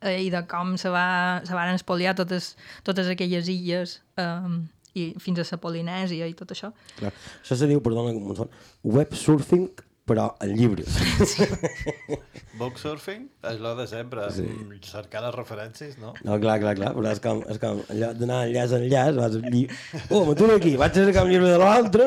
eh, 0.00 0.20
i 0.26 0.30
de 0.32 0.42
com 0.50 0.76
se, 0.80 0.90
va, 0.92 1.42
se 1.46 1.56
van 1.56 1.74
espoliar 1.74 2.16
totes, 2.18 2.54
totes 2.86 3.10
aquelles 3.12 3.50
illes 3.52 4.00
eh, 4.20 4.56
i 4.96 5.10
fins 5.20 5.42
a 5.42 5.48
la 5.50 5.60
Polinèsia 5.60 6.28
i 6.28 6.34
tot 6.36 6.54
això. 6.54 6.72
Clar. 6.96 7.12
Això 7.42 7.58
se 7.60 7.68
diu, 7.68 7.82
perdona, 7.84 8.14
un 8.16 8.96
web 8.96 9.12
surfing, 9.16 9.68
però 10.06 10.36
en 10.40 10.54
llibres. 10.56 10.96
Booksurfing? 12.60 13.26
És 13.50 13.58
lo 13.60 13.74
de 13.76 13.86
sempre. 13.90 14.28
Sí. 14.32 14.46
Sí. 14.46 14.78
Cercar 14.86 15.22
les 15.24 15.34
referències, 15.34 15.98
no? 16.00 16.14
No, 16.24 16.38
clar, 16.40 16.56
clar, 16.62 16.76
clar, 16.78 16.92
però 16.96 17.10
és 17.12 17.20
com, 17.24 17.42
és 17.50 17.58
com 17.62 17.82
allò 17.92 18.12
d'anar 18.16 18.38
enllaç 18.46 18.72
a 18.72 18.80
enllaç, 18.80 19.18
vas 19.18 19.36
allí, 19.42 19.66
oh, 20.08 20.22
m'aturo 20.28 20.56
aquí, 20.56 20.76
vaig 20.80 20.94
a 20.94 21.04
cercar 21.08 21.26
un 21.26 21.32
llibre 21.34 21.50
de 21.50 21.58
l'altre, 21.60 22.06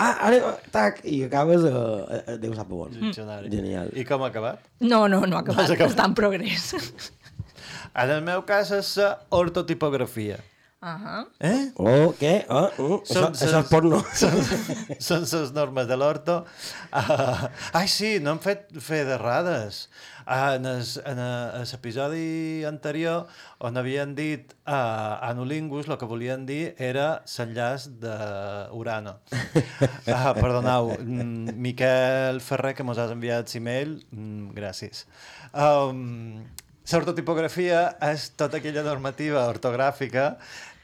ah, 0.00 0.14
ara, 0.26 0.56
tac, 0.74 1.04
i 1.04 1.22
acabes 1.28 1.68
a, 1.68 1.74
a, 1.76 2.20
a 2.34 2.38
Déu 2.42 2.56
sap 2.58 2.72
on. 2.74 2.90
Diccionari. 2.96 3.52
Genial. 3.52 3.92
I 3.94 4.06
com 4.08 4.24
ha 4.24 4.32
acabat? 4.32 4.64
No, 4.80 5.06
no, 5.06 5.22
no 5.26 5.36
ha 5.36 5.44
acabat, 5.44 5.66
has 5.66 5.74
acabat. 5.76 5.94
està 5.94 6.08
en 6.08 6.16
progrés. 6.18 6.70
En 8.00 8.10
el 8.14 8.22
meu 8.24 8.44
cas 8.46 8.70
és 8.72 8.96
la 8.96 9.18
ortotipografia. 10.80 11.20
Ahà. 11.20 11.26
Eh? 11.44 11.72
Oh, 11.76 12.14
què? 12.16 12.46
Oh, 12.48 12.70
mm, 12.78 13.00
això, 13.04 13.26
això 13.34 13.58
és 13.60 13.68
porno. 13.68 13.98
Són, 14.16 15.26
són 15.28 15.42
les 15.44 15.50
normes 15.52 15.86
de 15.88 15.96
l'orto. 16.00 16.38
Uh, 16.88 17.48
ai, 17.76 17.86
sí, 17.92 18.14
no 18.24 18.32
hem 18.32 18.40
fet 18.40 18.70
fer 18.80 19.02
d'errades. 19.04 19.82
Uh, 20.24 20.54
en 20.56 20.66
es- 20.70 20.96
en 21.04 21.20
l'episodi 21.68 22.64
anterior, 22.64 23.26
on 23.60 23.76
havien 23.76 24.14
dit 24.16 24.54
uh, 24.64 25.18
anulingus, 25.28 25.88
el 25.90 25.98
que 26.00 26.08
volien 26.08 26.46
dir 26.48 26.74
era 26.78 27.22
l'enllaç 27.36 27.90
d'Urano. 28.00 29.18
Uh, 29.34 30.32
perdoneu, 30.40 30.94
mm, 30.96 31.58
Miquel 31.60 32.40
Ferrer, 32.40 32.72
que 32.78 32.86
mos 32.88 32.96
has 32.98 33.12
enviat 33.12 33.52
e-mail, 33.60 33.98
mm, 34.14 34.54
gràcies. 34.56 35.04
Um, 35.52 36.46
L'ortotipografia 36.90 37.84
és 38.02 38.32
tota 38.34 38.56
aquella 38.58 38.82
normativa 38.82 39.44
ortogràfica 39.46 40.32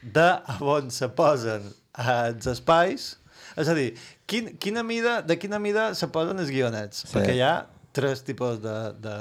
de 0.01 0.27
on 0.61 0.91
se 0.91 1.07
posen 1.09 1.63
els 1.97 2.45
espais, 2.47 3.17
és 3.57 3.67
a 3.67 3.73
dir, 3.73 3.95
quin, 4.29 4.51
quina 4.61 4.83
mida, 4.83 5.21
de 5.21 5.37
quina 5.39 5.59
mida 5.59 5.93
se 5.95 6.07
posen 6.13 6.39
els 6.39 6.49
guionets, 6.53 7.05
Sí. 7.07 7.13
perquè 7.15 7.35
hi 7.35 7.41
ha 7.41 7.55
tres 7.97 8.21
tipus 8.23 8.59
de, 8.61 8.75
de 9.01 9.15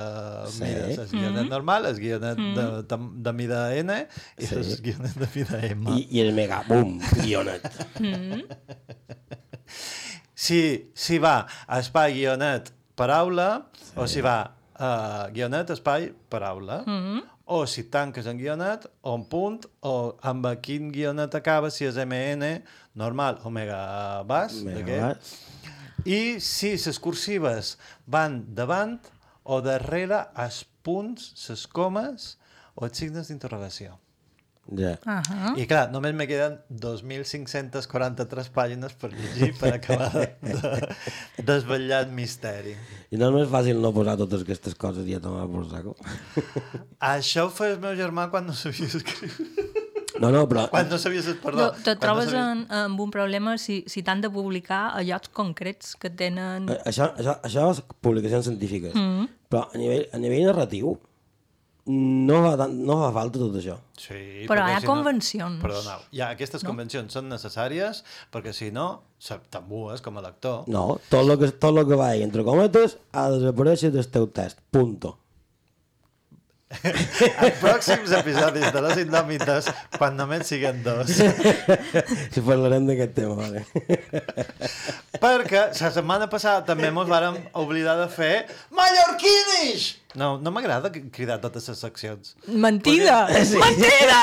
Sí. 0.52 0.60
mides, 0.62 0.98
el 0.98 1.08
guionet 1.08 1.48
normal, 1.48 1.86
el 1.86 1.96
guionet 1.98 2.36
de, 2.36 2.66
de, 2.82 2.98
de 3.24 3.32
mida 3.32 3.74
N 3.74 4.06
i 4.38 4.46
Sí. 4.46 4.54
el 4.54 4.82
guionet 4.82 5.14
de 5.16 5.28
mida 5.34 5.60
M. 5.66 5.90
I, 5.96 6.08
I 6.10 6.20
el 6.20 6.34
mega 6.34 6.62
boom, 6.68 6.98
guionet. 7.22 7.64
Si, 10.34 10.90
si 10.94 11.16
va 11.18 11.46
a 11.66 11.78
espai 11.80 12.12
guionet 12.18 12.68
paraula, 12.94 13.66
sí. 13.80 13.92
o 13.96 14.06
si 14.06 14.20
va 14.20 14.52
a 14.76 15.28
guionet 15.32 15.70
espai 15.72 16.12
paraula, 16.28 16.82
mm 16.84 17.00
-hmm. 17.00 17.22
O 17.46 17.62
si 17.70 17.84
tanques 17.90 18.26
en 18.26 18.38
guionet, 18.40 18.88
o 19.06 19.14
en 19.14 19.24
punt, 19.30 19.66
o 19.86 20.16
amb 20.26 20.48
quin 20.62 20.90
guionet 20.92 21.34
acaba, 21.38 21.70
si 21.70 21.86
és 21.86 21.96
MN, 22.02 22.60
normal, 22.98 23.38
o 23.46 23.50
mega 23.54 24.22
bas, 24.26 24.58
Mega 24.66 24.82
d'aquest. 24.82 25.04
bas. 25.06 25.76
I 26.06 26.40
si 26.42 26.72
les 26.76 26.98
cursives 27.02 27.76
van 28.06 28.40
davant 28.54 28.98
o 29.46 29.60
darrere 29.62 30.24
els 30.42 30.64
punts, 30.82 31.30
les 31.48 31.66
comes 31.70 32.32
o 32.74 32.84
els 32.86 32.98
signes 32.98 33.30
d'interrogació. 33.30 33.94
Ja. 34.74 34.96
Ahà. 35.06 35.52
I 35.60 35.66
clar, 35.70 35.84
només 35.92 36.14
me 36.18 36.26
queden 36.26 36.56
2.543 36.70 38.48
pàgines 38.54 38.96
per 38.98 39.12
llegir 39.14 39.52
per 39.60 39.74
acabar 39.76 40.08
de, 40.14 40.26
de 40.42 41.44
desvetllar 41.46 42.00
el 42.06 42.12
misteri. 42.16 42.74
I 43.14 43.20
no 43.20 43.28
és 43.30 43.36
més 43.36 43.50
fàcil 43.52 43.78
no 43.82 43.92
posar 43.94 44.16
totes 44.18 44.42
aquestes 44.42 44.74
coses 44.74 45.06
i 45.06 45.14
a 45.14 45.20
tomar 45.22 45.46
por 45.52 45.68
saco. 45.70 45.94
Això 46.98 47.46
ho 47.46 47.52
feia 47.54 47.76
el 47.76 47.82
meu 47.84 47.94
germà 47.98 48.26
quan 48.32 48.46
no 48.50 48.54
sabia 48.58 48.88
escriure. 48.90 49.72
No, 50.16 50.30
no, 50.32 50.46
però... 50.48 50.62
Quan 50.72 50.86
no 50.88 50.96
sabies... 50.96 51.26
Perdó. 51.42 51.66
No, 51.66 51.72
te 51.76 51.92
quan 51.92 51.96
no 51.98 52.00
trobes 52.00 52.30
sabies- 52.32 52.52
en, 52.56 52.62
amb 52.72 53.00
un 53.04 53.10
problema 53.12 53.58
si, 53.60 53.82
si 53.86 54.00
t'han 54.02 54.22
de 54.24 54.30
publicar 54.32 54.86
a 54.96 55.02
llocs 55.04 55.28
concrets 55.36 55.90
que 56.00 56.08
tenen... 56.08 56.70
Eh, 56.72 56.78
Això, 56.88 57.10
això, 57.20 57.34
això 57.44 57.66
és 57.74 57.82
publicacions 58.00 58.48
científiques. 58.48 58.94
Mm. 58.96 59.26
Però 59.52 59.66
a 59.68 59.76
nivell, 59.76 60.06
a 60.16 60.20
nivell 60.22 60.46
narratiu 60.48 60.94
no 61.86 62.56
tant, 62.58 62.72
no 62.86 62.96
fa 63.04 63.10
falta 63.14 63.38
tot 63.38 63.54
això. 63.60 63.76
Sí, 63.96 64.46
Però 64.48 64.64
hi 64.66 64.74
ha 64.74 64.80
si 64.82 64.86
convencions. 64.88 65.56
No, 65.58 65.62
perdoneu, 65.62 66.00
ja, 66.12 66.30
aquestes 66.34 66.64
No? 66.64 66.70
convencions 66.72 67.12
són 67.14 67.28
necessàries 67.30 68.02
perquè 68.32 68.52
si 68.52 68.70
no, 68.74 69.02
se- 69.18 69.38
t'embues 69.50 70.02
com 70.02 70.18
a 70.18 70.22
lector. 70.22 70.64
No, 70.66 70.98
tot 71.08 71.28
el 71.30 71.38
que, 71.38 71.52
tot 71.52 71.74
lo 71.74 71.86
que 71.86 71.94
va 71.98 72.14
entre 72.16 72.42
cometes, 72.44 72.98
ha 73.12 73.28
de 73.30 73.38
desaparèixer 73.38 73.92
del 73.94 74.08
teu 74.10 74.26
test. 74.28 74.58
Punto. 74.70 75.18
Els 77.46 77.58
pròxims 77.60 78.10
episodis 78.18 78.72
de 78.74 78.80
les 78.82 78.98
Indòmites, 79.04 79.68
quan 79.94 80.16
només 80.18 80.48
siguen 80.50 80.80
dos. 80.82 81.12
si 82.34 82.42
parlarem 82.42 82.88
d'aquest 82.88 83.14
tema, 83.14 83.36
vale. 83.38 83.62
Perquè 85.22 85.62
la 85.70 85.92
setmana 85.94 86.26
passada 86.32 86.64
també 86.66 86.90
mos 86.94 87.06
vàrem 87.10 87.38
oblidar 87.62 87.94
de 88.00 88.08
fer 88.10 88.32
Mallorquinis! 88.74 89.92
No, 90.18 90.36
no 90.42 90.50
m'agrada 90.50 90.90
cridar 90.90 91.38
totes 91.44 91.70
les 91.70 91.78
seccions. 91.86 92.34
Mentida! 92.50 93.20
Sí. 93.44 93.62
Mentida! 93.62 94.20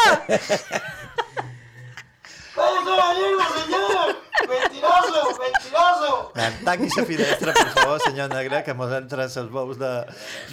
¡Mentiroso! 4.50 5.22
¡Mentiroso! 5.40 6.32
Tanqui 6.66 6.90
la 6.98 7.06
finestra, 7.06 7.54
per 7.54 7.70
favor, 7.70 8.02
senyor 8.02 8.30
Negre, 8.34 8.64
que 8.64 8.74
mos 8.74 8.92
entra 8.92 9.26
els 9.26 9.50
bous 9.52 9.80
de, 9.80 9.94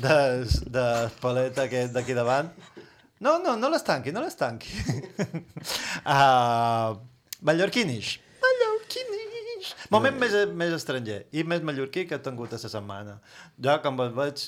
de, 0.05 0.17
de 0.77 0.87
paleta 1.21 1.69
que 1.69 1.87
d'aquí 1.89 2.15
davant. 2.15 2.53
No, 3.21 3.39
no, 3.39 3.57
no 3.61 3.69
les 3.69 3.85
tanqui, 3.85 4.13
no 4.13 4.23
les 4.25 4.37
tanqui. 4.37 4.73
uh, 6.07 6.97
mallorquinish. 7.45 8.15
Mallorquinish. 8.41 9.75
Moment 9.93 10.17
més, 10.17 10.37
més 10.57 10.73
estranger 10.73 11.25
i 11.37 11.45
més 11.45 11.61
mallorquí 11.67 12.07
que 12.09 12.17
he 12.17 12.25
tingut 12.25 12.55
a 12.57 12.61
la 12.63 12.73
setmana. 12.73 13.19
Jo, 13.61 13.77
com 13.85 13.99
vos 14.01 14.15
veig 14.17 14.47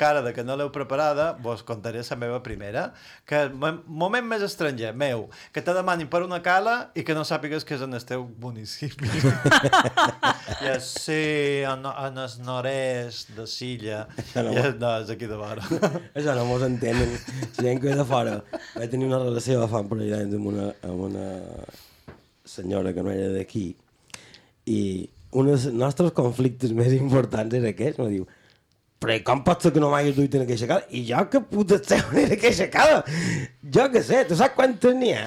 cara 0.00 0.22
de 0.24 0.32
que 0.32 0.42
no 0.44 0.54
l'heu 0.56 0.70
preparada, 0.72 1.32
vos 1.44 1.62
contaré 1.62 2.00
la 2.08 2.16
meva 2.16 2.38
primera, 2.42 2.94
que 3.28 3.48
mo- 3.52 3.82
moment 3.86 4.24
més 4.24 4.42
estranger, 4.46 4.94
meu, 4.96 5.26
que 5.52 5.60
te 5.60 5.74
demanin 5.76 6.08
per 6.08 6.22
una 6.24 6.38
cala 6.42 6.90
i 6.96 7.04
que 7.04 7.12
no 7.14 7.26
sàpigues 7.28 7.66
que 7.68 7.74
és 7.76 7.82
en 7.84 7.92
el 7.98 8.04
teu 8.08 8.24
municipi. 8.40 9.04
I 10.64 10.70
és, 10.72 10.88
sí, 11.04 11.20
en, 11.68 11.84
en 11.84 12.18
el 12.24 12.38
nord-est 12.46 13.34
de 13.36 13.46
Silla. 13.46 14.06
No 14.34 14.46
I 14.52 14.56
és, 14.64 14.74
no, 14.80 14.94
és 15.04 15.12
aquí 15.12 15.28
de 15.28 15.36
vora. 15.36 15.62
Això 16.16 16.34
no 16.38 16.46
mos 16.48 16.64
entenen. 16.66 17.12
Si 17.52 17.62
gent 17.66 17.80
que 17.82 17.90
ve 17.92 17.98
de 18.00 18.08
fora 18.08 18.38
vaig 18.74 18.90
tenir 18.90 19.08
una 19.10 19.20
relació 19.22 19.60
fa 19.68 19.84
un 19.84 19.92
parell 19.92 20.10
d'anys 20.16 20.36
amb 20.40 20.50
una, 20.54 20.66
amb 20.88 21.06
una 21.10 21.28
senyora 22.44 22.92
que 22.96 23.02
no 23.04 23.12
era 23.12 23.28
d'aquí 23.34 23.68
i 24.70 24.80
un 25.38 25.46
dels 25.46 25.68
nostres 25.70 26.10
conflictes 26.16 26.72
més 26.74 26.92
importants 26.96 27.54
era 27.54 27.70
aquest, 27.70 28.00
me 28.02 28.08
diu 28.10 28.24
però 29.00 29.16
com 29.24 29.40
pot 29.46 29.62
ser 29.64 29.72
que 29.72 29.80
no 29.80 29.88
m'hagis 29.92 30.16
duit 30.18 30.34
en 30.36 30.42
aquella 30.44 30.66
casa? 30.68 30.86
I 30.92 31.00
jo 31.08 31.20
que 31.32 31.40
puta 31.52 31.78
seu 31.80 32.18
en 32.20 32.34
aquella 32.36 32.66
casa? 32.72 32.98
Jo 33.76 33.86
que 33.94 34.02
sé, 34.04 34.24
tu 34.28 34.36
saps 34.36 34.56
quantes 34.58 34.96
n'hi 35.00 35.14
ha? 35.16 35.24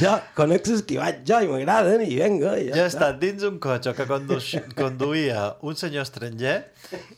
jo 0.00 0.12
conec 0.36 0.68
vaig 1.00 1.22
jo 1.26 1.40
i 1.40 1.48
m'agraden 1.48 2.04
i 2.04 2.18
venga. 2.20 2.52
I 2.60 2.68
Ja 2.68 2.84
he 2.84 2.90
estat 2.92 3.16
dins 3.22 3.46
un 3.48 3.56
cotxe 3.64 3.94
que 3.96 4.06
condu 4.10 4.38
conduïa 4.76 5.54
un 5.62 5.80
senyor 5.80 6.04
estranger 6.04 6.58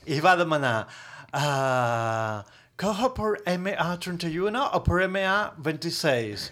i 0.06 0.20
va 0.22 0.36
demanar 0.38 0.76
uh, 1.34 2.46
cojo 2.76 3.08
per 3.16 3.42
MA31 3.56 4.60
o 4.76 4.80
per 4.84 5.06
MA26? 5.08 6.50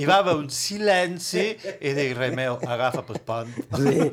I 0.00 0.04
va 0.08 0.18
haver 0.22 0.36
un 0.40 0.48
silenci 0.52 1.44
i 1.80 1.92
dic, 1.96 2.14
rei 2.16 2.32
meu, 2.36 2.56
agafa 2.64 3.04
pel 3.06 3.20
pont. 3.26 3.52
Sí, 3.76 4.08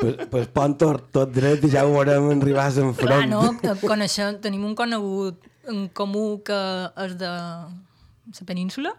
pues, 0.00 0.16
pues 0.32 0.48
pon 0.54 0.76
tot, 0.80 1.10
tot 1.14 1.32
dret 1.34 1.64
i 1.68 1.72
ja 1.74 1.84
ho 1.84 1.92
veurem 1.92 2.30
arribar 2.38 2.70
a 2.70 2.72
Clar, 2.72 2.94
front. 2.96 3.30
no? 3.30 3.42
Que 3.60 3.76
Coneixem, 3.84 4.40
tenim 4.40 4.64
un 4.64 4.74
conegut 4.74 5.44
en 5.68 5.88
comú 5.92 6.40
que 6.44 6.60
és 7.04 7.16
de 7.20 7.28
la 7.28 8.46
península 8.48 8.94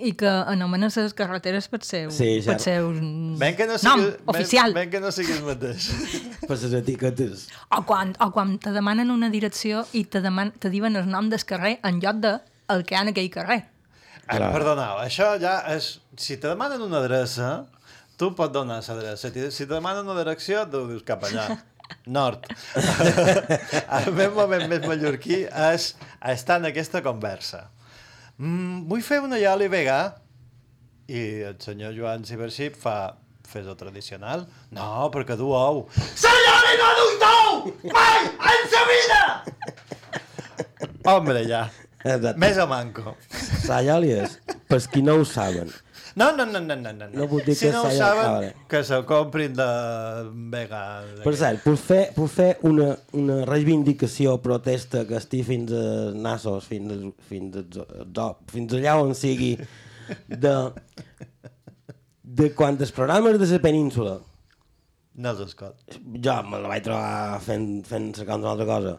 i 0.00 0.12
que 0.18 0.28
anomena 0.28 0.88
les 0.94 1.14
carreteres 1.14 1.68
per 1.68 1.82
seu, 1.84 2.10
Sí, 2.10 2.40
per 2.44 2.58
cert. 2.58 2.64
seus 2.64 2.98
Ben 3.38 3.56
que 3.56 3.66
no 3.66 3.76
nom 3.82 4.00
siguis, 4.00 4.16
oficial. 4.26 4.72
Ben, 4.74 4.84
ben 4.84 4.90
que 4.90 5.00
no 5.00 5.12
siguis 5.12 5.42
mateix. 5.42 5.90
Per 6.46 6.56
les 6.56 6.72
etiquetes. 6.80 7.48
O 7.70 7.82
quan, 7.86 8.14
o 8.20 8.30
quan 8.32 8.58
te 8.58 8.72
demanen 8.74 9.10
una 9.10 9.30
direcció 9.30 9.84
i 9.92 10.04
te, 10.04 10.20
deman, 10.24 10.52
te 10.58 10.70
diuen 10.70 10.96
el 10.96 11.08
nom 11.10 11.30
del 11.30 11.44
carrer 11.44 11.78
en 11.82 12.00
lloc 12.00 12.20
de 12.24 12.38
el 12.72 12.84
que 12.84 12.94
hi 12.94 12.98
ha 12.98 13.02
en 13.02 13.12
aquell 13.12 13.30
carrer. 13.30 13.60
Ah, 14.26 14.38
perdoneu, 14.50 14.98
això 15.04 15.34
ja 15.40 15.60
és... 15.74 15.98
Si 16.16 16.36
te 16.38 16.48
demanen 16.48 16.80
una 16.80 17.00
adreça, 17.02 17.66
tu 18.16 18.30
pots 18.38 18.52
donar 18.54 18.80
l'adreça. 18.80 19.28
Si 19.28 19.50
si 19.50 19.66
te 19.66 19.74
demanen 19.74 20.06
una 20.06 20.20
direcció, 20.22 20.62
tu 20.70 20.86
dius 20.88 21.02
cap 21.06 21.24
allà. 21.26 21.58
Nord. 22.06 22.46
el 23.98 24.12
meu 24.16 24.30
moment 24.34 24.64
més 24.70 24.84
mallorquí 24.86 25.42
és 25.44 25.90
estar 26.32 26.58
en 26.60 26.70
aquesta 26.70 27.02
conversa. 27.04 27.66
Mm, 28.38 28.86
vull 28.90 29.02
fer 29.06 29.20
una 29.22 29.38
llali 29.38 29.68
vegà. 29.70 29.98
I 31.06 31.20
el 31.50 31.58
senyor 31.60 31.92
Joan 31.94 32.24
Cibership 32.24 32.76
fa 32.80 33.14
fes 33.46 33.66
el 33.68 33.76
tradicional. 33.78 34.46
No, 34.74 35.10
perquè 35.14 35.36
du 35.38 35.50
ou. 35.54 35.84
Senyora, 36.18 36.74
no 36.80 36.90
duc 37.00 37.24
ou! 37.28 37.72
Mai! 37.92 38.24
En 38.54 38.68
sa 38.72 38.82
vida! 38.90 39.22
Hombre, 41.12 41.44
ja. 41.46 41.66
Exacte. 42.04 42.38
Més 42.40 42.58
a 42.60 42.66
manco. 42.68 43.14
Sayàlies, 43.64 44.38
pels 44.68 44.88
qui 44.92 45.04
no 45.04 45.18
ho 45.20 45.24
saben. 45.28 45.70
No, 46.16 46.28
no, 46.36 46.44
no, 46.46 46.60
no, 46.62 46.76
no, 46.78 46.92
no. 46.94 47.06
No 47.10 47.26
vull 47.26 47.42
dir 47.42 47.56
si 47.58 47.66
que 47.66 47.72
no 47.74 47.80
ho 47.86 47.90
saben, 47.90 48.26
vale. 48.30 48.50
que 48.70 48.82
se 48.86 49.00
comprin 49.08 49.54
de 49.58 49.64
vega. 50.52 50.82
Per 51.24 51.32
cert, 51.40 51.62
puc 51.64 51.80
fer, 51.82 52.02
puc 52.14 52.30
fer 52.30 52.50
una, 52.70 52.92
una 53.18 53.40
reivindicació, 53.48 54.36
protesta 54.44 55.02
que 55.08 55.16
estigui 55.18 55.42
fins 55.48 55.72
a 55.74 55.86
nassos, 56.14 56.68
fins, 56.70 56.92
a, 56.94 57.00
fins, 57.30 57.58
a, 57.58 57.64
zo- 58.14 58.28
fins 58.52 58.76
allà 58.78 58.94
on 59.02 59.14
sigui, 59.18 59.56
de, 60.28 60.54
de 62.22 62.50
quan 62.54 62.78
els 62.78 62.92
programes 62.94 63.38
de 63.40 63.46
la 63.50 63.58
península 63.62 64.14
No 65.16 65.30
els 65.30 65.40
escot. 65.48 65.76
jo 66.24 66.34
me 66.50 66.58
la 66.62 66.70
vaig 66.72 66.82
trobar 66.86 67.40
fent, 67.44 67.68
fent 67.86 68.12
cercant 68.16 68.42
una 68.42 68.54
altra 68.54 68.66
cosa 68.70 68.94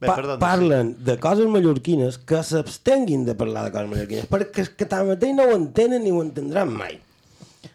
Bé, 0.00 0.08
pa 0.08 0.14
perdona, 0.16 0.40
parlen 0.40 0.94
de 1.04 1.18
coses 1.20 1.48
mallorquines 1.52 2.16
que 2.24 2.38
s'abstenguin 2.46 3.26
de 3.26 3.34
parlar 3.36 3.66
de 3.66 3.72
coses 3.74 3.90
mallorquines, 3.90 4.28
perquè 4.30 4.64
és 4.64 4.70
que 4.72 4.88
tanmateix 4.88 5.34
no 5.36 5.44
ho 5.50 5.58
entenen 5.58 6.00
ni 6.06 6.12
ho 6.14 6.22
entendran 6.24 6.72
mai. 6.72 6.96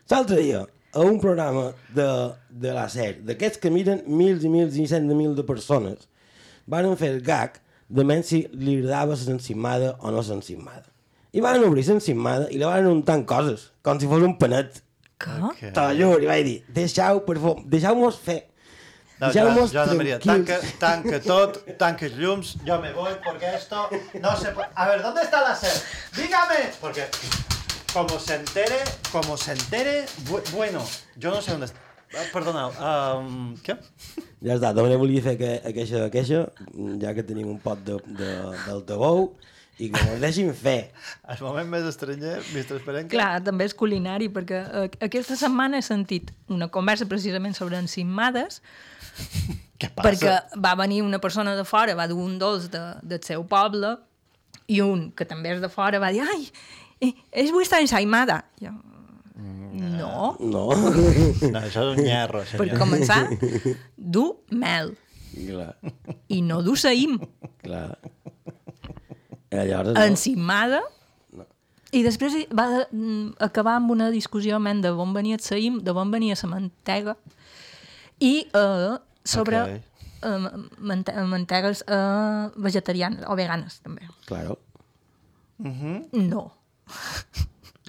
L'altre 0.09 0.39
dia, 0.41 0.63
a 0.65 1.03
un 1.05 1.19
programa 1.21 1.67
de, 1.93 2.07
de 2.49 2.73
la 2.73 2.87
SER, 2.89 3.19
d'aquests 3.27 3.61
que 3.61 3.69
miren 3.69 4.01
mils 4.07 4.41
i 4.41 4.49
mils 4.49 4.79
i 4.81 4.87
cent 4.89 5.05
de 5.11 5.17
mil 5.17 5.35
de 5.37 5.45
persones, 5.45 6.07
van 6.65 6.89
fer 6.97 7.11
el 7.13 7.21
gag 7.21 7.59
de 7.93 8.05
menys 8.07 8.31
si 8.31 8.41
li 8.57 8.79
agradava 8.79 9.17
l'encimada 9.27 9.93
o 10.01 10.09
no 10.09 10.25
l'encimada. 10.25 10.87
I 11.35 11.43
van 11.45 11.61
obrir 11.67 11.85
l'encimada 11.85 12.49
i 12.49 12.57
li 12.57 12.65
van 12.65 12.89
untar 12.89 13.19
coses, 13.29 13.69
com 13.85 14.01
si 14.01 14.09
fos 14.09 14.25
un 14.25 14.37
panet. 14.41 14.81
Què? 15.21 15.37
Okay. 15.51 15.71
Te 15.75 15.83
lo 15.83 15.93
juro, 15.99 16.23
i 16.23 16.31
vaig 16.31 16.45
dir, 16.47 16.57
deixeu, 16.73 17.21
per 17.27 17.37
favor, 17.37 17.61
deixeu-nos 17.69 18.17
fer. 18.17 18.41
No, 19.19 19.27
Deixeu-nos 19.31 19.71
Joan, 19.71 19.87
Joan 19.87 19.97
María, 19.97 20.19
tanca, 20.19 20.57
tanca 20.79 21.21
tot, 21.23 21.61
tanca 21.79 22.05
els 22.09 22.17
llums, 22.19 22.55
yo 22.67 22.81
me 22.81 22.91
voy 22.91 23.13
porque 23.23 23.47
esto 23.55 23.87
no 24.19 24.35
se 24.35 24.51
puede... 24.51 24.67
A 24.75 24.89
ver, 24.89 25.01
¿dónde 25.01 25.21
está 25.21 25.41
la 25.41 25.55
sed? 25.55 25.71
Dígame, 26.17 26.71
porque 26.81 27.05
como 27.93 28.19
se 28.19 28.35
entere, 28.35 28.79
como 29.13 29.37
se 29.37 29.53
entere, 29.53 30.05
bu- 30.27 30.43
bueno, 30.51 30.83
yo 31.15 31.31
no 31.31 31.41
sé 31.41 31.51
dónde 31.51 31.67
está. 31.67 31.79
Ah, 32.13 32.23
Perdona, 32.33 32.67
um, 33.19 33.55
què? 33.63 33.77
Ja 34.45 34.55
està, 34.59 34.69
també 34.75 34.95
volia 34.99 35.23
fer 35.23 35.37
que, 35.39 35.49
aquesta 35.67 36.05
queixa, 36.13 36.45
ja 37.01 37.13
que 37.15 37.23
tenim 37.27 37.47
un 37.55 37.57
pot 37.63 37.79
de, 37.87 37.95
de, 38.19 38.29
d'altavou, 38.67 39.31
i 39.79 39.89
que 39.91 39.99
ens 39.99 40.21
deixin 40.23 40.51
fer. 40.55 40.91
El 41.27 41.41
moment 41.43 41.67
més 41.71 41.87
estranyer, 41.89 42.37
Mr. 42.53 42.77
Esperenca. 42.81 43.11
Clar, 43.15 43.31
també 43.43 43.65
és 43.67 43.73
culinari, 43.75 44.29
perquè 44.31 44.61
eh, 44.63 44.85
aquesta 45.07 45.35
setmana 45.39 45.79
he 45.81 45.83
sentit 45.87 46.31
una 46.47 46.69
conversa 46.71 47.07
precisament 47.11 47.55
sobre 47.57 47.79
encimades, 47.81 48.61
Què 49.79 49.89
passa? 49.91 50.07
perquè 50.07 50.61
va 50.63 50.73
venir 50.79 51.01
una 51.03 51.19
persona 51.19 51.55
de 51.57 51.65
fora, 51.67 51.95
va 51.97 52.07
dur 52.07 52.21
un 52.23 52.37
dolç 52.39 52.69
de, 52.71 52.81
del 53.03 53.23
seu 53.27 53.43
poble, 53.49 53.95
i 54.71 54.81
un 54.81 55.09
que 55.15 55.27
també 55.29 55.53
és 55.53 55.61
de 55.61 55.69
fora 55.69 55.99
va 56.01 56.11
dir, 56.15 56.23
ai, 56.25 56.47
eh, 57.03 57.13
és 57.31 57.51
vostra 57.53 57.81
ensaimada. 57.83 58.43
Jo, 58.61 58.71
no, 59.35 60.37
No. 60.39 60.63
No, 61.51 61.59
això 61.59 61.83
és 61.83 61.97
un 61.97 62.03
nyerro, 62.03 62.43
per 62.55 62.69
començar, 62.79 63.25
du 64.15 64.29
mel 64.49 64.95
clar, 65.35 65.73
i 66.31 66.41
no 66.41 66.61
du 66.63 66.75
saïm. 66.79 67.17
clar. 67.63 67.97
I 69.51 69.63
llavors, 69.67 69.93
no. 69.93 70.03
encimada 70.03 70.81
i 71.95 72.01
després 72.03 72.33
va 72.51 72.65
mm, 72.89 73.37
acabar 73.45 73.77
amb 73.79 73.93
una 73.93 74.09
discussió 74.11 74.59
men, 74.59 74.81
de 74.83 74.91
on 74.91 75.13
venia 75.15 75.37
el 75.37 75.43
saïm, 75.43 75.79
de 75.83 75.93
on 75.95 76.11
venia 76.11 76.35
la 76.41 76.49
mantega 76.51 77.15
i 78.19 78.47
eh, 78.53 78.97
sobre 79.23 79.61
Ok. 79.61 79.69
eh, 80.23 80.49
mante 80.79 81.13
mantegues 81.23 81.83
eh, 81.87 82.49
vegetarianes 82.55 83.25
o 83.27 83.35
veganes 83.35 83.79
també. 83.81 84.07
Claro, 84.25 84.59
No. 86.11 86.51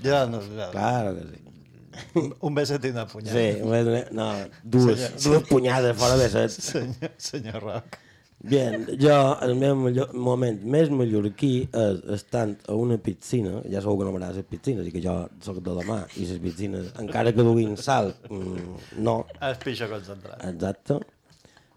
Ja, 0.02 0.26
no, 0.26 0.40
ja. 0.40 0.70
claro 0.70 1.14
que 1.16 1.22
sí. 1.32 1.42
Un 2.40 2.54
beset 2.54 2.84
i 2.84 2.90
una 2.90 3.06
punyada. 3.08 3.38
Sí, 3.38 3.60
només- 3.62 4.10
no, 4.12 4.26
dues, 4.62 5.00
Senyor- 5.00 5.22
dues 5.40 5.48
punyades 5.48 5.96
fora 5.96 6.16
de 6.20 6.28
set. 6.28 6.50
Senyor, 6.50 7.12
senyor 7.16 7.62
Roc. 7.62 7.96
Bien, 8.46 8.84
jo, 9.00 9.16
el 9.42 9.56
meu 9.58 9.74
millor, 9.78 10.12
moment 10.14 10.60
més 10.70 10.90
mallorquí 10.94 11.50
és 11.66 12.02
estant 12.14 12.54
a 12.70 12.76
una 12.78 12.98
piscina, 13.02 13.58
ja 13.66 13.82
sabeu 13.82 13.98
que 13.98 14.06
no 14.06 14.12
m'agrada 14.14 14.38
les 14.38 14.46
piscines, 14.46 14.86
i 14.86 14.94
que 14.94 15.02
jo 15.02 15.16
sóc 15.42 15.58
de 15.66 15.74
la 15.74 15.82
mà, 15.88 15.98
i 16.20 16.28
les 16.28 16.38
piscines, 16.42 16.92
encara 17.02 17.34
que 17.34 17.46
duguin 17.46 17.74
sal, 17.80 18.12
mm, 18.30 18.78
no, 19.02 19.16
És 19.50 19.58
pitjor 19.64 19.90
concentrat. 19.90 20.38
Exacte. 20.46 21.00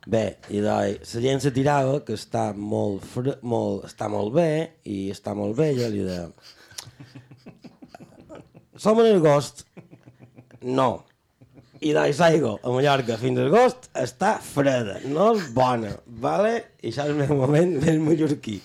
Bé, 0.10 0.24
i 0.50 0.62
doncs, 0.64 1.16
la 1.18 1.22
gent 1.26 1.44
se 1.44 1.52
tirava, 1.54 2.00
que 2.06 2.16
està 2.18 2.50
molt, 2.54 3.04
fre 3.16 3.36
molt, 3.42 3.84
està 3.90 4.08
molt 4.10 4.34
bé, 4.38 4.50
i 4.86 5.10
està 5.14 5.36
molt 5.38 5.58
bé, 5.58 5.74
jo 5.78 5.90
li 5.92 6.06
deia... 6.06 6.30
Som 8.80 9.02
en 9.04 9.10
agost? 9.18 9.66
No. 10.64 11.09
I 11.80 11.94
l'aigua 11.96 12.58
a 12.60 12.72
Mallorca 12.74 13.16
fins 13.20 13.40
a 13.40 13.46
agost 13.48 13.88
està 13.96 14.34
freda, 14.44 14.98
no 15.08 15.30
és 15.38 15.46
bona, 15.56 15.94
vale? 16.24 16.58
I 16.82 16.90
això 16.92 17.06
és 17.06 17.14
el 17.14 17.22
meu 17.22 17.38
moment 17.40 17.78
més 17.80 18.02
mallorquí. 18.04 18.58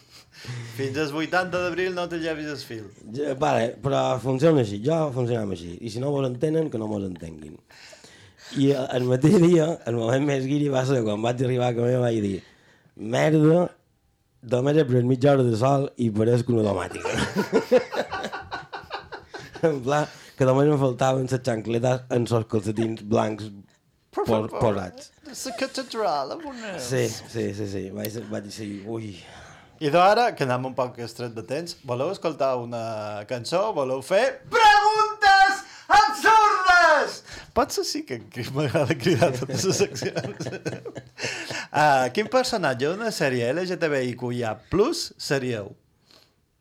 Fins 0.74 0.98
als 0.98 1.12
80 1.14 1.54
d'abril 1.54 1.94
no 1.94 2.08
te 2.10 2.18
llevis 2.20 2.50
el 2.50 2.58
fil. 2.58 2.88
Ja, 3.14 3.36
vale, 3.38 3.70
però 3.84 4.02
funciona 4.22 4.64
així, 4.64 4.80
jo 4.84 4.96
funcionam 5.14 5.54
així. 5.54 5.76
I 5.80 5.92
si 5.94 6.02
no 6.02 6.10
mos 6.12 6.26
entenen, 6.26 6.72
que 6.72 6.80
no 6.80 6.90
mos 6.90 7.06
entenguin. 7.06 7.54
I 8.60 8.72
el 8.74 9.06
mateix 9.08 9.38
dia, 9.40 9.70
el 9.86 9.96
moment 10.00 10.26
més 10.26 10.44
guiri 10.50 10.68
va 10.74 10.82
ser 10.88 11.00
quan 11.06 11.22
vaig 11.22 11.40
arribar 11.46 11.70
a 11.70 11.78
casa 11.78 12.02
vaig 12.02 12.20
dir 12.24 12.36
merda, 13.14 13.68
només 14.50 14.76
he 14.78 14.84
pres 14.90 15.06
mitja 15.06 15.32
hora 15.32 15.46
de 15.46 15.56
sol 15.58 15.88
i 15.96 16.10
paresc 16.14 16.50
una 16.52 16.66
domàtica. 16.66 17.14
en 19.70 19.80
pla, 19.86 20.04
que 20.38 20.48
només 20.48 20.70
em 20.70 20.80
faltaven 20.80 21.30
les 21.30 21.46
xancletes 21.50 22.04
en 22.16 22.26
els 22.26 22.50
calcetins 22.50 23.04
blancs 23.14 23.50
por, 24.14 24.50
posats. 24.50 25.10
La 25.26 25.56
catedral, 25.58 26.36
aboneu. 26.36 26.76
Sí, 26.78 27.08
sí, 27.08 27.48
sí, 27.54 27.66
sí. 27.70 27.88
Vaig, 27.94 28.20
vaig 28.30 28.46
dir, 28.46 28.68
ui, 28.86 29.16
I 29.82 29.90
d'ara, 29.90 30.28
que 30.38 30.46
anem 30.46 30.68
un 30.70 30.74
poc 30.76 31.00
estret 31.02 31.32
de 31.34 31.42
temps, 31.44 31.74
voleu 31.84 32.12
escoltar 32.14 32.54
una 32.62 33.24
cançó? 33.30 33.66
Voleu 33.74 34.02
fer 34.06 34.38
preguntes 34.52 35.64
absurdes? 35.98 37.16
Potser 37.54 37.84
sí 37.86 38.04
que, 38.06 38.20
que 38.30 38.46
m'agrada 38.54 38.94
cridar 38.94 39.32
totes 39.34 39.66
les 39.66 39.80
seccions. 39.82 40.46
uh, 41.74 42.06
quin 42.14 42.30
personatge 42.30 42.86
d'una 42.86 43.10
sèrie 43.14 43.50
LGTBIQIA+, 43.52 44.54
seríeu? 45.18 45.74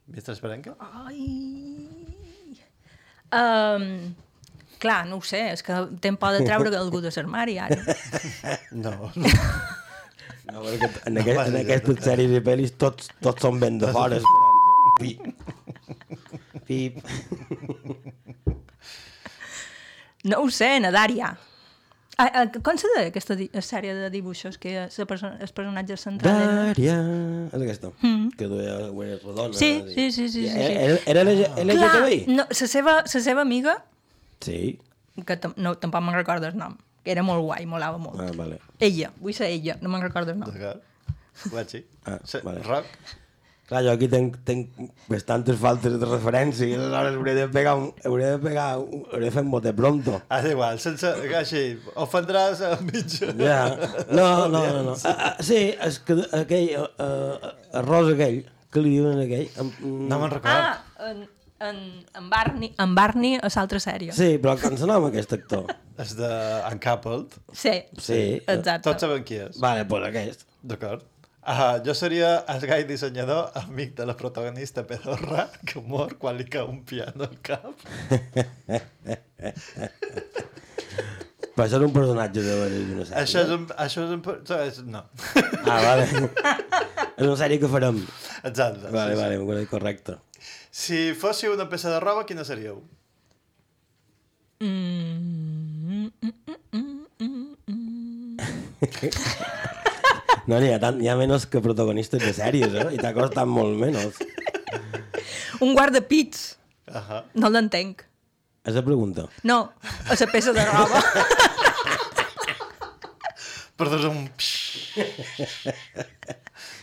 Mestre 0.09 0.33
Esperenca? 0.33 0.75
Ai... 1.05 1.72
Um, 3.33 4.13
clar, 4.83 5.03
no 5.09 5.17
ho 5.17 5.25
sé, 5.25 5.41
és 5.53 5.63
que 5.65 5.79
te'n 6.03 6.17
por 6.21 6.35
de 6.35 6.43
treure 6.45 6.73
algú 6.77 7.01
de 7.03 7.11
l'armari, 7.15 7.57
ara. 7.61 7.79
No. 8.85 8.93
No, 10.43 10.59
perquè 10.59 10.89
en, 11.07 11.17
aquest, 11.21 11.39
en 11.47 11.55
aquestes 11.61 12.03
sèries 12.03 12.33
i 12.35 12.41
pel·lis 12.43 12.73
tots, 12.77 13.07
tots 13.23 13.45
són 13.45 13.61
ben 13.61 13.79
de 13.81 13.89
fora 13.95 14.19
esperant. 14.19 14.59
Pip. 14.99 15.19
Pip. 16.67 16.99
No 20.29 20.43
ho 20.43 20.51
sé, 20.53 20.75
Nadària. 20.83 21.31
Ah, 21.33 21.52
ah, 22.17 22.45
com 22.63 22.77
se 22.77 22.87
deia 22.95 23.07
aquesta 23.09 23.35
di 23.35 23.47
sèrie 23.63 23.93
de 23.97 24.09
dibuixos 24.13 24.57
que 24.61 24.73
la 24.85 25.05
perso 25.09 25.31
el 25.39 25.49
personatge 25.49 25.97
central. 25.97 26.73
Dària. 26.75 26.97
És 27.49 27.55
aquesta. 27.61 27.89
Mm. 28.01 28.29
Que 28.37 28.45
duia 28.51 28.75
ulleres 28.91 29.23
rodones. 29.23 29.57
Sí, 29.57 29.71
i- 29.81 29.93
sí, 29.93 30.11
sí, 30.11 30.29
sí, 30.29 30.47
sí, 30.47 30.53
sí. 30.53 30.73
Era, 30.77 30.99
era 31.05 31.23
LG 31.23 31.47
LGTBI? 31.65 32.25
No, 32.27 32.45
la 32.49 32.67
seva, 32.67 32.97
la 33.01 33.07
seva 33.27 33.41
amiga, 33.41 33.83
Sí. 34.41 34.79
que 35.25 35.39
no, 35.57 35.75
tampoc 35.77 36.01
me'n 36.03 36.15
recordo 36.15 36.47
el 36.47 36.57
nom, 36.57 36.77
que 37.03 37.11
era 37.11 37.23
molt 37.23 37.41
guai, 37.43 37.65
molava 37.65 37.97
molt. 37.97 38.19
Ah, 38.19 38.31
vale. 38.35 38.59
Ella, 38.79 39.11
vull 39.19 39.33
ser 39.33 39.47
ella, 39.49 39.77
no 39.81 39.89
me'n 39.89 40.01
recordo 40.01 40.31
el 40.31 40.39
nom. 40.39 40.49
D'acord. 40.51 40.81
Guachi. 41.49 41.85
Ah, 42.05 42.19
Sí, 42.23 42.37
vale. 42.43 42.61
Roc? 42.63 42.85
Clar, 43.73 43.81
jo 43.87 43.93
aquí 43.95 44.05
tenc, 44.11 44.35
tenc 44.45 44.69
bastantes 45.09 45.57
faltes 45.57 45.95
de 45.97 46.05
referència 46.05 46.67
i 46.69 46.75
aleshores 46.77 47.15
hauré 47.17 47.33
de 47.39 47.45
pegar 47.49 47.71
un, 47.79 47.87
hauré 48.05 48.27
de 48.35 48.39
pegar 48.43 48.67
un, 48.77 48.99
hauré 49.09 49.25
de 49.25 49.31
fer 49.33 49.41
un 49.41 49.49
bote 49.49 49.71
pronto. 49.73 50.19
Ah, 50.29 50.41
és 50.43 50.51
igual, 50.51 50.77
sense... 50.83 51.09
Així, 51.39 51.63
ofendràs 52.03 52.61
a 52.67 52.75
mig... 52.85 53.15
Ja. 53.39 53.63
No, 54.13 54.27
no, 54.45 54.61
no. 54.61 54.83
no. 54.91 54.93
Ah, 55.09 55.15
ah, 55.31 55.31
sí, 55.41 55.71
és 55.73 55.97
que 56.05 56.19
aquell, 56.37 56.67
uh, 56.77 56.85
uh, 57.01 57.53
arròs 57.81 58.11
aquell, 58.13 58.43
que 58.69 58.83
li 58.85 58.91
diuen 58.99 59.23
aquell... 59.25 59.47
em- 59.63 59.71
No 60.11 60.19
me'n 60.21 60.35
record. 60.35 60.53
Ah, 60.53 61.07
en, 61.09 61.23
en, 61.71 61.79
en 62.21 62.29
Barney, 62.29 62.69
en 62.85 62.93
Barney 62.99 63.39
a 63.41 63.49
l'altra 63.55 63.81
sèrie. 63.81 64.13
Sí, 64.13 64.35
però 64.43 64.53
com 64.61 64.77
se 64.77 64.85
nom 64.89 65.07
aquest 65.09 65.33
actor? 65.39 65.71
És 66.03 66.13
de 66.19 66.29
Uncoupled. 66.69 67.33
Sí, 67.57 67.73
Sí. 67.97 68.19
exacte. 68.45 68.83
Tots 68.91 69.01
saben 69.07 69.25
qui 69.25 69.41
és. 69.47 69.57
Vale, 69.61 69.87
pues 69.89 70.05
aquest. 70.11 70.45
D'acord. 70.61 71.09
Ah, 71.45 71.81
jo 71.83 71.91
seria 71.93 72.37
el 72.47 72.61
gai 72.69 72.83
dissenyador, 72.87 73.49
amic 73.59 73.95
de 73.97 74.05
la 74.07 74.15
protagonista 74.15 74.85
pedorra, 74.87 75.49
que 75.67 75.81
mor 75.83 76.15
quan 76.21 76.37
li 76.39 76.45
cau 76.47 76.69
un 76.71 76.83
piano 76.87 77.25
al 77.27 77.35
cap. 77.43 77.73
Però 81.53 81.65
això 81.67 81.77
és 81.77 81.83
un 81.85 81.91
personatge 81.93 82.41
de 82.41 82.53
d'una 82.71 83.03
sèrie. 83.05 83.19
Això 83.25 83.43
és 83.43 83.51
un... 83.53 83.67
Això 83.77 84.05
és 84.07 84.13
un... 84.15 84.21
per- 84.25 84.39
és- 84.63 84.79
No. 84.87 85.03
Ah, 85.67 85.81
vale. 85.83 86.07
és 86.07 87.27
una 87.27 87.35
sèrie 87.43 87.59
que 87.61 87.69
farem. 87.69 87.99
Exacte. 88.43 88.87
Vale, 88.89 89.13
sí, 89.13 89.21
vale, 89.21 89.61
sí. 89.61 89.67
correcte. 89.69 90.17
Si 90.73 91.03
fóssiu 91.13 91.53
una 91.53 91.67
peça 91.69 91.91
de 91.93 91.99
roba, 92.01 92.23
quina 92.25 92.47
seríeu? 92.47 92.79
Mm, 94.63 96.07
mm, 96.07 96.33
mm, 96.71 97.05
mm, 97.19 97.55
mm. 97.67 98.37
No, 100.47 100.57
n'hi 100.59 100.73
ha, 100.73 100.79
tant, 100.81 100.97
n'hi 100.99 101.07
ha 101.07 101.15
menys 101.19 101.45
que 101.47 101.61
protagonistes 101.63 102.19
de 102.23 102.33
sèries, 102.35 102.73
eh? 102.75 102.87
I 102.95 102.99
t'ha 102.99 103.13
costat 103.15 103.47
molt 103.47 103.77
menys. 103.79 104.17
Un 105.63 105.71
guardapits. 105.77 106.57
Ahà. 106.91 107.21
No 107.39 107.49
l'entenc. 107.53 108.03
És 108.67 108.75
la 108.75 108.83
pregunta. 108.83 109.27
No, 109.47 109.61
a 110.09 110.15
la 110.19 110.27
peça 110.31 110.51
de 110.55 110.65
roba. 110.67 110.99
Perdó, 113.79 114.09
un... 114.11 114.27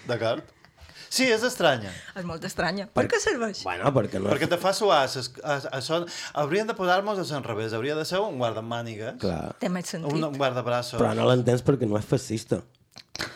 D'acord? 0.09 0.43
Sí, 1.11 1.27
és 1.27 1.43
estranya. 1.47 1.91
És 2.19 2.25
molt 2.27 2.45
estranya. 2.47 2.85
Per, 2.95 3.05
què 3.11 3.19
serveix? 3.23 3.61
Bueno, 3.67 3.91
perquè 3.95 4.21
no... 4.23 4.31
Perquè 4.31 4.47
te 4.51 4.59
fa 4.63 4.71
suar. 4.77 5.03
ses- 5.11 5.31
a- 5.43 5.57
a- 5.59 5.73
Això, 5.81 6.01
haurien 6.39 6.69
de 6.71 6.75
posar-nos 6.79 7.19
a 7.19 7.25
l'enrevés. 7.35 7.73
Hauria 7.75 7.97
de 7.99 8.05
ser 8.07 8.21
un 8.23 8.39
guardamànigues. 8.39 9.17
Clar. 9.23 9.57
Té 9.63 9.69
més 9.73 9.91
sentit. 9.91 10.13
Un, 10.13 10.29
un 10.31 10.37
guardabraços. 10.39 11.01
Però 11.01 11.11
no 11.19 11.27
l'entens 11.31 11.65
perquè 11.67 11.89
no 11.91 11.99
és 11.99 12.07
fascista. 12.07 12.61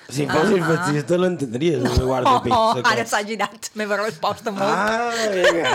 Si 0.08 0.26
fossis 0.30 0.60
Ah. 0.62 0.68
fascista 0.76 1.16
l'entendries, 1.18 1.82
un 1.82 2.06
guarda 2.06 2.36
Oh, 2.36 2.50
oh, 2.54 2.80
ara 2.84 3.04
s'ha 3.06 3.22
girat. 3.26 3.70
Meva 3.74 3.96
resposta 4.02 4.50
molt. 4.50 4.62
Ah, 4.62 5.10
vinga. 5.32 5.72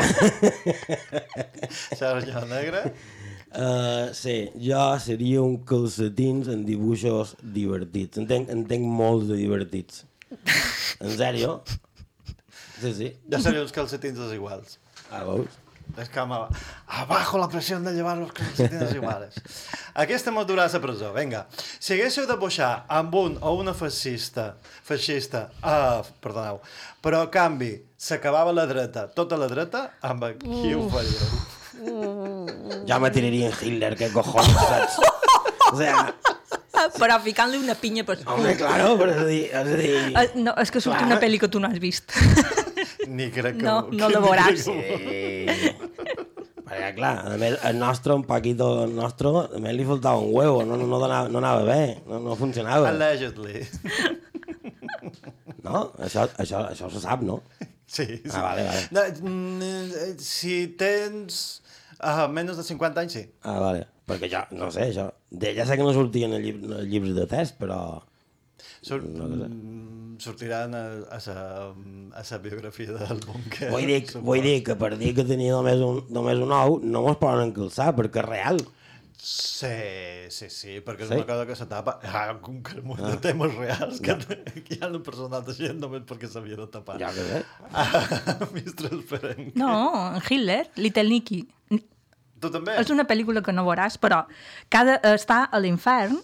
Sergio 1.99 2.45
Negre. 2.45 2.93
Uh, 3.49 4.13
sí, 4.13 4.51
jo 4.61 4.81
seria 5.01 5.41
un 5.41 5.55
calcetins 5.65 6.47
amb 6.53 6.67
dibuixos 6.69 7.35
divertits. 7.41 8.19
Entenc, 8.21 8.51
entenc 8.53 8.85
molts 8.85 9.27
de 9.31 9.39
divertits. 9.39 10.03
En 11.01 11.15
sèrio? 11.17 11.55
Sí, 12.79 12.93
sí. 12.93 13.09
Ja 13.31 13.41
serien 13.41 13.65
uns 13.65 13.73
calcetins 13.75 14.19
desiguals. 14.21 14.77
Ah, 15.09 15.23
veus? 15.25 15.57
És 15.99 16.09
que 16.09 16.19
ama... 16.21 16.47
Abajo 16.87 17.37
la 17.37 17.47
pressió 17.49 17.79
de 17.79 17.93
llevar 17.93 18.17
los 18.17 18.31
calcetines 18.33 18.93
iguales. 18.95 19.35
Aquesta 19.93 20.31
mos 20.31 20.47
durà 20.47 20.65
a 20.65 20.71
la 20.73 20.81
presó. 20.81 21.11
Vinga. 21.13 21.45
Si 21.79 21.93
haguéssiu 21.93 22.25
de 22.29 22.37
boixar 22.39 22.85
amb 22.87 23.15
un 23.15 23.37
o 23.41 23.53
una 23.59 23.73
fascista, 23.73 24.53
feixista, 24.83 25.49
uh, 25.63 26.01
perdoneu, 26.23 26.61
però 27.03 27.23
a 27.25 27.29
canvi 27.31 27.73
s'acabava 27.97 28.51
la 28.55 28.65
dreta, 28.69 29.07
tota 29.13 29.37
la 29.37 29.47
dreta, 29.51 29.89
amb 30.01 30.25
qui 30.41 30.73
ho 30.75 30.87
faríeu? 30.89 31.47
Ja 32.87 32.99
me 32.99 33.11
tiraria 33.11 33.47
en 33.51 33.55
Hitler, 33.61 33.95
que 33.95 34.11
cojones, 34.11 34.55
saps? 34.55 34.99
O 35.71 35.77
sea, 35.77 36.09
Però 36.95 37.17
ficant-li 37.19 37.59
una 37.59 37.75
pinya 37.75 38.05
per 38.07 38.15
home, 38.23 38.53
claro, 38.55 38.93
però 38.99 39.11
és 39.11 39.19
a 39.19 39.25
dir... 39.27 39.41
És 39.51 39.55
a 39.59 39.77
dir... 39.79 39.89
Eh, 40.15 40.27
No, 40.39 40.53
és 40.63 40.71
que 40.71 40.79
surt 40.79 40.95
Clar. 40.95 41.07
una 41.09 41.17
pel·li 41.19 41.39
que 41.41 41.49
tu 41.51 41.59
no 41.59 41.67
has 41.67 41.79
vist. 41.83 42.13
Ni 43.07 43.27
crec 43.35 43.57
que... 43.59 43.65
No, 43.65 43.81
no 43.91 44.09
la 44.13 44.21
veuràs. 44.23 44.63
Sí. 44.63 45.88
Perquè, 46.79 46.95
clar, 46.95 47.15
a 47.27 47.37
més, 47.39 47.57
el 47.67 47.75
nostre, 47.75 48.15
un 48.15 48.23
poquito, 48.23 48.69
el 48.85 48.93
nostre, 48.95 49.31
a 49.43 49.59
més 49.59 49.73
li 49.75 49.85
faltava 49.87 50.21
un 50.23 50.29
huevo, 50.31 50.61
no, 50.63 50.77
no, 50.79 50.85
no, 50.87 50.99
donava, 51.01 51.27
no 51.27 51.41
anava 51.41 51.65
bé, 51.67 51.81
no, 52.07 52.21
no 52.23 52.37
funcionava. 52.39 52.87
Allegedly. 52.93 53.65
No? 55.59 55.81
Això, 55.99 56.23
això, 56.39 56.63
això 56.71 56.87
se 56.89 57.01
sap, 57.03 57.21
no? 57.27 57.41
Sí, 57.85 58.05
sí. 58.05 58.31
Ah, 58.31 58.45
vale, 58.45 58.63
vale. 58.63 58.85
No, 58.95 59.03
mm, 59.27 60.13
si 60.23 60.55
tens 60.79 61.41
uh, 61.99 62.29
menys 62.31 62.57
de 62.57 62.65
50 62.65 63.03
anys, 63.03 63.17
sí. 63.17 63.25
Ah, 63.43 63.57
vale. 63.59 63.83
Perquè 64.09 64.31
jo, 64.31 64.45
no 64.57 64.71
sé, 64.73 64.87
això... 64.93 65.09
De, 65.29 65.51
ja 65.57 65.67
sé 65.67 65.75
que 65.77 65.83
no 65.83 65.91
llibres, 65.91 66.71
els 66.79 66.87
llibres 66.89 67.17
de 67.19 67.27
test, 67.29 67.59
però... 67.59 67.99
Sur 68.81 69.03
No 69.03 69.25
ho 69.25 69.29
sé. 69.37 69.47
mm, 69.49 70.17
sortiran 70.23 70.73
a, 70.75 70.83
a, 71.15 71.19
sa, 71.19 71.35
a 72.15 72.23
sa 72.23 72.37
biografia 72.43 72.91
del 72.97 73.21
búnquer. 73.25 73.69
Vull 73.71 73.87
dir, 73.87 74.01
vull 74.23 74.41
dir 74.43 74.57
que 74.63 74.75
per 74.79 74.95
dir 74.97 75.13
que 75.17 75.23
tenia 75.27 75.53
només 75.55 75.79
un, 75.83 76.03
només 76.09 76.37
un 76.43 76.51
ou, 76.55 76.79
no 76.83 77.01
mos 77.05 77.17
poden 77.21 77.49
encalçar, 77.49 77.93
perquè 77.97 78.23
és 78.23 78.29
real. 78.29 78.61
Sí, 79.19 79.67
sí, 80.31 80.47
sí, 80.47 80.77
perquè 80.79 81.03
és 81.03 81.09
Sí? 81.09 81.15
una 81.19 81.25
cosa 81.27 81.45
que 81.45 81.55
se 81.59 81.65
tapa. 81.67 81.97
Ah, 82.07 82.37
com 82.41 82.61
que 82.63 82.79
molt 82.81 83.01
de 83.03 83.17
temes 83.19 83.51
reals, 83.57 83.99
que, 83.99 84.15
que 84.63 84.77
hi 84.77 84.79
ha 84.81 84.87
un 84.87 85.01
personal 85.03 85.43
de 85.43 85.55
gent 85.57 85.79
només 85.81 86.05
perquè 86.07 86.29
s'havia 86.31 86.55
de 86.55 86.67
tapar. 86.71 86.95
Ja 87.01 87.09
que 87.11 87.25
sé. 87.27 87.41
Ah. 87.73 88.37
No, 89.55 90.15
en 90.15 90.21
Hitler, 90.29 90.69
Little 90.75 91.03
Nicky. 91.09 91.41
Tu 92.39 92.47
també? 92.53 92.77
És 92.79 92.89
una 92.93 93.03
pel·lícula 93.03 93.41
que 93.43 93.51
no 93.51 93.65
veuràs, 93.67 93.97
però 93.99 94.21
cada, 94.71 94.95
està 95.11 95.41
a 95.51 95.59
l'infern 95.59 96.15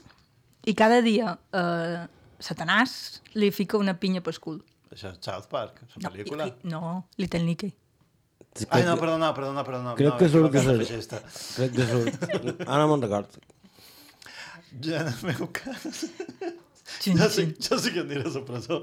i 0.66 0.74
cada 0.74 1.02
dia 1.04 1.34
eh, 1.52 2.06
Satanàs 2.40 3.22
li 3.40 3.52
fica 3.52 3.78
una 3.78 3.94
pinya 4.00 4.22
pel 4.22 4.40
cul. 4.44 4.62
Això 4.92 5.12
és 5.14 5.20
South 5.24 5.48
Park, 5.52 5.82
la 6.04 6.10
pel·lícula. 6.10 6.48
i- 6.48 6.68
no, 6.72 7.08
Little 7.18 7.44
Nicky. 7.44 7.74
Ai, 8.70 8.84
no, 8.88 8.96
perdona, 8.96 9.34
perdona, 9.36 9.64
perdona. 9.68 9.96
Crec 10.00 10.14
no, 10.14 10.18
que 10.18 10.30
surt... 10.32 10.48
equivocat, 10.48 10.78
Que 10.78 10.86
feixista. 10.86 11.20
Crec 11.58 11.74
que 11.76 11.88
surt... 11.90 12.30
Ara 12.70 12.86
no 12.86 12.94
me'n 12.94 13.02
record. 13.04 13.40
Ja 14.84 15.02
en 15.02 15.08
el 15.12 15.20
meu 15.34 15.50
cas... 15.52 16.06
Xin, 17.02 17.18
jo, 17.18 17.28
sí, 17.34 17.44
jo 17.60 17.80
sí 17.82 17.92
que 17.92 18.04
aniré 18.06 18.22
a 18.22 18.30
la 18.32 18.42
presó, 18.46 18.78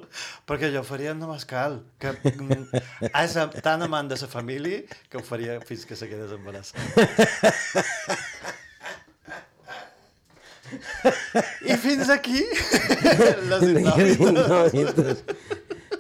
perquè 0.47 0.69
jo 0.75 0.83
faria 0.85 1.13
no 1.15 1.31
cal, 1.49 1.79
que 2.03 2.11
mm, 2.13 2.81
és 3.15 3.37
a- 3.39 3.47
tan 3.63 3.81
amant 3.87 4.11
de 4.11 4.19
la 4.21 4.29
família 4.29 4.83
que 5.09 5.19
ho 5.19 5.23
faria 5.23 5.61
fins 5.65 5.87
que 5.87 5.95
se 5.97 6.09
quedés 6.11 6.33
embarassada. 6.35 6.83
I 11.67 11.77
fins 11.81 12.11
aquí 12.13 12.43
les 13.51 13.67
indòmites. 14.19 15.25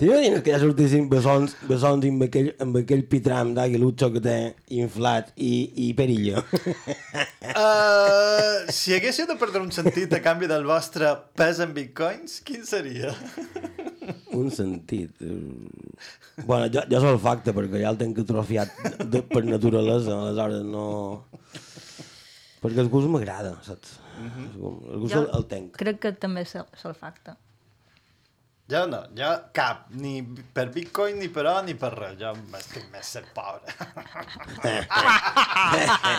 T'imagines 0.03 0.41
que 0.43 0.51
ja 0.51 0.59
sortissin 0.59 1.05
bessons, 1.11 1.53
bessons 1.69 2.07
amb 2.09 2.25
aquell, 2.27 2.49
amb 2.65 2.79
aquell 2.81 3.05
pitram 3.07 3.53
d'aguilutxo 3.55 4.09
que 4.17 4.23
té 4.25 4.37
inflat 4.75 5.29
i, 5.37 5.53
i 5.89 5.93
perillo? 5.99 6.43
Uh, 7.53 8.63
si 8.73 8.95
haguéssiu 8.97 9.27
de 9.29 9.35
perdre 9.37 9.61
un 9.61 9.69
sentit 9.75 10.13
a 10.17 10.21
canvi 10.25 10.47
del 10.49 10.63
vostre 10.65 11.11
pes 11.37 11.59
en 11.61 11.75
bitcoins, 11.77 12.39
quin 12.47 12.63
seria? 12.65 13.11
Un 14.33 14.49
sentit. 14.55 15.11
eh, 15.21 16.47
Bueno, 16.49 16.71
jo, 16.73 16.81
jo 16.89 17.01
soc 17.03 17.11
el 17.11 17.21
facte, 17.21 17.53
perquè 17.53 17.83
ja 17.83 17.91
el 17.93 17.99
tenc 18.01 18.23
atrofiat 18.23 18.73
de, 19.05 19.21
per 19.29 19.43
naturalesa, 19.45 20.17
aleshores 20.31 20.65
no... 20.65 20.87
Perquè 22.63 22.81
el 22.81 22.89
gust 22.95 23.11
m'agrada, 23.13 23.53
saps? 23.67 23.99
El 24.19 25.01
gust 25.05 25.17
el, 25.17 25.31
el 25.39 25.49
tenc. 25.51 25.79
Crec 25.81 26.03
que 26.03 26.13
també 26.27 26.45
se'l 26.49 26.69
se 26.79 26.93
facta. 26.99 27.37
Jo 28.73 28.87
no, 28.87 29.01
jo 29.13 29.29
cap, 29.53 29.89
ni 30.01 30.23
per 30.55 30.69
bitcoin, 30.73 31.19
ni 31.21 31.27
per 31.29 31.43
or, 31.51 31.65
ni 31.67 31.75
per 31.77 31.91
res. 31.93 32.15
Jo 32.21 32.31
estic 32.57 32.87
més 32.93 33.11
ser 33.17 33.25
pobre. 33.37 33.69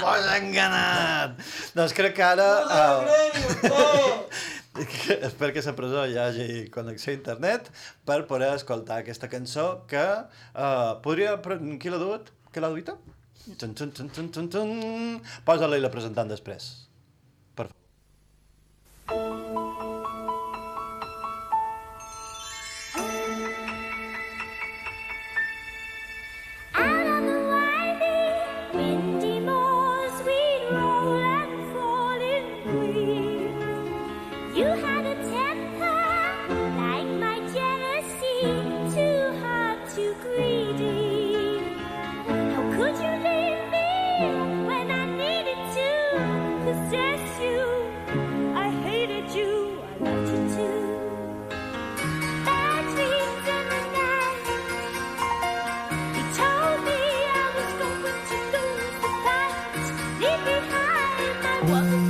Pues 0.03 0.27
enganat! 0.35 1.39
Doncs 1.73 1.95
crec 1.97 2.17
que 2.19 2.25
ara... 2.25 2.47
Uh, 2.67 4.27
espero 5.29 5.53
que 5.53 5.61
a 5.63 5.65
la 5.65 5.75
presó 5.77 6.05
hi 6.05 6.17
hagi 6.17 6.47
connexió 6.73 7.13
a 7.13 7.17
internet 7.17 7.69
per 8.05 8.25
poder 8.29 8.53
escoltar 8.57 8.99
aquesta 9.01 9.29
cançó 9.31 9.85
que 9.89 10.03
uh, 10.03 11.01
podria... 11.05 11.37
Qui 11.41 11.93
l'ha 11.93 12.01
duit? 12.01 12.33
Qui 12.51 12.61
l'ha 12.61 12.73
duit? 12.73 12.89
Tun, 13.57 13.73
tun, 13.73 13.91
tun, 13.91 14.09
tun, 14.09 14.29
tun, 14.29 14.49
tun. 14.49 15.21
Posa-la 15.47 15.79
i 15.79 15.83
la 15.83 15.93
presentant 15.93 16.29
després. 16.29 16.73
Whoa. 61.65 62.02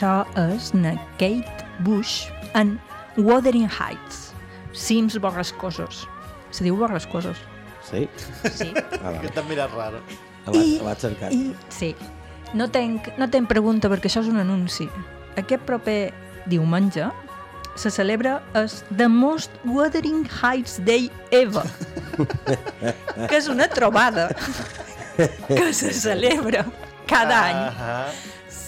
Això 0.00 0.24
és 0.56 0.70
na 0.72 0.94
Kate 1.20 1.64
Bush 1.84 2.30
en 2.56 2.78
Wuthering 3.18 3.68
Heights, 3.68 4.32
cims 4.72 5.18
borrascosos. 5.20 6.06
Se 6.50 6.64
diu 6.64 6.76
borrascosos. 6.76 7.36
Sí? 7.84 8.08
Sí. 8.54 8.72
Ah, 9.04 9.12
Que 9.20 9.28
t'han 9.28 9.46
mirat 9.48 9.72
raro. 9.76 10.00
La 10.46 10.52
vaig, 10.54 10.78
la 10.78 10.86
vaig 10.88 11.02
cercar. 11.04 11.32
I, 11.32 11.52
sí. 11.68 11.94
No 12.56 12.70
tenc, 12.72 13.10
no 13.20 13.28
tenc 13.30 13.48
pregunta 13.50 13.90
perquè 13.92 14.08
això 14.08 14.22
és 14.24 14.30
un 14.32 14.40
anunci. 14.40 14.88
Aquest 15.36 15.66
proper 15.68 16.14
diumenge 16.48 17.10
se 17.76 17.92
celebra 17.92 18.40
es 18.56 18.80
The 18.96 19.06
Most 19.08 19.52
Wuthering 19.64 20.24
Heights 20.40 20.80
Day 20.84 21.10
Ever, 21.30 21.66
que 23.28 23.36
és 23.36 23.52
una 23.52 23.68
trobada 23.68 24.30
que 25.46 25.72
se 25.74 25.92
celebra 25.92 26.64
cada 27.06 27.44
any. 27.50 27.62
Ahà. 27.68 28.02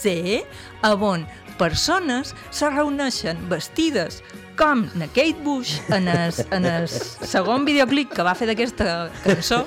Sí, 0.03 0.43
a 0.83 0.95
on 0.95 1.26
persones 1.59 2.35
se 2.51 2.68
reuneixen 2.70 3.39
vestides 3.51 4.22
com 4.59 4.85
na 4.99 5.09
Kate 5.09 5.41
Bush 5.43 5.78
en 5.91 6.09
el, 6.09 6.33
en 6.51 6.66
el 6.66 6.89
segon 6.89 7.64
videoclip 7.64 8.12
que 8.12 8.24
va 8.26 8.35
fer 8.39 8.49
d'aquesta 8.51 9.11
cançó, 9.24 9.62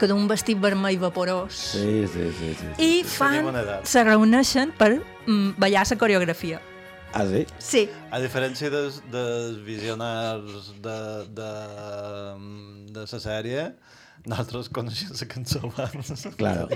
que 0.00 0.08
d'un 0.08 0.26
vestit 0.28 0.58
vermell 0.60 0.98
vaporós. 1.00 1.56
Sí, 1.76 2.06
sí, 2.08 2.30
sí. 2.38 2.54
sí. 2.56 2.72
I 2.78 2.90
Tenim 3.04 3.12
fan, 3.12 3.62
se 3.84 4.04
reuneixen 4.04 4.74
per 4.76 4.94
mm, 4.98 5.54
ballar 5.60 5.86
la 5.90 5.98
coreografia. 6.00 6.60
Ah, 7.12 7.24
sí? 7.26 7.44
Sí. 7.58 7.88
A 8.14 8.20
diferència 8.22 8.70
dels, 8.70 9.00
dels 9.10 9.58
visionars 9.66 10.70
de, 10.82 10.98
de, 11.34 11.50
de 12.94 13.06
la 13.06 13.20
sèrie, 13.24 13.64
nosaltres 14.28 14.68
coneixem 14.74 15.12
la 15.14 15.26
cançó 15.30 15.60
abans. 15.68 16.26
Claro. 16.36 16.66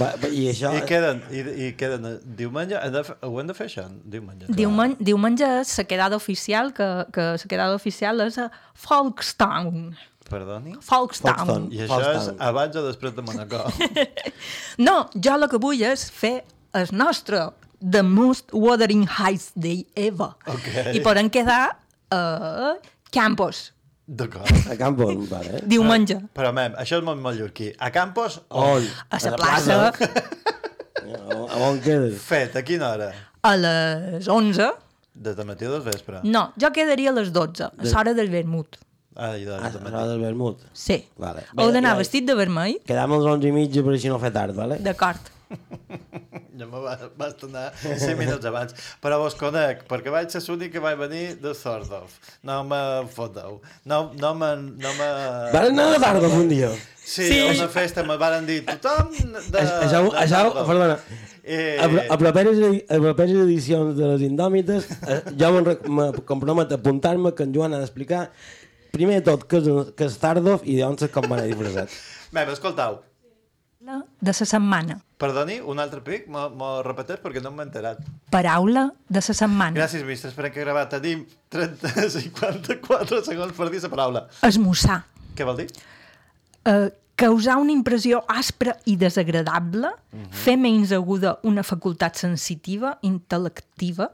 Va, 0.00 0.14
va, 0.18 0.30
I 0.30 0.48
això... 0.50 0.72
I 0.74 0.82
queden, 0.88 1.22
i, 1.30 1.42
i 1.66 1.68
queden 1.78 2.08
eh, 2.08 2.14
diumenge, 2.40 2.78
hem 2.80 2.94
de, 2.94 3.04
ho 3.28 3.40
hem 3.40 3.50
de 3.50 3.56
fer 3.56 3.68
això, 3.68 3.84
diumenge. 4.16 4.48
Diumenge, 4.48 4.98
diumenge 5.04 5.50
la 5.62 5.86
quedada 5.90 6.18
oficial, 6.18 6.72
que, 6.76 6.88
que 7.14 7.28
la 7.34 7.50
quedada 7.50 7.78
oficial 7.78 8.24
és 8.26 8.40
a 8.42 8.48
Folkestown. 8.86 9.92
Perdoni? 10.30 10.78
Folkestown. 10.82 11.68
I 11.74 11.84
això 11.84 12.00
és 12.14 12.30
abans 12.42 12.80
o 12.80 12.86
després 12.86 13.14
de 13.16 13.26
Monaco. 13.26 13.66
No, 14.86 15.04
jo 15.14 15.36
el 15.36 15.46
que 15.52 15.60
vull 15.62 15.84
és 15.86 16.08
fer 16.10 16.40
el 16.74 16.90
nostre 16.96 17.44
The 17.84 18.02
Most 18.02 18.50
Wuthering 18.56 19.04
Heights 19.18 19.52
Day 19.54 19.84
Ever. 19.94 20.32
Ok. 20.48 20.96
I 20.96 21.04
podem 21.04 21.28
quedar 21.30 21.76
a 22.10 22.74
Campos, 23.14 23.73
D'acord. 24.06 24.50
A 24.70 24.76
Campos, 24.76 25.28
vale. 25.30 25.62
diumenge. 25.64 26.18
Però, 26.36 26.50
mem, 26.52 26.74
això 26.80 26.98
és 27.00 27.04
molt 27.06 27.20
mallorquí. 27.24 27.70
A 27.78 27.90
Campos, 27.90 28.40
On? 28.50 28.84
A 29.10 29.20
la 29.30 29.36
plaça, 29.40 29.78
A 31.04 31.58
on 31.68 31.78
quedes? 31.84 32.18
Fet, 32.20 32.56
a 32.56 32.62
quina 32.64 32.90
hora? 32.92 33.12
a 33.44 33.56
les 33.56 34.28
11. 34.28 34.70
Des 35.14 35.36
de 35.36 35.44
matí 35.44 35.66
o 35.68 35.72
del 35.74 35.84
vespre? 35.84 36.20
No, 36.24 36.48
jo 36.60 36.70
quedaria 36.74 37.12
a 37.12 37.14
les 37.14 37.30
12, 37.32 37.68
a 37.68 37.88
l'hora 37.90 38.14
del 38.16 38.30
vermut. 38.32 38.78
Ah, 39.14 39.36
i 39.38 39.44
de, 39.46 39.54
A 39.54 39.70
de 39.70 39.78
del 40.08 40.20
vermut. 40.20 40.64
Sí. 40.72 40.96
Vale. 41.20 41.44
Heu 41.54 41.70
d'anar 41.70 41.94
vestit 42.00 42.26
de 42.26 42.34
vermell? 42.34 42.80
Quedam 42.88 43.12
als 43.14 43.28
11 43.36 43.46
i 43.46 43.52
mitja 43.54 43.84
per 43.86 43.94
així 43.94 44.10
no 44.10 44.18
fer 44.18 44.32
tard, 44.34 44.56
vale? 44.56 44.80
D'acord. 44.82 45.30
Ja 46.58 46.66
me 46.70 46.80
va, 46.84 46.94
vas 47.18 47.34
anar 47.48 47.66
5 47.82 48.14
minuts 48.18 48.46
abans. 48.46 48.74
Però 49.02 49.18
vos 49.18 49.34
conec, 49.38 49.84
perquè 49.90 50.12
vaig 50.14 50.30
ser 50.30 50.42
l'únic 50.48 50.72
que 50.76 50.82
vaig 50.84 50.96
venir 51.00 51.24
de 51.42 51.54
Sordov. 51.58 52.12
No 52.46 52.62
me 52.64 52.80
foteu. 53.14 53.60
No, 53.84 54.12
no 54.20 54.34
me... 54.38 54.50
No 54.78 54.92
me... 54.98 55.08
Van 55.54 55.70
anar 55.72 55.88
a 55.96 56.00
tarda 56.02 56.28
un 56.28 56.48
dia. 56.48 56.70
Sí, 57.04 57.26
Sí. 57.28 57.40
a 57.42 57.50
una 57.52 57.68
festa 57.68 58.02
me 58.02 58.16
van 58.16 58.46
dir 58.46 58.62
tothom 58.64 59.10
de... 59.12 59.60
Això, 59.60 60.00
de 60.08 60.18
això, 60.24 60.42
Sordov. 60.46 60.66
perdona, 60.72 60.98
Eh, 61.46 61.76
a, 61.76 61.84
a, 62.14 62.16
properes, 62.16 62.56
a 62.88 62.96
properes 63.02 63.36
edicions 63.42 63.90
de 63.98 64.06
les 64.14 64.22
Indòmites, 64.24 64.86
eh, 65.04 65.18
jo 65.36 65.50
me'n 65.52 65.66
rec- 65.66 65.82
me 65.92 66.06
compromet 66.24 66.70
a 66.72 66.78
apuntar-me 66.80 67.34
que 67.36 67.44
en 67.44 67.52
Joan 67.52 67.74
ha 67.76 67.80
d'explicar 67.82 68.30
primer 68.96 69.18
de 69.20 69.26
tot 69.26 69.44
què 69.44 69.60
és, 69.60 69.68
què 69.92 70.06
és 70.08 70.16
Tardov 70.22 70.64
i 70.64 70.78
llavors 70.78 71.04
com 71.12 71.28
van 71.28 71.42
a 71.42 71.44
disfressat. 71.50 71.92
Bé, 72.32 72.46
escoltau, 72.48 72.96
De 73.84 74.32
la 74.32 74.32
setmana. 74.32 74.98
perdoni, 75.20 75.58
un 75.60 75.78
altre 75.78 76.00
pic, 76.04 76.26
m'ho 76.28 76.70
repeteix 76.84 77.20
perquè 77.22 77.42
no 77.44 77.50
m'he 77.52 77.64
enterat. 77.66 77.98
Paraula 78.32 78.86
de 79.08 79.20
la 79.20 79.34
setmana. 79.36 79.76
Gràcies, 79.76 80.04
mistre, 80.04 80.30
esperem 80.32 80.52
que 80.52 80.60
he 80.60 80.64
gravat. 80.64 80.90
Tenim 80.96 81.26
30, 81.52 82.08
54 82.16 83.22
segons 83.28 83.52
per 83.56 83.68
dir 83.70 83.80
la 83.84 83.90
paraula. 83.92 84.22
Esmossar. 84.42 85.02
Què 85.36 85.44
vol 85.44 85.56
dir? 85.62 85.68
eh, 86.64 86.88
causar 87.16 87.56
una 87.62 87.72
impressió 87.72 88.22
aspra 88.28 88.74
i 88.90 88.96
desagradable, 88.96 89.90
fer 90.32 90.56
menys 90.58 90.92
aguda 90.96 91.36
una 91.44 91.62
facultat 91.62 92.16
sensitiva, 92.16 92.96
intel·lectiva, 93.06 94.08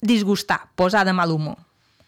disgustar, 0.00 0.60
posar 0.76 1.04
de 1.08 1.12
mal 1.16 1.32
humor, 1.32 1.56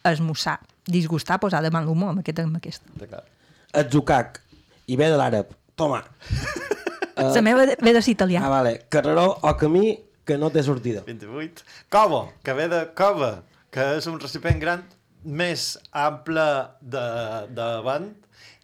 esmossar, 0.05 0.59
disgustar, 0.86 1.40
posar 1.40 1.62
de 1.62 1.70
mal 1.70 1.88
humor, 1.88 2.12
amb 2.12 2.20
aquesta. 2.22 2.45
Amb 2.47 2.61
aquesta. 2.61 2.93
D'acord. 3.01 3.26
Atzucac, 3.72 4.40
i 4.86 4.97
ve 5.01 5.09
de 5.11 5.16
l'àrab. 5.18 5.53
Toma. 5.74 6.03
Uh, 7.16 7.28
la 7.34 7.42
meva 7.44 7.66
ve 7.66 7.92
de 7.92 8.02
ser 8.02 8.14
italià. 8.14 8.42
Ah, 8.44 8.50
vale. 8.52 8.74
Carreró 8.92 9.38
o 9.40 9.52
camí 9.60 9.98
que 10.24 10.38
no 10.38 10.50
té 10.54 10.62
sortida. 10.62 11.02
28. 11.06 11.64
Covo, 11.92 12.32
que 12.42 12.54
ve 12.56 12.68
de 12.72 12.82
cova, 12.98 13.42
que 13.72 13.84
és 13.98 14.08
un 14.10 14.20
recipient 14.20 14.60
gran 14.62 14.84
més 15.24 15.76
ample 15.92 16.46
de, 16.80 17.04
de 17.50 17.56
davant 17.58 18.08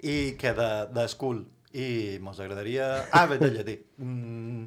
i 0.03 0.34
que 0.40 0.55
de, 0.57 0.70
d'escul. 0.94 1.44
I 1.78 2.16
mos 2.24 2.38
agradaria... 2.40 2.88
Ah, 3.12 3.26
ve 3.28 3.36
de 3.42 3.51
llatí. 3.53 3.76
Mm, 4.01 4.64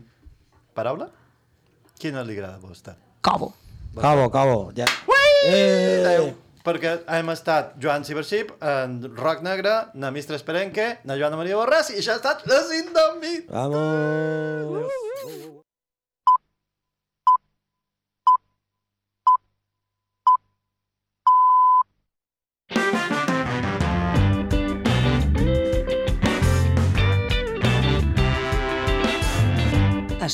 paraula? 0.77 1.09
Quina 1.99 2.21
li 2.25 2.37
agrada 2.37 2.59
a 2.59 2.63
vostè? 2.63 2.93
Covo. 3.25 3.53
Cabo, 3.97 4.29
cabo. 4.31 4.71
Ja. 4.77 4.85
Eh! 5.49 6.50
Perquè 6.65 6.97
hem 7.17 7.31
estat 7.33 7.73
Joan 7.81 8.05
Cibership, 8.07 8.53
en 8.61 8.99
Roc 9.17 9.41
Negre, 9.45 9.73
na 9.97 10.11
Mistre 10.13 10.37
Esperenque, 10.37 10.91
na 11.09 11.17
Joana 11.17 11.39
Maria 11.39 11.57
Borràs, 11.57 11.89
i 11.93 12.01
això 12.01 12.17
ha 12.17 12.21
estat 12.21 12.45
les 12.49 12.75
Indomit! 12.83 13.49
Vamos. 13.49 15.57